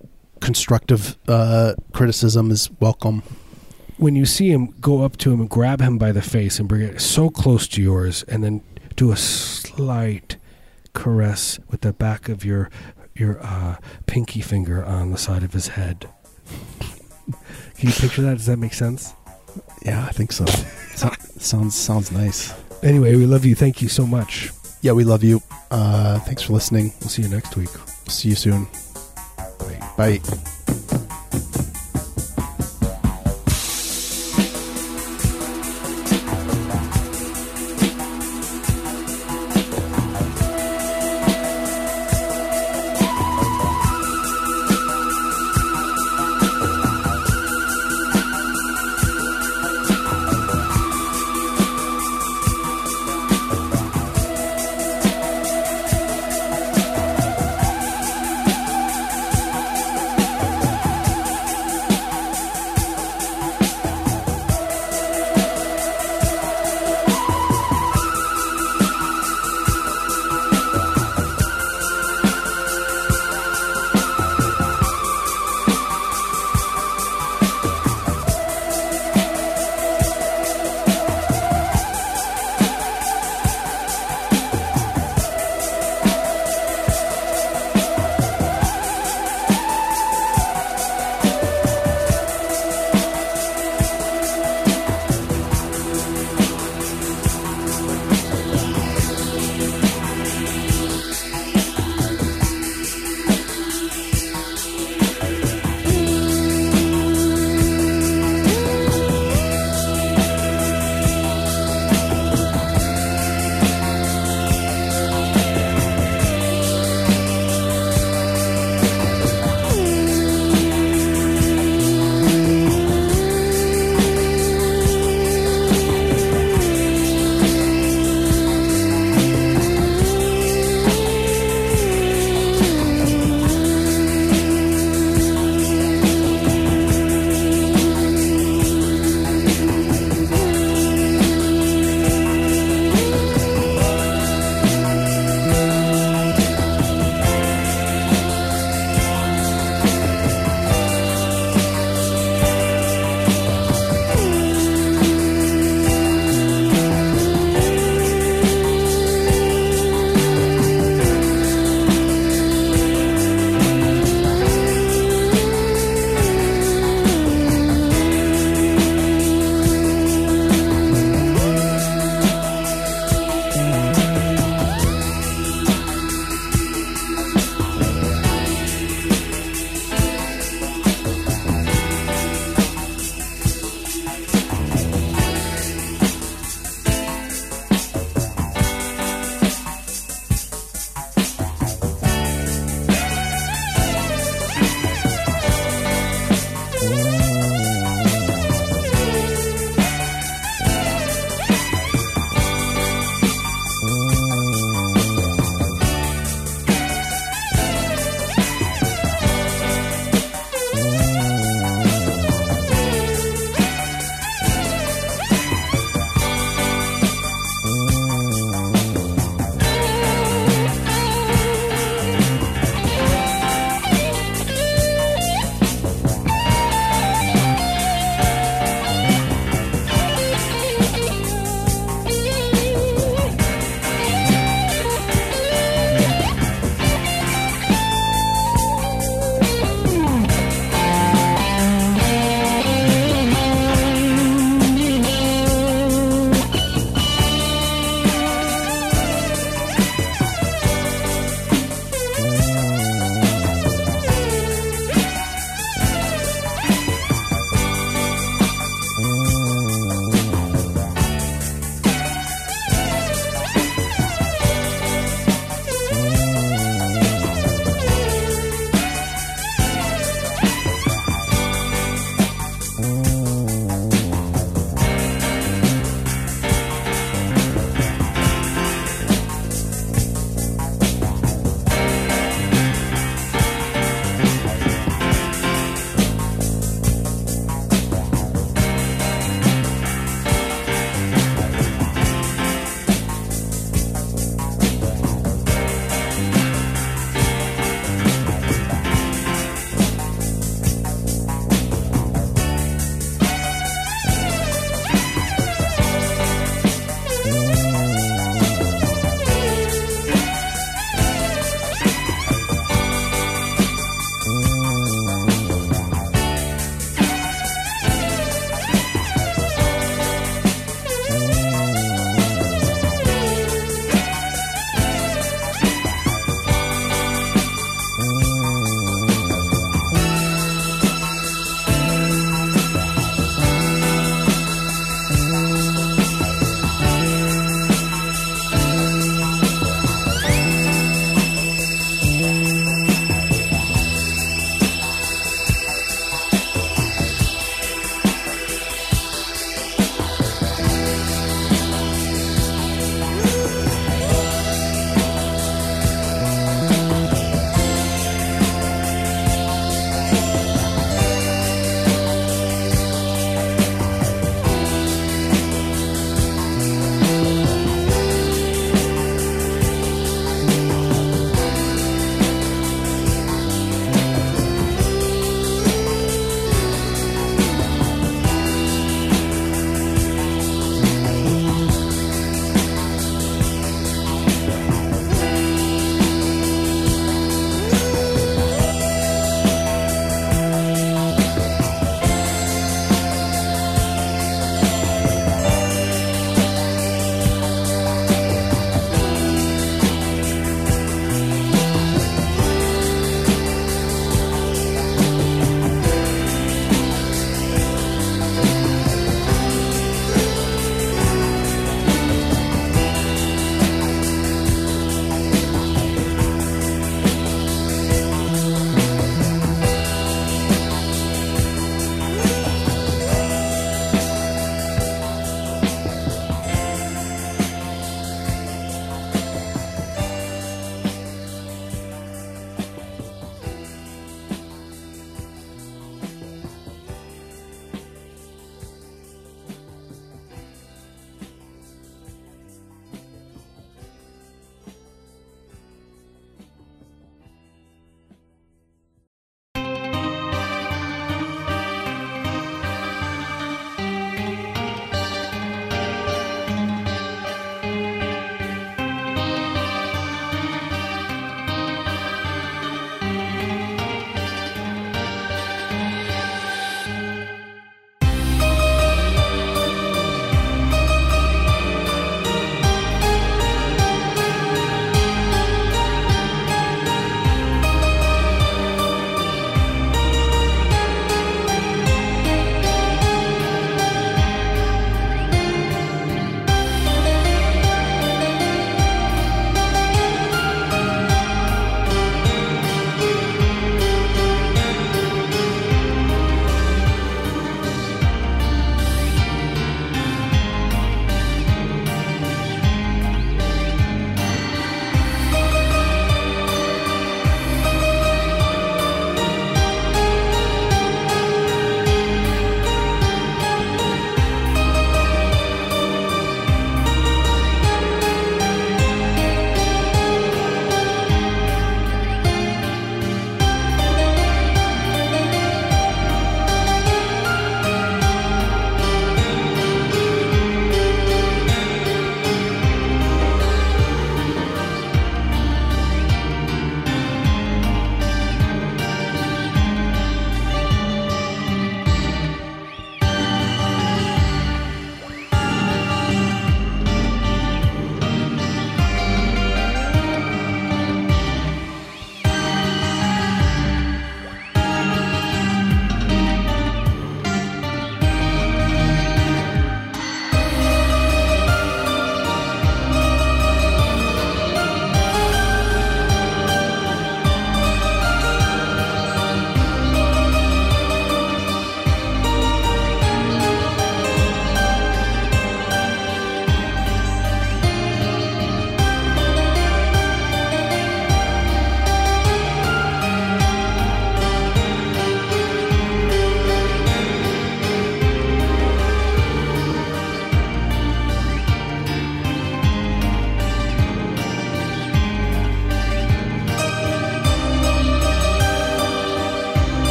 constructive 0.41 1.17
uh, 1.29 1.75
criticism 1.93 2.51
is 2.51 2.71
welcome. 2.81 3.23
When 3.97 4.17
you 4.17 4.27
see 4.27 4.51
him, 4.51 4.75
go 4.81 5.03
up 5.03 5.17
to 5.19 5.33
him 5.33 5.41
and 5.41 5.49
grab 5.49 5.81
him 5.81 5.99
by 5.99 6.11
the 6.13 6.21
face 6.23 6.59
and 6.59 6.69
bring 6.69 6.83
it 6.83 7.01
so 7.01 7.31
close 7.31 7.67
to 7.69 7.83
yours, 7.83 8.25
and 8.25 8.43
then 8.43 8.61
do 8.97 9.13
a 9.13 9.17
slight 9.17 10.37
caress 10.95 11.59
with 11.71 11.83
the 11.83 11.93
back 11.93 12.29
of 12.29 12.45
your 12.45 12.71
your 13.15 13.39
uh, 13.45 13.77
pinky 14.07 14.41
finger 14.41 14.85
on 14.85 15.11
the 15.11 15.19
side 15.19 15.43
of 15.43 15.53
his 15.53 15.69
head. 15.69 16.09
Can 17.77 17.89
you 17.89 17.93
picture 17.93 18.23
that? 18.23 18.37
Does 18.37 18.47
that 18.47 18.59
make 18.59 18.75
sense? 18.75 19.13
Yeah, 19.85 20.05
I 20.05 20.11
think 20.11 20.33
so. 20.33 20.47
so 20.95 21.11
sounds 21.39 21.75
sounds 21.75 22.11
nice. 22.11 22.53
Anyway, 22.83 23.15
we 23.17 23.27
love 23.27 23.45
you. 23.45 23.55
Thank 23.55 23.83
you 23.83 23.89
so 23.89 24.07
much. 24.07 24.51
Yeah, 24.83 24.93
we 24.93 25.05
love 25.05 25.23
you. 25.23 25.41
Uh, 25.71 26.19
thanks 26.21 26.43
for 26.43 26.53
listening. 26.53 26.93
We'll 27.01 27.09
see 27.09 27.23
you 27.23 27.29
next 27.29 27.57
week. 27.57 27.71
See 28.09 28.29
you 28.29 28.35
soon. 28.35 28.67
Bye. 29.97 30.21
Bye. 30.21 31.01